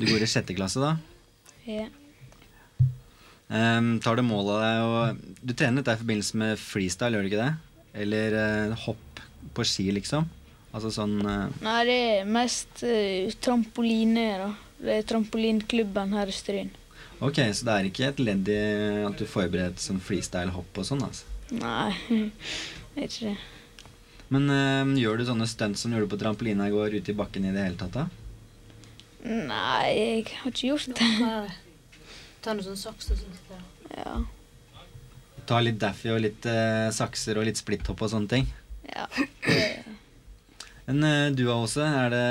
[0.00, 0.94] Du går i sjette klasse, da?
[1.68, 1.90] ja.
[3.50, 7.26] Um, tar du mål av deg og Du trener dette i forbindelse med freestyle, gjør
[7.26, 7.54] du ikke det?
[8.04, 9.09] Eller uh, hopp
[9.54, 10.28] på ski, liksom?
[10.70, 11.48] Altså sånn uh...
[11.64, 14.50] Nei, det er mest uh, trampoline, da.
[14.80, 16.70] Det er trampolinklubben her i Stryn.
[17.20, 18.60] Ok, så det er ikke et ledd i
[19.04, 21.26] at du forbereder sånn freestyle-hopp og sånn, altså?
[21.52, 21.90] Nei,
[22.94, 23.34] det er ikke det.
[24.30, 27.18] Men uh, gjør du sånne stunts som du gjorde på trampolina i går, ute i
[27.18, 28.06] bakken i det hele tatt, da?
[29.26, 31.56] Nei, jeg har ikke gjort det.
[32.40, 33.50] Ta noe sånne saks og sånt.
[33.92, 34.14] Ja.
[35.50, 36.46] Ta litt daffy og litt
[36.96, 38.48] sakser og litt splitthopp og sånne ting?
[38.90, 39.06] Ja.
[40.90, 42.26] Men du du også, er det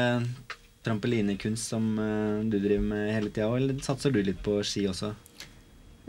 [0.84, 5.14] trampolinekunst som eh, du driver med hele tida, eller satser du litt på ski også?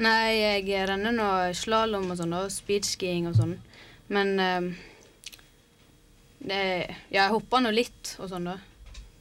[0.01, 3.57] Nei, jeg renner nå slalåm og sånn, og speedskiing og sånn.
[4.11, 4.71] Men um,
[6.41, 6.61] det,
[7.11, 8.57] ja, jeg hopper nå litt og sånn, da.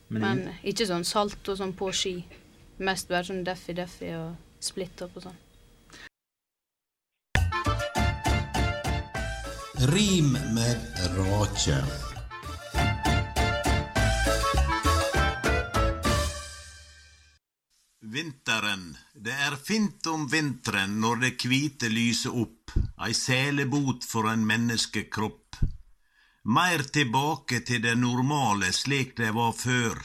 [0.10, 2.16] Men Men, ikke sånn salt og sånn på ski.
[2.80, 5.38] Mest bare sånn Duffy-Duffy og split-up og sånn.
[9.82, 10.78] Rim med
[11.18, 11.84] rake.
[18.02, 24.44] Vinteren, det er fint om vinteren når det kvite lyser opp, ei selebot for en
[24.50, 25.62] menneskekropp.
[26.44, 29.96] Meir tilbake til det normale slik det var før,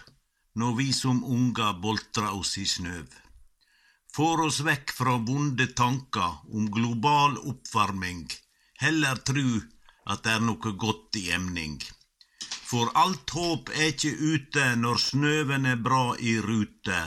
[0.54, 3.10] når vi som unger boltra oss i snøv.
[4.14, 8.28] får oss vekk fra vonde tanker om global oppvarming,
[8.84, 9.60] heller tru
[10.12, 11.78] at det er noe godt i emning.
[12.64, 17.00] For alt håp er ikkje ute når snøven er bra i rute.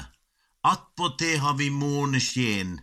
[0.68, 2.78] Attpåtil har vi måneskjen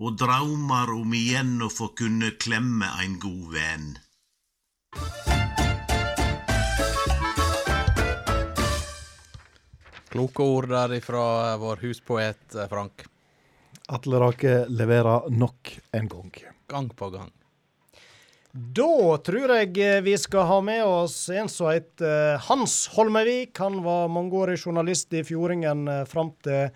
[0.00, 3.90] og draumar om igjen å få kunne klemme ein god venn.
[10.10, 13.04] Kloke ord der ifra vår huspoet eh, Frank.
[13.94, 16.32] Atle Rake leverer nok en gang.
[16.70, 17.30] Gang på gang.
[18.52, 23.54] Da tror jeg eh, vi skal ha med oss en som heter eh, Hans Holmevik.
[23.62, 26.70] Han var mangeårig journalist i Fjordingen eh, fram til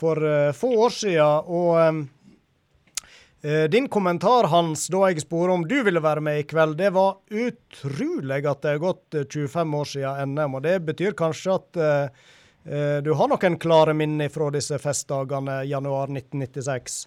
[0.00, 0.16] for
[0.56, 1.44] få år siden.
[1.44, 2.06] Og
[3.68, 7.20] din kommentar, Hans, da jeg spurte om du ville være med i kveld, det var
[7.28, 10.56] utrolig at det har gått eh, 25 år siden NM.
[10.56, 11.70] Og det betyr kanskje at
[13.04, 17.04] du har noen klare minner fra disse festdagene januar 1996?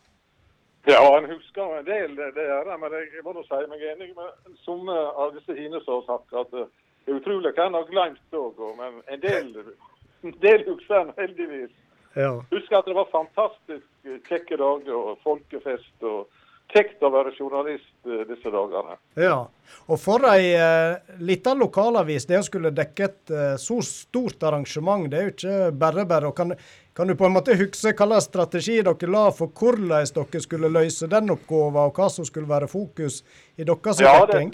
[0.86, 2.78] Ja, en husker en del, det er det.
[2.80, 6.36] Men jeg må nå si meg enig med somme av disse hine som har sagt
[6.42, 6.72] at eh,
[7.06, 8.60] det er utrolig hva en har glemt òg.
[8.80, 9.54] Men en del,
[10.28, 11.72] en del husker en heldigvis.
[12.20, 12.36] Ja.
[12.52, 15.96] Husker at det var fantastisk eh, kjekke dager og folkefest.
[16.02, 16.28] og
[16.74, 18.96] Kjekt å være journalist eh, disse dagene.
[19.20, 19.44] Ja,
[19.86, 25.06] og for ei uh, lita lokalavis, det å skulle dekke et eh, så stort arrangement,
[25.12, 26.32] det er jo ikke bare bare.
[26.34, 26.56] Kan,
[26.98, 31.10] kan du på en måte huske slags strategi dere la for hvordan dere skulle løse
[31.12, 33.22] den oppgaven, og hva som skulle være fokus
[33.58, 34.48] i deres Ja, det,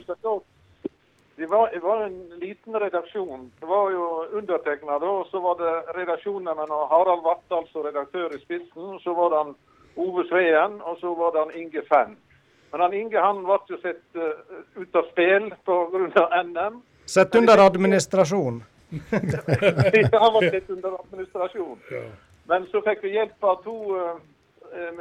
[1.39, 3.47] det var, det var en liten redaksjon.
[3.61, 4.07] Det var jo
[4.41, 8.97] undertegna og så var det redaksjonen med Harald Vattal som redaktør i spissen.
[8.99, 9.53] Så var det han
[9.95, 12.17] Ove Sveen, og så var det han Inge Fenn.
[12.71, 16.25] Men han Inge han ble jo sett uh, ut av spill pga.
[16.43, 16.81] NM.
[17.05, 18.63] Sett under administrasjon.
[19.11, 21.79] han var sett under administrasjon.
[22.49, 24.17] Men så fikk vi hjelp av to uh,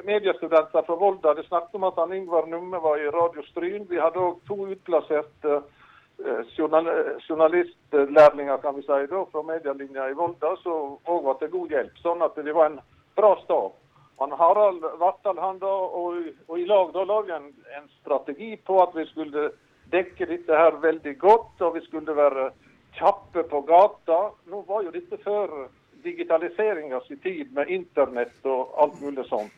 [0.05, 1.35] mediestudenter fra Volda.
[1.35, 3.85] Det snakket om at han Ingvar Numme var i Radio Stryn.
[3.89, 6.89] Vi hadde òg to utplasserte uh, journal
[7.29, 12.01] journalistlærlinger kan vi si da, fra medielinja i Volda, som òg var til god hjelp.
[12.05, 12.81] Sånn at det var en
[13.17, 13.77] bra stab.
[14.19, 16.17] Han Harald Vattal han da, og,
[16.49, 19.51] og i lag da la vi en, en strategi på at vi skulle
[19.93, 22.51] dekke dette her veldig godt, og vi skulle være
[22.99, 24.19] kjappe på gata.
[24.51, 25.69] Nå var jo dette før
[26.03, 29.55] digitaliseringa tid med internett og alt mulig sånt.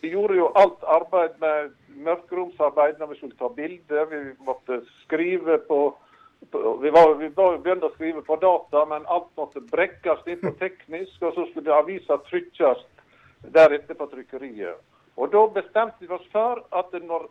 [0.00, 4.06] Vi gjorde jo alt arbeid med mørkeromsarbeid når vi skulle ta bilder.
[4.08, 5.80] Vi måtte skrive på,
[6.80, 11.20] vi, var, vi begynte å skrive på data, men alt måtte brekkes inn på teknisk,
[11.20, 12.80] og så skulle avisa trykkes
[13.42, 14.80] deretter på trykkeriet.
[15.16, 17.28] Og da bestemte vi oss for at når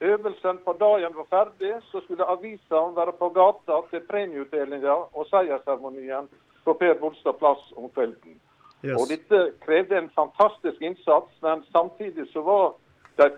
[0.00, 6.28] øvelsen på dagen var ferdig, så skulle avisene være på gata til premieutdelinga og seiersseremonien
[6.64, 8.40] på Per Bolstad plass om kvelden.
[8.84, 8.96] Yes.
[8.98, 12.72] Og dette krevde en fantastisk innsats, men samtidig så var
[13.16, 13.28] det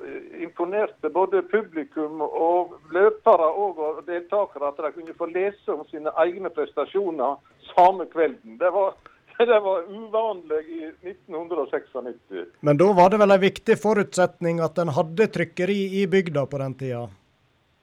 [0.40, 6.50] imponerte både publikum og løpere og deltakere at de kunne få lese om sine egne
[6.50, 7.36] prestasjoner
[7.74, 8.58] samme kvelden.
[8.58, 8.94] Det var,
[9.50, 12.46] det var uvanlig i 1996.
[12.60, 16.60] Men da var det vel en viktig forutsetning at en hadde trykkeri i bygda på
[16.62, 17.08] den tida?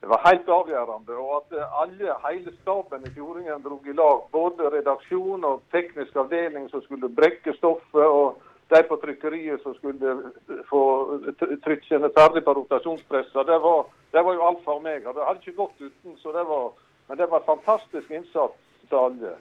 [0.02, 1.18] Det var helt avgjørende.
[1.18, 4.24] Og at alle, hele staben i Fjordingen dro i lag.
[4.34, 8.40] Både redaksjon og teknisk avdeling som skulle brekke stoffet, og
[8.72, 10.16] de på trykkeriet som skulle
[10.70, 10.82] få
[11.42, 13.44] tr- trykkene ferdig på rotasjonspressa.
[13.44, 13.84] Det var,
[14.16, 15.14] det var jo alfa og omega.
[15.14, 16.18] Det hadde ikke gått uten.
[16.24, 16.72] så det var,
[17.08, 18.58] Men det var fantastisk innsats
[18.90, 19.36] til alle.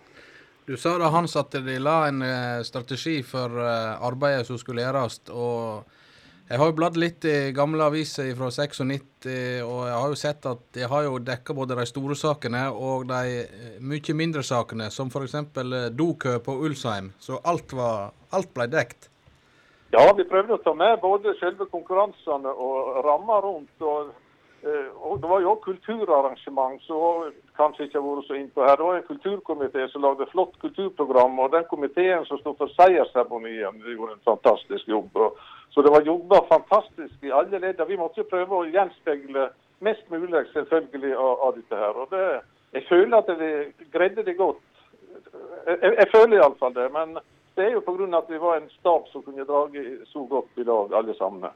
[0.67, 4.85] Du sa da, Hans, at de la en eh, strategi for eh, arbeidet som skulle
[4.85, 5.21] gjøres.
[5.31, 5.89] og
[6.51, 9.27] Jeg har jo bladd litt i gamle aviser fra 96,
[9.65, 13.07] og jeg har jo sett at de har jo dekka både de store sakene og
[13.11, 15.39] de eh, mye mindre sakene, som f.eks.
[15.97, 17.13] dokø på Ulsheim.
[17.19, 19.09] Så alt, var, alt ble dekt.
[19.91, 23.75] Ja, vi prøvde å ta med både selve konkurransene og ramma rundt.
[23.83, 24.13] og
[24.63, 28.77] Og Det var jo kulturarrangement som kanskje ikke har vært så innpå her.
[28.77, 31.39] Det var en kulturkomité som lagde flott kulturprogram.
[31.39, 35.17] og Den komiteen som sto for seiersseremonien, gjorde en fantastisk jobb.
[35.71, 37.81] Så det var jobba fantastisk i alle ledd.
[37.89, 39.51] Vi måtte jo prøve å gjenspeile
[39.81, 41.97] mest mulig selvfølgelig av, av dette her.
[41.97, 42.41] Og det,
[42.73, 43.51] Jeg føler at vi
[43.93, 44.61] greide det godt.
[45.67, 46.93] Jeg, jeg, føler iallfall det.
[46.93, 47.19] Men
[47.57, 48.19] det er jo pga.
[48.19, 51.51] at vi var en stab som kunne drage så godt i lag, alle sammen.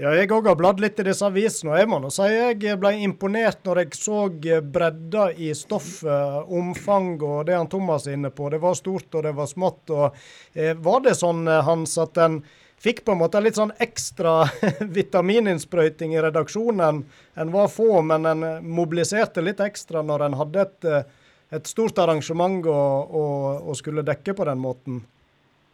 [0.00, 2.78] Ja, jeg òg har bladd litt i disse avisene, og jeg må nå si jeg
[2.80, 4.22] ble imponert når jeg så
[4.64, 8.48] bredda i stoffet, omfang og det han Thomas er inne på.
[8.48, 9.92] Det var stort og det var smått.
[9.92, 10.16] og
[10.56, 12.40] eh, Var det sånn, eh, Hans, at en
[12.80, 14.46] fikk på en måte litt sånn ekstra
[14.96, 17.04] vitamininnsprøyting i redaksjonen?
[17.36, 22.00] En var få, men en mobiliserte litt ekstra når en hadde et, eh, et stort
[22.00, 23.26] arrangement å, å,
[23.68, 25.04] å skulle dekke på den måten?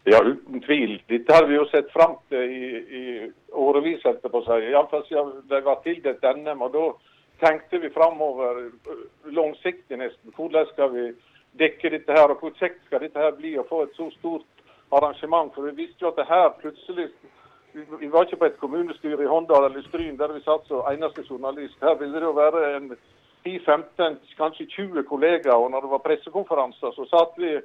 [0.09, 1.03] Ja, uten tvil.
[1.07, 2.69] Dette har vi jo sett fram til i,
[3.01, 3.03] i
[3.53, 4.59] årevis, holdt jeg på å.
[4.71, 6.63] Iallfall siden det var tildelt NM.
[6.65, 6.85] Og da
[7.45, 9.03] tenkte vi framover øh,
[9.37, 10.33] langsiktig nesten.
[10.37, 11.09] Hvordan skal vi
[11.61, 14.65] dekke dette her, og hvor kjekt skal dette her bli å få et så stort
[14.97, 15.53] arrangement?
[15.55, 17.11] For vi visste jo at det her plutselig
[18.01, 21.23] vi var ikke på et kommunestyre i Håndal eller Stryn der vi satt som eneste
[21.29, 21.77] journalist.
[21.85, 22.87] Her ville det jo være en
[23.45, 25.61] 10-15, kanskje 20 kollegaer.
[25.61, 27.59] Og når det var pressekonferanser, så satt vi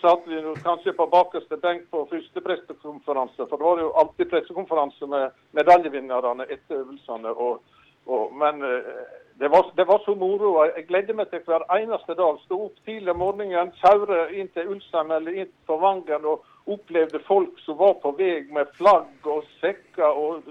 [0.00, 3.46] satt vi kanskje på bakerste benk på første pressekonferanse.
[3.46, 7.32] For det var jo alltid pressekonferanse med medaljevinnerne etter øvelsene.
[7.32, 7.62] Og,
[8.06, 8.92] og, men eh,
[9.40, 10.54] det var, det var så moro.
[10.64, 12.38] Jeg gledde meg til hver eneste dag.
[12.44, 17.18] Stå opp tidlig om morgenen, kjøre inn til Ulstein eller inn på Vangen og opplevde
[17.26, 20.46] folk som var på vei med flagg og sekker og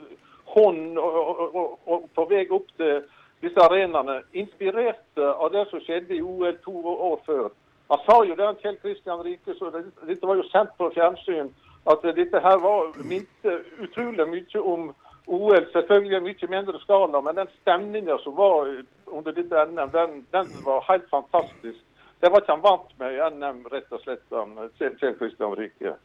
[0.52, 3.04] hånd og, og, og, og på vei opp til
[3.42, 4.22] disse arenaene.
[4.34, 7.52] Inspirerte av det som skjedde i OL to år før.
[7.92, 10.88] Han sa jo det, han Kjell Kristian Rike, så det, dette var jo sendt på
[10.96, 11.50] fjernsyn,
[11.92, 14.94] at dette her var minte utrolig mye om
[15.28, 18.72] OL, selvfølgelig i mye mindre skala, men den stemninga som var
[19.12, 21.84] under dette NM, den, den var helt fantastisk.
[22.24, 25.98] Det var ikke han vant med i NM, rett og slett, han Kjell Kristian Rike.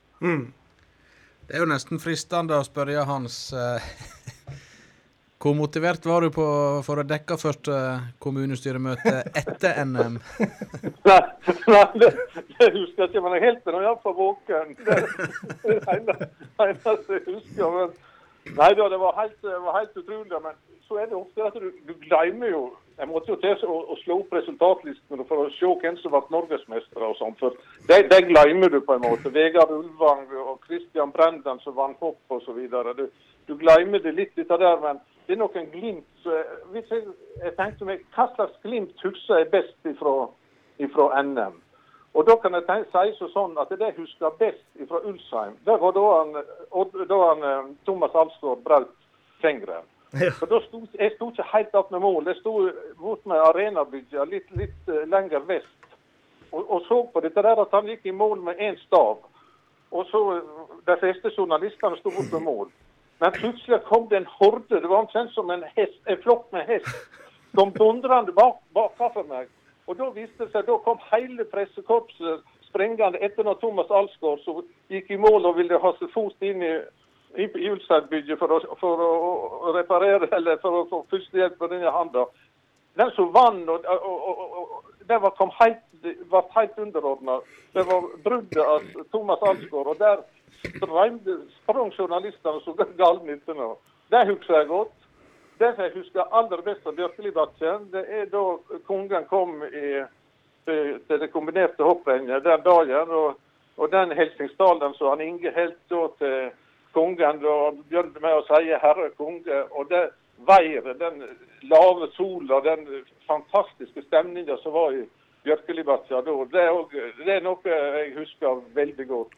[1.46, 3.90] Det er jo nesten fristende å spørre Hans eh,
[5.46, 6.44] Hvor motivert var du på,
[6.82, 7.74] for å dekke første
[8.18, 10.16] kommunestyremøte etter NM?
[11.06, 11.20] Nei,
[11.70, 12.08] nei det,
[12.56, 14.74] det husker jeg ikke, men jeg holdt meg iallfall våken.
[14.80, 16.16] Det er det
[16.64, 17.78] eneste jeg husker.
[17.78, 19.48] Men, det var helt,
[19.78, 20.42] helt utrolig.
[20.48, 20.58] Men
[20.88, 22.66] så er det ofte at du, du glemmer jo
[22.98, 26.26] Jeg måtte jo til å, å slå opp resultatlistene for å se hvem som ble
[26.32, 27.36] norgesmestere og sånn.
[27.86, 29.30] Det, det glemmer du på en måte.
[29.30, 32.64] Vegard Ulvang og Christian Brendan som vant hopp osv.
[32.96, 33.10] Du,
[33.46, 34.80] du glemmer det litt, dette der.
[34.82, 36.26] men det er noen glimt.
[36.72, 37.02] Hvis jeg,
[37.42, 40.28] jeg tenkte meg, Hva slags glimt husker jeg best ifra,
[40.82, 41.62] ifra NM?
[42.16, 45.92] Og Da kan jeg si sånn at det jeg husker best fra Ulsheim, det var
[45.92, 46.32] da han,
[47.10, 48.94] da han eh, Thomas Alsgaard brøt
[49.42, 49.84] fingeren.
[50.38, 52.24] For da sto, Jeg sto ikke helt opp med mål.
[52.26, 52.70] Jeg sto
[53.00, 55.76] bort med arenabygget litt, litt eh, lenger vest
[56.56, 59.18] og, og så på dette der at han gikk i mål med én stav.
[59.90, 60.42] Og så eh,
[60.86, 62.68] De fleste journalistene sto bort med mål.
[63.18, 64.80] Men plutselig kom det en horde.
[64.80, 67.22] Det var omtrent som en, hest, en flokk med hest.
[67.56, 69.48] Kom dundrende bak, bakenfor meg.
[69.86, 74.64] Og da viste det seg, da kom hele pressekorpset sprengende etter når Thomas Alsgaard som
[74.92, 76.74] gikk i mål og ville ha seg fot inn i,
[77.38, 82.26] i, Ulsteinbygget for, for å, reparere eller for å få førstehjelp på denne handa.
[82.96, 85.82] Den som vant, og, og, og, og, det var, helt,
[86.32, 87.38] var helt underordna.
[87.72, 89.92] Det var bruddet av Thomas Alsgaard.
[89.92, 90.24] Og der
[91.62, 93.74] sprang journalistene som galne etter nå.
[94.10, 94.94] Det husker jeg godt.
[95.58, 98.44] Det jeg husker aller best av Bjørkelibakken, det er da
[98.86, 100.02] kongen kom i,
[100.68, 103.10] til, til det kombinerte hopprennet den dagen.
[103.10, 103.38] Og,
[103.76, 106.36] og den hilsningstalen som han Inge holdt til
[106.92, 109.64] kongen, da han begynte med å si 'Herre konge'.
[109.72, 110.08] Og det
[110.38, 111.22] været, den
[111.62, 115.04] lave sola, den fantastiske stemninga som var i
[115.46, 119.36] Bjørkelibakken da, det er, også, det er noe jeg husker veldig godt.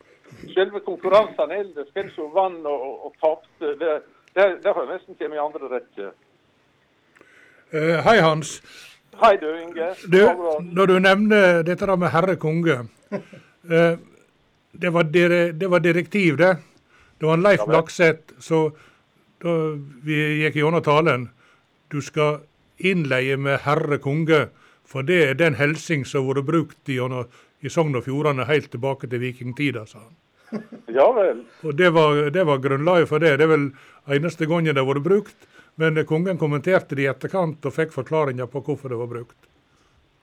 [0.55, 3.94] Selve konkurransene ellers, hvem som vant og, og, og tapte, det,
[4.35, 6.10] det, det har nesten kommet i andre rekke.
[7.68, 8.59] Uh, hei, Hans.
[9.20, 9.90] Hei du, Inge.
[10.09, 10.20] Du,
[10.72, 12.78] når du nevner dette da med herre konge
[13.12, 13.94] uh,
[14.72, 16.55] det, var dire, det var direktiv, det.
[17.18, 17.66] Det var en Leif.
[17.68, 18.68] Lakseth så
[19.43, 19.55] da
[20.06, 21.28] vi gikk gjennom talen
[21.93, 22.40] Du skal
[22.78, 24.48] innleie med herre konge,
[24.89, 26.97] for det er den helsing som har vært brukt i,
[27.60, 30.16] i Sogn og Fjordane helt tilbake til vikingtida, sa han.
[30.98, 31.44] Ja vel.
[31.62, 33.36] Og det var, det var grunnlaget for det.
[33.36, 33.66] Det er vel
[34.16, 35.48] eneste gangen det har vært brukt.
[35.78, 39.36] Men kongen kommenterte det i etterkant og fikk forklaringer på hvorfor det var brukt.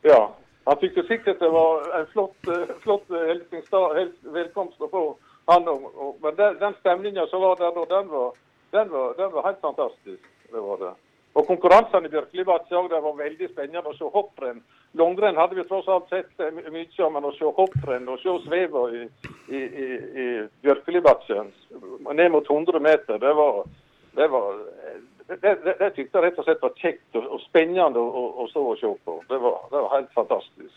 [0.03, 0.33] Ja.
[0.65, 5.03] Han jo sikkert det var en flott, eh, flott eh, velkomst å få.
[5.45, 8.31] Han, og, og, men den, den stemninga som var der da, den var,
[8.73, 10.25] den, var, den var helt fantastisk.
[10.51, 10.93] Det var det.
[11.35, 14.61] Og konkurransene i Bjørkelibakken òg, det var veldig spennende å se hopprenn.
[14.95, 18.35] Langrenn hadde vi tross alt sett eh, mye av, men å se hopprenn og se
[18.45, 19.01] sveva i,
[19.51, 19.89] i, i,
[20.23, 20.27] i
[20.63, 21.51] Bjørkelibakken
[22.15, 23.65] ned mot 100 meter, det var,
[24.15, 24.63] det var
[25.27, 28.25] det, det, det, det tykte jeg rett og slett var kjekt og, og spennende å,
[28.45, 28.47] å,
[28.79, 29.19] se på.
[29.27, 30.75] Det var, det var helt fantastisk.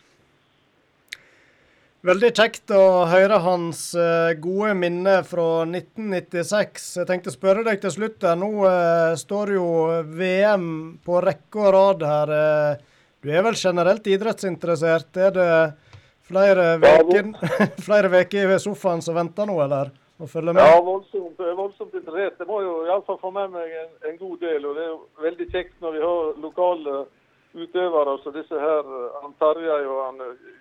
[2.07, 6.85] Veldig kjekt å høre hans eh, gode minne fra 1996.
[7.01, 8.23] Jeg tenkte å spørre deg til slutt.
[8.39, 9.65] Nå eh, står jo
[10.07, 10.69] VM
[11.03, 12.33] på rekke og rad her.
[12.37, 15.11] Eh, du er vel generelt idrettsinteressert?
[15.19, 15.49] Er det
[16.29, 16.69] flere
[17.89, 19.91] flere veker ved sofaen som venter nå, eller?
[20.23, 20.63] Å følge med?
[20.63, 22.39] Ja, voldsomt, voldsomt interessert.
[22.39, 24.71] Det må jo iallfall få med meg en, en god del.
[24.71, 26.97] Og det er jo veldig kjekt når vi har lokale
[27.59, 30.57] utøvere som disse her, han Tarjei og han eh,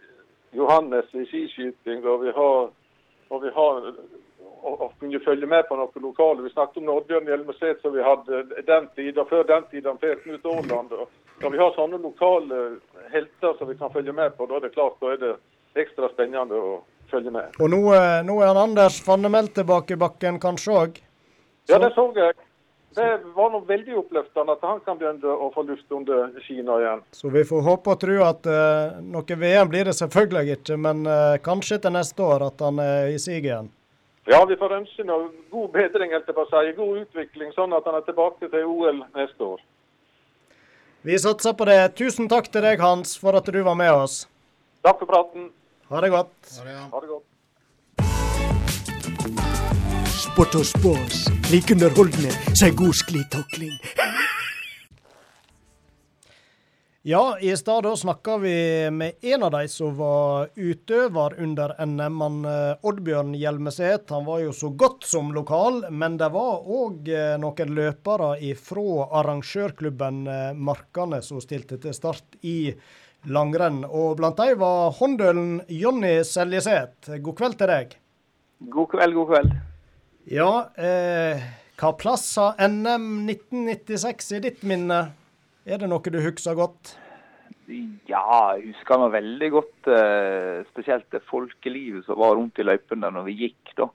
[0.52, 2.06] Johannes i skiskyting.
[2.06, 2.70] Og vi har
[3.30, 6.44] og vi har å, og kunne følge med på noen lokale.
[6.46, 10.46] Vi snakket om Oddbjørn Hjelmeset som vi hadde den tida, før den tida Per Knut
[10.46, 10.94] Aaland.
[10.94, 12.62] og Når vi har sånne lokale
[13.14, 15.34] helter som vi kan følge med på, da er det klart da er det
[15.78, 16.80] ekstra spennende å
[17.12, 17.60] følge med.
[17.62, 21.02] Og nå, eh, nå er han Anders Fannemel tilbake i bakken kanskje òg.
[21.68, 22.47] Ja, det så jeg.
[22.96, 27.04] Det var noe veldig oppløftende at han kan begynne å få luft under skia igjen.
[27.14, 31.04] Så vi får håpe og tro at uh, noe VM blir det selvfølgelig ikke, men
[31.06, 33.70] uh, kanskje til neste år at han er i siget igjen.
[34.28, 36.74] Ja, vi får ønske noe god bedring, helt på å si.
[36.76, 39.62] God utvikling, sånn at han er tilbake til OL neste år.
[41.08, 41.80] Vi satser på det.
[41.96, 44.26] Tusen takk til deg, Hans, for at du var med oss.
[44.84, 45.52] Takk for praten.
[45.88, 46.36] Ha det godt.
[46.58, 47.28] Ha det godt.
[50.38, 51.22] Sport og spås.
[51.50, 53.72] Like underholdende som ei god sklitakling.
[57.08, 58.52] Ja, i stad da snakka vi
[58.92, 64.12] med en av de som var utøver under NM, han eh, Oddbjørn Hjelmeset.
[64.14, 67.10] Han var jo så godt som lokal, men det var òg
[67.42, 72.76] noen løpere fra arrangørklubben eh, Markane som stilte til start i
[73.26, 73.82] langrenn.
[73.88, 77.16] Og blant dem var håndølen Jonny Seljeseth.
[77.18, 77.98] God kveld til deg.
[78.68, 79.58] God kveld, god kveld.
[80.28, 81.40] Ja, eh,
[81.80, 84.98] hva plass har NM 1996 i ditt minne?
[85.64, 86.98] Er det noe du husker godt?
[88.12, 93.14] Ja, jeg husker meg veldig godt eh, spesielt det folkelivet som var rundt i løypene
[93.16, 93.72] når vi gikk.
[93.80, 93.88] da.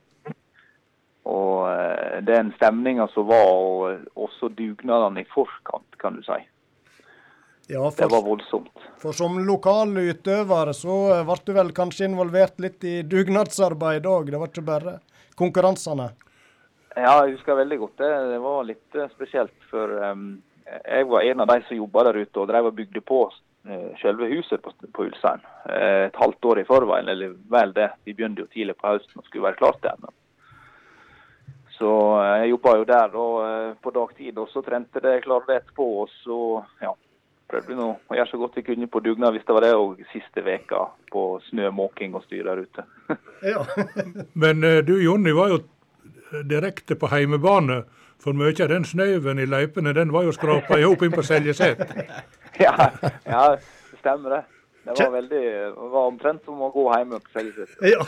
[1.29, 6.41] Og eh, den stemninga som var, og også dugnadene i forkant, kan du si.
[7.67, 8.73] Ja, Det var voldsomt.
[8.99, 14.31] For som lokal utøver så eh, ble du vel kanskje involvert litt i dugnadsarbeid òg?
[14.31, 14.97] Det var ikke bare
[15.39, 16.11] konkurransene?
[16.97, 18.11] Ja, jeg husker veldig godt det.
[18.33, 19.55] Det var litt eh, spesielt.
[19.71, 20.27] For um,
[20.67, 23.93] jeg var en av de som jobba der ute og drev og bygde på uh,
[24.03, 25.47] selve huset på, på Ulstein.
[25.69, 27.93] Uh, et halvt år i forveien, eller vel det.
[28.05, 30.11] Vi begynte jo tidlig på høsten og skulle være klart til.
[31.79, 31.93] Så
[32.27, 35.89] jeg jobba jo der da, uh, på dagtid, og så trente det, klarte det etterpå.
[36.05, 36.43] Og så
[36.85, 36.93] ja,
[37.53, 39.75] prøvde vi nå å gjøre så godt vi kunne på dugnad hvis det var det,
[39.77, 42.87] og siste veka på snømåking og styr der ute.
[44.43, 45.63] Men eh, du Jonny var jo
[46.49, 47.83] direkte på heimebane.
[48.23, 51.25] For mye av den snøen i løypene den var jo skrapa i hop inn på
[51.27, 51.81] Seljeset.
[52.65, 52.75] ja,
[53.27, 53.47] ja,
[53.91, 54.43] det stemmer det.
[54.85, 55.43] Det var veldig,
[55.93, 57.77] var omtrent som å gå hjemme på Seljeset.
[57.87, 58.03] Ja.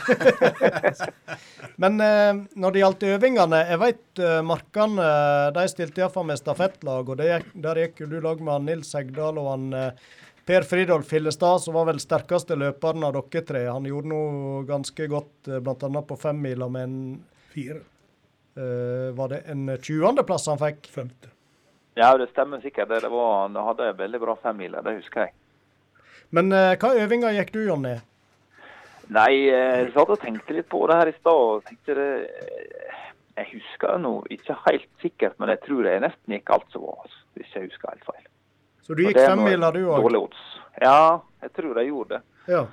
[1.81, 5.07] Men eh, når det gjaldt øvingene, jeg vet eh, Markane
[5.55, 7.09] de stilte iallfall med stafettlag.
[7.09, 10.09] og det gikk, Der gikk jo du lag med han Nils Hegdal og han eh,
[10.45, 13.63] Per Fridolf Hillestad, som var vel sterkeste løperen av dere tre.
[13.65, 16.01] Han gjorde noe ganske godt, eh, bl.a.
[16.11, 16.99] på femmila med en
[17.55, 17.79] Fire.
[18.55, 20.87] Uh, Var det en 20.-plass han fikk?
[20.91, 21.31] Femte.
[21.95, 22.89] Ja, det stemmer sikkert.
[22.89, 22.99] det.
[23.03, 25.33] Det var, Han hadde en veldig bra femmiler, det husker jeg.
[26.31, 27.95] Men eh, hva øvinger gikk du, Jonny?
[29.13, 31.73] Nei, eh, jeg satt og tenkte litt på det her i stad.
[31.97, 33.01] eh,
[33.35, 37.03] Jeg husker nå ikke helt sikkert, men jeg tror det nesten gikk alt som var.
[37.03, 38.25] Altså, hvis jeg husker helt feil.
[38.85, 40.01] Så du gikk femmila du òg?
[40.01, 40.43] dårlig odds.
[40.81, 42.21] Ja, jeg tror jeg gjorde det.
[42.47, 42.65] Ja.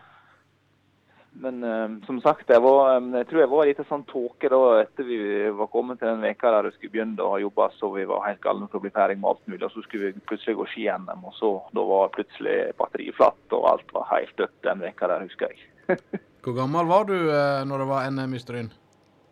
[1.35, 4.61] Men eh, som sagt, jeg, var, um, jeg tror jeg var litt sånn tåke da
[4.83, 5.19] etter vi
[5.57, 8.43] var kommet til den veka der vi skulle begynne å jobbe, så vi var helt
[8.45, 9.63] galne for å bli ferdig med alt mulig.
[9.65, 13.71] Og så skulle vi plutselig gå ski-NM, og så da var plutselig batteriet flatt, og
[13.71, 16.03] alt var helt dødt den veka der, husker jeg.
[16.43, 18.69] Hvor gammel var du uh, når det var NM i Stryn?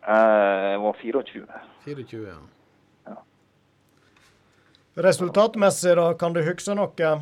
[0.01, 1.61] Uh, jeg var 24.
[1.85, 2.33] 24,
[3.11, 3.19] ja.
[5.05, 7.13] Resultatmessig, da, kan du huske noe?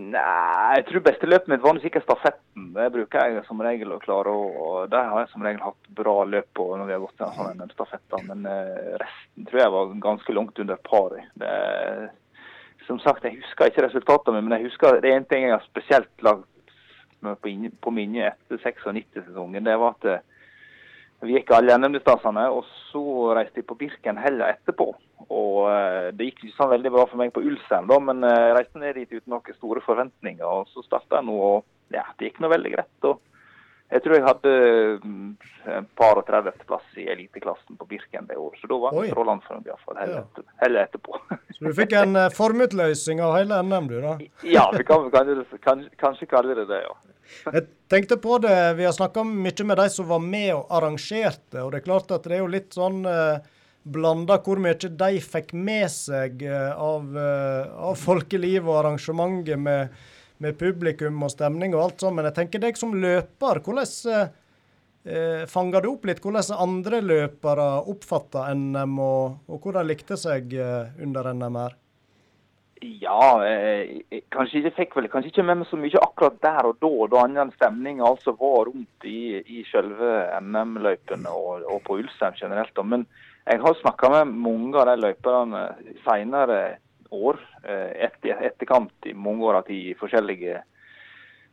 [0.00, 2.70] Nei, jeg tror beste løpet mitt var nok sikkert stafetten.
[2.72, 4.32] Det bruker jeg som regel å klare.
[4.32, 7.34] og Der har jeg som regel hatt bra løp på når vi har gått en
[7.36, 8.16] sånn en stafett.
[8.30, 11.26] Men eh, resten tror jeg var ganske langt under paret.
[12.86, 15.66] Som sagt, jeg husker ikke resultatene, men jeg husker det er en ting jeg har
[15.68, 16.48] spesielt lagt
[17.20, 19.66] på, inn- minnet etter 96-sesongen.
[19.68, 20.24] Det var at eh,
[21.20, 24.88] vi gikk alle NM-distansene, og så reiste jeg på Birken heller etterpå.
[25.28, 28.54] Og eh, Det gikk ikke sånn veldig bra for meg på Ulsheim, men eh, jeg
[28.56, 30.46] reiste ned dit uten noen store forventninger.
[30.46, 33.10] og Så starta jeg nå, og ja, det gikk nå veldig greit.
[33.10, 33.20] og
[33.90, 34.54] Jeg tror jeg hadde
[35.04, 35.28] mm,
[35.76, 40.00] en par og 30-plass i eliteklassen på Birken det året, så da Roland for iallfall
[40.00, 41.20] heller, etter, heller etterpå.
[41.60, 44.16] Så du fikk en eh, formutløsning av hele NM, du, da?
[44.48, 46.94] ja, vi kan, kan, kan, kanskje kalle det det, ja.
[47.44, 51.62] Jeg tenkte på det, Vi har snakka mye med de som var med og arrangerte.
[51.62, 53.40] og Det er klart at det er jo litt sånn eh,
[53.82, 59.96] blanda hvor mye de fikk med seg eh, av, eh, av folkeliv og arrangementet med,
[60.38, 62.18] med publikum og stemning og alt sånt.
[62.18, 64.30] Men jeg tenker deg som løper, hvordan
[65.04, 70.52] eh, fanger du opp litt hvordan andre løpere oppfatter NM, og, og hvor likte seg
[70.54, 71.78] eh, under NM her?
[72.80, 76.68] Ja, eh, eh, kanskje jeg fikk vel kanskje ikke med meg så mye akkurat der
[76.70, 81.98] og da, da annen stemning altså var rundt i, i selve NM-løypene og, og på
[82.00, 82.72] Ulstein generelt.
[82.76, 82.86] da.
[82.86, 83.04] Men
[83.44, 85.64] jeg har snakka med mange av de løyperne
[86.06, 86.60] senere
[87.10, 90.62] år, eh, etter, etterkant i mange år i forskjellige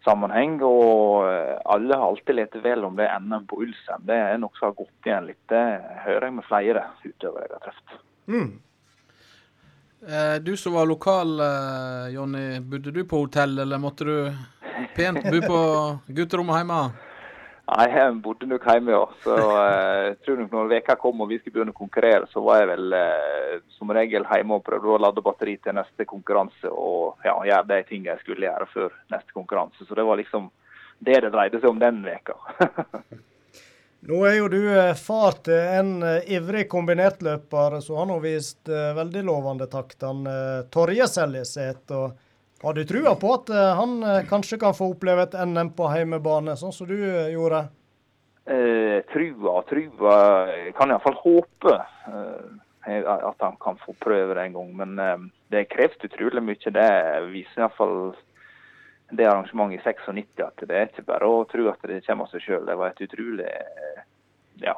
[0.05, 0.61] sammenheng.
[0.63, 4.05] Og eh, alle har alltid lett vel om det NM på Ulstein.
[4.07, 5.43] Det er noe som har gått igjen litt.
[5.51, 5.65] Det
[6.05, 8.01] hører jeg med flere utøvere jeg har truffet.
[8.27, 8.49] Mm.
[10.05, 12.59] Eh, du som var lokal, eh, Jonny.
[12.59, 14.31] Bodde du på hotell, eller måtte du
[14.95, 15.61] pent bo på
[16.07, 16.81] gutterommet hjemme?
[17.67, 19.07] Nei, jeg bodde nok hjemme, ja.
[19.23, 22.43] Så eh, jeg tror nok når veka kom og vi skulle begynne å konkurrere, så
[22.45, 22.97] var jeg vel
[23.73, 27.81] som regel hjemme og prøvde å lade batteri til neste konkurranse og ja, gjøre de
[27.89, 29.81] tingene jeg skulle gjøre før neste konkurranse.
[29.81, 30.51] Så det var liksom
[30.99, 32.37] det det dreide seg om den veka.
[34.07, 38.93] Nå er jo du eh, far til en eh, ivrig kombinertløper som har vist eh,
[38.95, 41.91] veldig lovende takter han eh, Torje Seljeseth.
[42.63, 46.73] Har du trua på at han kanskje kan få oppleve et NM på heimebane, sånn
[46.73, 46.95] som du
[47.29, 47.67] gjorde?
[48.47, 50.15] Eh, trua, trua
[50.47, 54.69] Jeg kan iallfall håpe eh, at han kan få prøve det en gang.
[54.79, 56.73] Men eh, det kreves utrolig mye.
[56.79, 56.89] Det
[57.33, 58.15] viser iallfall
[59.09, 62.33] det arrangementet i 96 at det er ikke bare å tro at det kommer av
[62.33, 62.65] seg sjøl.
[62.67, 64.03] Det var et utrolig eh,
[64.63, 64.75] ja,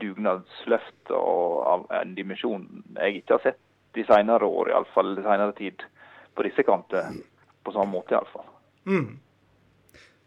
[0.00, 3.62] dugnadsløft av en dimensjon jeg ikke har sett
[3.96, 5.82] de senere år, iallfall senere tid,
[6.34, 7.08] på disse kanter.
[7.64, 8.46] På samme måte, iallfall.
[8.88, 9.18] Mm.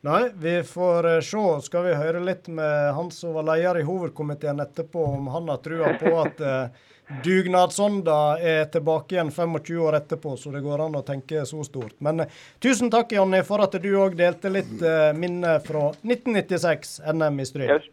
[0.01, 1.43] Nei, vi får eh, se.
[1.67, 5.61] Skal vi høre litt med han som var leder i hovedkomiteen etterpå, om han har
[5.61, 6.87] trua på at eh,
[7.23, 11.97] dugnadsånda er tilbake igjen 25 år etterpå, så det går an å tenke så stort.
[11.99, 16.99] Men eh, tusen takk, Jonny, for at du òg delte litt uh, minne fra 1996,
[17.13, 17.91] NM i Stryn.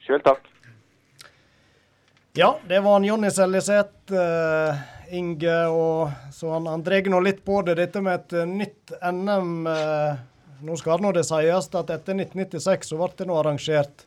[0.00, 0.46] Sjøl takk.
[2.38, 4.78] Ja, det var han Jonny Seljeseth, uh,
[5.10, 7.74] Inge, og så han, drar nå litt på det.
[7.80, 9.66] Dette med et nytt NM.
[9.66, 10.20] Eh,
[10.60, 14.04] nå skal nå det sies at etter 1996 så ble det nå arrangert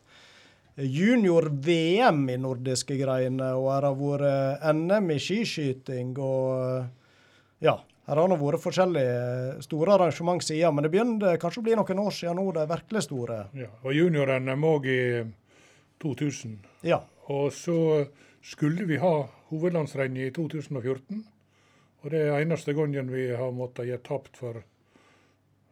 [0.76, 7.78] junior-VM i nordiske greiene, og her har vært NM i skiskyting og ja.
[8.04, 12.02] Her har nå vært forskjellige store arrangement siden, men det begynner kanskje å bli noen
[12.02, 13.38] år siden nå, de virkelig store.
[13.56, 15.04] Ja, og junior-NM òg i
[16.04, 16.58] 2000.
[16.84, 17.00] Ja.
[17.32, 17.78] Og så
[18.44, 19.14] skulle vi ha
[19.48, 21.24] hovedlandsrennet i 2014.
[22.04, 24.60] Og det er eneste gangen vi har måttet gi tapt for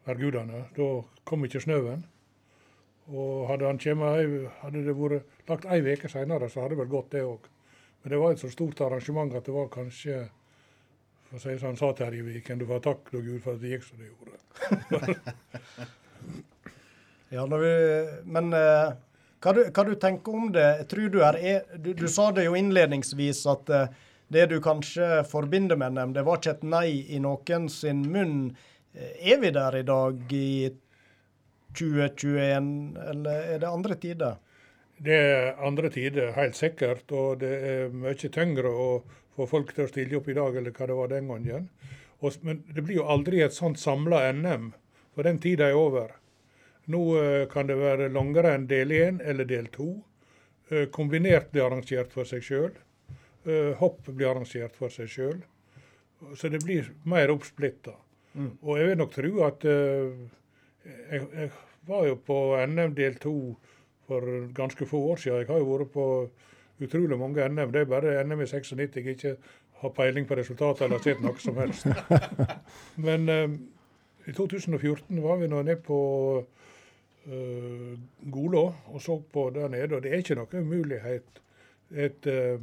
[0.06, 0.64] værgudene.
[0.72, 0.88] Da
[1.28, 2.06] kom ikke snøen.
[3.10, 6.92] Og hadde, han kommet, hadde det vært lagt ei uke seinere, så hadde det vel
[6.92, 7.48] gått, det òg.
[8.02, 10.20] Men det var et så stort arrangement at det var kanskje
[11.26, 13.62] for å si som han sa til Terje Viken, du får takke Gud for at
[13.62, 15.32] det gikk som det gjorde.
[17.32, 17.68] Ja, vi,
[18.28, 18.90] men eh,
[19.40, 20.66] hva, du, hva du tenker om det?
[20.90, 23.86] Tror du, er, er- du, du sa det jo innledningsvis at eh,
[24.32, 28.50] det du kanskje forbinder med dem, det var ikke et nei i noen sin munn.
[28.92, 30.44] Eh, Er vi der i dag i
[31.78, 32.70] 2021,
[33.12, 34.38] eller er det andre tider?
[35.02, 37.10] Det er andre tider, helt sikkert.
[37.10, 38.88] Og det er mye tyngre å
[39.36, 41.68] få folk til å stille opp i dag eller hva det var den gangen.
[42.22, 44.70] Og, men det blir jo aldri et sånt samla NM,
[45.16, 46.14] for den tida er over.
[46.92, 49.94] Nå eh, kan det være langere enn del én eller del to.
[50.70, 52.70] Eh, kombinert blir arrangert for seg sjøl.
[53.44, 55.42] Eh, hopp blir arrangert for seg sjøl.
[56.38, 57.96] Så det blir mer oppsplitta.
[58.38, 58.52] Mm.
[58.62, 60.12] Og jeg vil nok tro at eh,
[60.84, 61.50] jeg, jeg
[61.86, 63.36] var jo på NM del to
[64.06, 65.38] for ganske få år siden.
[65.38, 66.06] Jeg har jo vært på
[66.82, 67.72] utrolig mange NM.
[67.72, 69.36] Det er bare NM i 96 jeg ikke
[69.82, 71.86] har peiling på resultatet eller sett noe som helst.
[73.06, 73.56] Men um,
[74.26, 76.00] i 2014 var vi nå nede på
[76.42, 77.94] uh,
[78.34, 81.42] Golå og så på der nede, og det er ikke noe umulighet.
[81.90, 82.62] Et uh,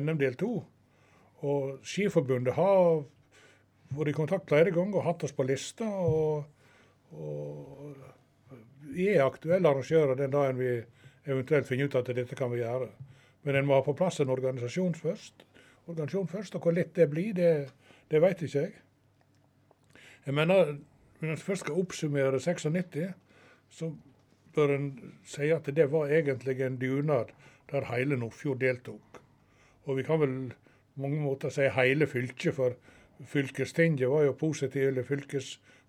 [0.00, 0.54] NM del to.
[1.44, 3.02] Og Skiforbundet har
[3.94, 5.84] vært i kontakt flere ganger og hatt oss på lista.
[5.84, 6.53] og
[7.14, 7.96] og
[8.94, 10.70] vi er aktuelle arrangører den dagen vi
[11.26, 12.88] eventuelt finner ut at dette kan vi gjøre.
[13.44, 15.46] Men en må ha på plass en organisasjon først.
[15.86, 17.70] Organisasjon først, Og hvor lett det blir, det,
[18.10, 18.72] det vet ikke jeg.
[20.26, 20.76] Jeg mener,
[21.20, 23.14] Når en først skal oppsummere 96,
[23.70, 23.94] så
[24.54, 27.32] bør en si at det var egentlig en dugnad
[27.70, 29.20] der hele Nordfjord deltok.
[29.84, 30.52] Og vi kan vel
[30.94, 32.74] på mange måter si hele fylket, for
[33.24, 35.02] fylkestinget var jo positive, eller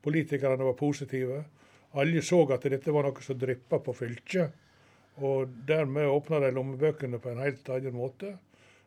[0.06, 1.44] fylkespolitikerne var positive.
[1.94, 4.52] Alle så at dette var noe som dryppa på fylket.
[5.18, 8.38] Og dermed åpna de lommebøkene på en helt annen måte.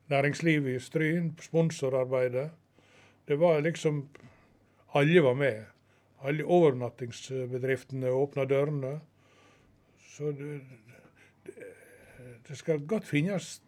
[0.08, 2.50] Næringslivet i Stryn, sponsorarbeidet.
[3.26, 4.08] Det var liksom
[4.94, 5.64] Alle var med.
[6.22, 9.00] Alle overnattingsbedriftene åpna dørene.
[9.98, 10.60] Så det,
[11.46, 11.54] det,
[12.48, 13.60] det skal godt finnes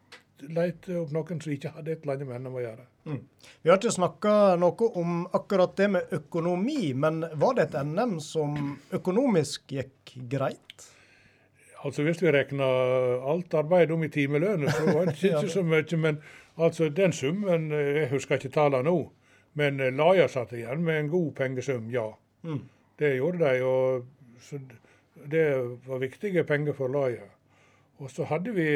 [0.48, 2.86] lete opp noen som ikke hadde et eller annet med NM å gjøre.
[3.10, 3.20] Mm.
[3.62, 8.18] Vi har ikke snakka noe om akkurat det med økonomi, men var det et NM
[8.24, 8.56] som
[8.96, 10.86] økonomisk gikk greit?
[11.80, 12.66] Altså Hvis vi regna
[13.32, 15.96] alt arbeid om i timelønn, så var det ikke, så mye.
[15.96, 16.20] Men
[16.60, 18.98] altså den summen Jeg husker ikke tallene nå,
[19.56, 22.10] men Laja satt igjen med en god pengesum, ja.
[22.44, 22.62] Mm.
[23.00, 23.64] Det gjorde de.
[23.64, 24.06] og
[24.40, 24.60] så
[25.30, 25.46] Det
[25.86, 27.24] var viktige penger for Laja.
[28.00, 28.68] Og så hadde vi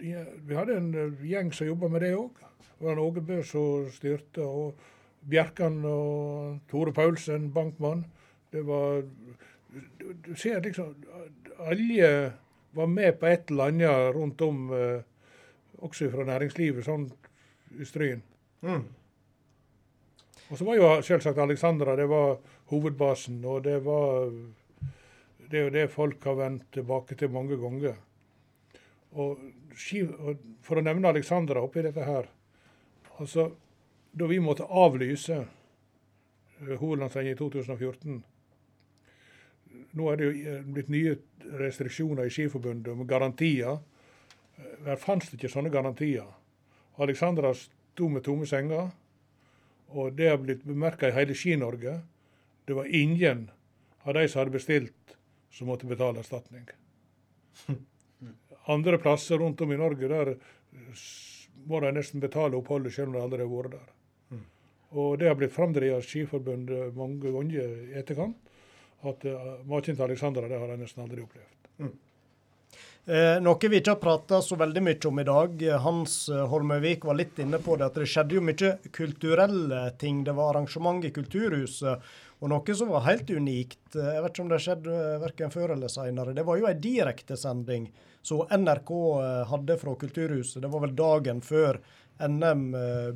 [0.00, 2.40] Vi hadde en eh, gjeng som jobba med det òg.
[2.78, 4.78] Det var Åge Bø som styrte, og
[5.28, 8.06] Bjerkan og Tore Paulsen, bankmann.
[8.52, 9.02] Det var
[9.70, 10.94] Du, ser liksom
[11.58, 12.32] Alle
[12.72, 15.02] var med på et eller annet rundt om, eh,
[15.78, 17.10] også fra næringslivet, sånn
[17.78, 18.22] i Stryn.
[18.62, 18.84] Mm.
[20.50, 22.38] Og så var jo selvsagt Alexandra det var
[22.72, 24.30] hovedbasen, og det var
[25.50, 27.94] Det er jo det folk har vendt tilbake til mange ganger.
[29.12, 29.38] Og
[29.74, 32.26] For å nevne Alexandra oppi dette her
[33.18, 33.50] altså,
[34.12, 38.20] Da vi måtte avlyse eh, hovedlandsrennet i 2014
[39.98, 41.16] Nå er det jo eh, blitt nye
[41.60, 43.78] restriksjoner i Skiforbundet om garantier.
[44.56, 46.26] Eh, Der fantes det ikke sånne garantier.
[47.02, 48.90] Alexandra sto med tomme senger.
[49.90, 51.96] Og det har blitt bemerka i hele Ski-Norge.
[52.66, 53.48] Det var ingen
[54.02, 55.16] av de som hadde bestilt,
[55.50, 56.68] som måtte betale erstatning.
[58.70, 60.34] Andre plasser rundt om i Norge der
[61.70, 63.88] må de nesten betale oppholdet selv om de aldri har vært der.
[64.30, 64.44] Mm.
[65.00, 68.38] Og det har blitt framdrevet av Skiforbundet mange ganger i etterkant.
[69.00, 71.60] At uh, maken til Alexandra det har de nesten aldri opplevd.
[73.10, 75.62] Eh, noe vi ikke har prata så veldig mye om i dag.
[75.82, 80.20] Hans eh, Holmøyvik var litt inne på det, at det skjedde jo mye kulturelle ting.
[80.26, 82.04] Det var arrangement i Kulturhuset,
[82.40, 83.82] og noe som var helt unikt.
[83.94, 86.34] Eh, Jeg vet ikke om det skjedde eh, verken før eller senere.
[86.36, 87.90] Det var jo ei direktesending
[88.24, 90.62] som NRK eh, hadde fra Kulturhuset.
[90.64, 91.80] Det var vel dagen før
[92.20, 92.64] NM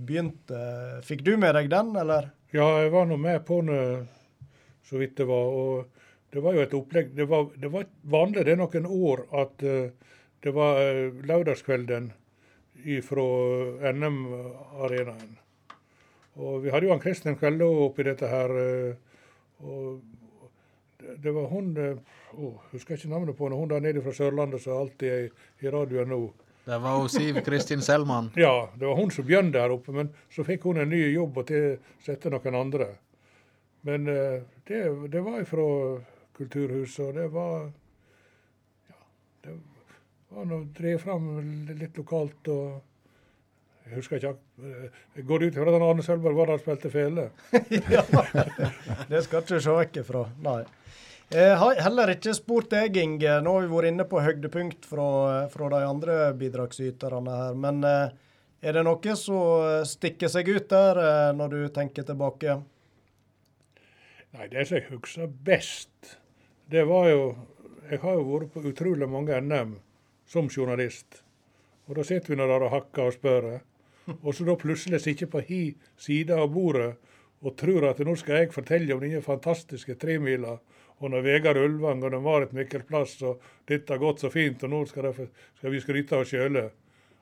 [0.01, 0.59] begynte.
[1.05, 2.31] Fikk du med deg den, eller?
[2.57, 4.07] Ja, jeg var nå med på den
[4.89, 5.51] så vidt det var.
[5.53, 9.27] og Det var jo et opplegg Det var, det var vanlig det er noen år
[9.43, 10.81] at det var
[11.29, 12.09] lørdagskvelden
[13.05, 13.27] fra
[13.93, 15.37] NM-arenaen.
[16.41, 18.57] Og vi hadde jo han Kristin Kvelde oppi dette her.
[19.59, 20.01] Og
[21.23, 21.77] det, var hun
[22.33, 23.59] oh, Husker ikke navnet på henne.
[23.59, 25.27] Hun der nede fra Sørlandet som alltid er
[25.61, 26.21] i, radioen nå.
[26.65, 28.31] Det var jo Siv Kristin Selman.
[28.41, 31.43] Ja, det var hun som begynte her oppe, men så fikk hun en ny jobb
[31.43, 32.89] og tilsatte noen andre.
[33.85, 34.81] Men eh, det,
[35.13, 35.67] det var fra
[36.35, 37.69] Kulturhuset, og det var
[38.89, 39.01] Ja,
[39.45, 39.59] det
[40.33, 41.29] var nå drev fram
[41.69, 42.81] litt lokalt og
[43.85, 44.33] Jeg husker ikke
[44.65, 47.29] eh, Jeg går ut fra at Arne Sølvberg var der spilte fele.
[47.95, 48.05] ja,
[49.11, 50.63] Det skal ikke se vekk ifra, nei.
[51.35, 53.39] Jeg har heller ikke spurt deg, Inge.
[53.43, 55.07] Nå har vi vært inne på høydepunkt fra,
[55.53, 57.59] fra de andre bidragsyterne her.
[57.59, 58.15] Men eh,
[58.65, 62.57] er det noe som stikker seg ut der eh, når du tenker tilbake?
[64.35, 66.17] Nei, det som jeg husker best,
[66.73, 67.35] det var jo
[67.91, 69.75] Jeg har jo vært på utrolig mange NM
[70.25, 71.21] som journalist.
[71.85, 73.49] Og da sitter vi nå der og hakker og spør.
[74.21, 75.63] Og så da plutselig sitter på hi
[76.01, 76.93] side av bordet
[77.45, 80.57] og tror at nå skal jeg fortelle om denne fantastiske tremila.
[81.03, 84.73] Og når Vegard Ulvang og når Marit Mikkelplass og dette har gått så fint, og
[84.73, 85.29] nå skal, det,
[85.59, 86.69] skal vi skryte av oss sjøle.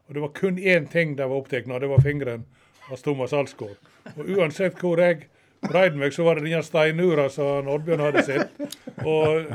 [0.06, 2.44] Og det var kun én ting de var opptatt av, det var fingeren
[2.90, 3.78] av Thomas Alsgaard.
[4.14, 5.26] Og uansett hvor jeg
[5.64, 8.62] breide meg, så var det denne steinura som Oddbjørn hadde sett.
[9.06, 9.50] Og,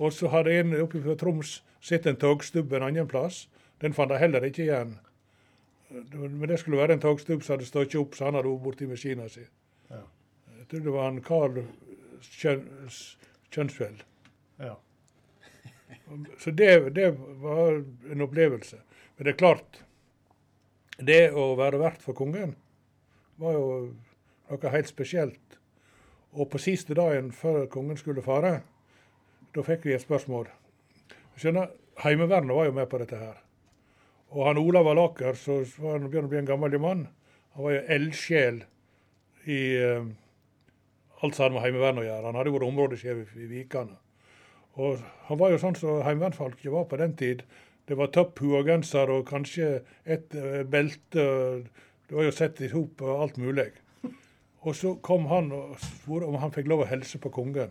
[0.00, 3.44] og så hadde en oppe fra Troms sett en togstubbe en annen plass.
[3.82, 4.96] Den fant de heller ikke igjen.
[5.94, 8.88] Men det skulle være en togstubb som hadde stått opp, så han hadde vært borti
[8.90, 9.44] maskina si.
[9.90, 10.02] Ja.
[10.58, 11.60] Jeg tror det var han Carl
[12.24, 12.64] Kjøn,
[13.54, 14.00] Kjønsfjell.
[14.62, 14.74] Ja.
[16.38, 17.10] Så det, det
[17.42, 18.80] var en opplevelse.
[19.16, 19.82] Men det er klart,
[20.98, 22.56] det å være vert for kongen
[23.40, 23.64] var jo
[24.50, 25.58] noe helt spesielt.
[26.34, 28.56] Og på siste dagen før kongen skulle fare,
[29.54, 30.48] da fikk vi et spørsmål.
[31.38, 31.70] Skjønner,
[32.02, 33.43] Heimevernet var jo med på dette her.
[34.34, 37.04] Og han Olav Alaker, så var han begynner å bli en gammel mann,
[37.54, 38.64] han var jo eldsjel
[39.46, 40.06] i eh,
[41.22, 42.26] alt som hadde med Heimevernet å gjøre.
[42.26, 43.94] Han hadde vært områdesjef i, Vikane.
[44.82, 47.44] Og han var jo sånn som heimevernsfolk var på den tid.
[47.86, 49.68] Det var topphue og genser og kanskje
[50.02, 51.26] et eh, belte.
[52.08, 53.68] Det var jo sett i hop alt mulig.
[54.64, 57.70] Og så kom han og spurte om han fikk lov å hilse på kongen.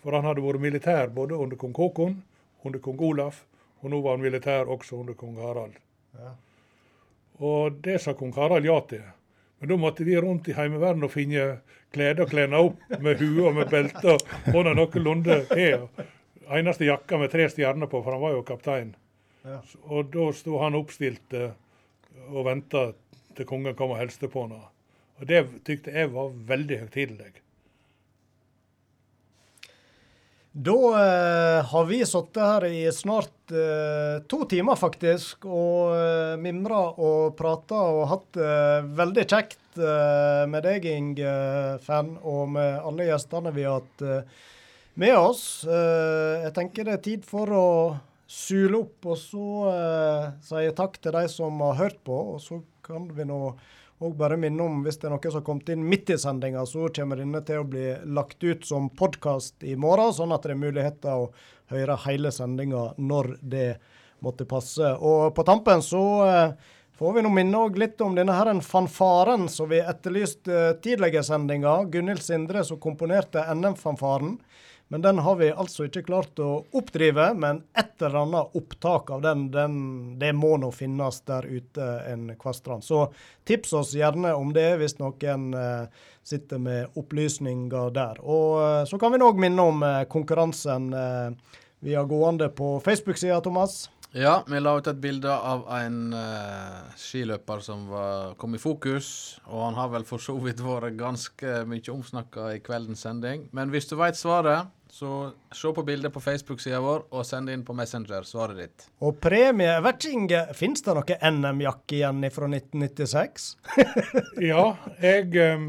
[0.00, 2.16] For han hadde vært militær både under kong Haakon,
[2.64, 3.42] under kong Olaf,
[3.82, 5.76] og nå var han militær også under kong Harald.
[6.16, 6.34] Ja.
[7.38, 9.04] Og det sa kong Harald ja til.
[9.58, 11.48] Men da måtte vi rundt i Heimevernet og finne
[11.94, 15.40] klær og klene opp med hue og med belte og ordne noenlunde.
[16.48, 18.94] Eneste jakka med tre stjerner på, for han var jo kaptein.
[19.44, 19.60] Ja.
[19.90, 21.52] Og da sto han oppstilt eh,
[22.28, 22.88] og venta
[23.36, 24.62] til kongen kom og hilste på henne.
[25.18, 27.34] Og det tykte jeg var veldig høytidelig.
[30.58, 36.80] Da eh, har vi sittet her i snart eh, to timer, faktisk, og eh, mimra
[36.98, 38.56] og prata og hatt det
[38.98, 41.34] veldig kjekt eh, med deg, Inge,
[41.84, 44.42] fan, og med alle gjestene vi har hatt eh,
[44.98, 45.44] med oss.
[45.62, 47.68] Eh, jeg tenker det er tid for å
[48.26, 52.18] sule opp, og så eh, sier takk til de som har hørt på.
[52.34, 53.44] Og så kan vi nå
[53.98, 56.62] og bare minne om, hvis det er noe som har kommet inn midt i sendinga,
[56.70, 60.54] så kommer denne til å bli lagt ut som podkast i morgen, sånn at det
[60.54, 61.30] er mulighet til å
[61.72, 63.68] høre hele sendinga når det
[64.24, 64.92] måtte passe.
[65.02, 66.54] Og på tampen så eh,
[66.98, 71.28] får vi nå minne litt om denne her en fanfaren som vi etterlyste tidligere i
[71.28, 71.80] sendinga.
[71.90, 74.36] Gunhild Sindre som komponerte NM-fanfaren.
[74.88, 77.30] Men den har vi altså ikke klart å oppdrive.
[77.36, 79.74] Men et eller annet opptak av den, den
[80.20, 82.84] det må nå finnes der ute en kvastrand.
[82.84, 83.06] Så
[83.48, 88.20] tips oss gjerne om det hvis noen eh, sitter med opplysninger der.
[88.24, 92.80] Og eh, så kan vi nå minne om eh, konkurransen eh, vi har gående på
[92.84, 93.86] Facebook-sida, Thomas.
[94.16, 99.36] Ja, vi la ut et bilde av en uh, skiløper som var, kom i fokus.
[99.46, 103.44] Og han har vel for så vidt vært ganske mye omsnakka i kveldens sending.
[103.52, 107.64] Men hvis du veit svaret, så se på bildet på Facebook-sida vår og send inn
[107.66, 108.86] på Messenger svaret ditt.
[109.04, 113.48] Og premie jeg vet ikke, Inge, Fins det noe NM-jakke igjen fra 1996?
[114.50, 114.64] Ja,
[115.02, 115.68] jeg um,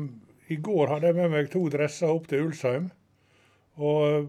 [0.49, 2.89] I går hadde jeg med meg to dresser opp til Ulsheim.
[3.79, 4.23] Og eh,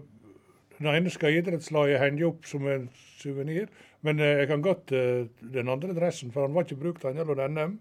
[0.79, 2.85] den ene skal idrettslaget henge opp som en
[3.19, 3.71] suvenir.
[4.05, 7.19] Men eh, jeg kan godt uh, den andre dressen, for han var ikke brukt, han
[7.19, 7.79] gjelder NM.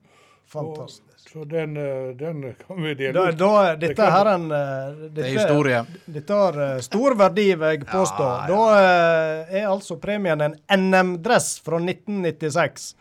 [0.51, 1.07] Fantastisk.
[1.07, 3.37] Og, så den, eh, den kan vi dele Da, ut.
[3.39, 5.83] da, Det dette kan- her er en dette, det er historie.
[6.11, 8.29] Dette har eh, stor verdi, vil jeg påstå.
[8.51, 10.57] Da eh, er altså premien en
[10.91, 12.95] NM-dress fra 1996.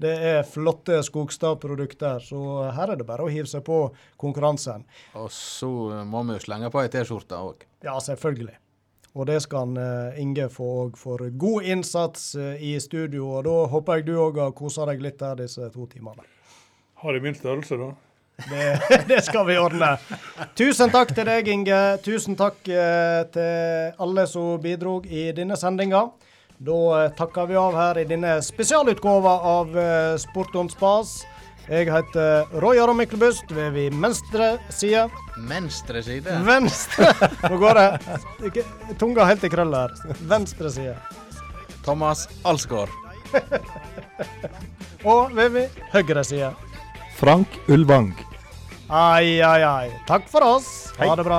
[0.00, 4.82] Det er flotte Skogstad-produkter, så her er det bare å hive seg på konkurransen.
[5.14, 5.68] Og så
[6.08, 7.62] må vi jo slenge på ei T-skjorte òg.
[7.84, 8.56] Ja, selvfølgelig.
[9.14, 13.28] Og det skal eh, Inge få òg for god innsats eh, i studio.
[13.38, 16.24] Og da håper jeg du òg har kosa deg litt her disse to timene.
[17.04, 17.90] Har de min størrelse, da?
[18.48, 19.90] Det, det skal vi ordne.
[20.56, 21.80] Tusen takk til deg, Inge.
[22.00, 26.06] Tusen takk eh, til alle som bidrog i denne sendinga.
[26.56, 31.18] Da eh, takker vi av her i denne spesialutgåva av eh, Sport om spas.
[31.68, 35.04] Jeg heter Roy Aron Myklebust ved min venstre side.
[35.52, 36.40] Venstre side?
[36.48, 37.12] Venstre!
[37.44, 38.64] Nå går det
[38.96, 39.92] tunga helt i krøll her.
[40.24, 40.96] Venstre side.
[41.84, 42.92] Thomas Alsgaard.
[45.04, 46.54] Og ved min høyre side.
[47.24, 48.12] Frank Ulvang.
[48.92, 49.88] Ai, ai, ai.
[50.04, 50.92] Takk for oss.
[50.98, 51.38] Ha det bra.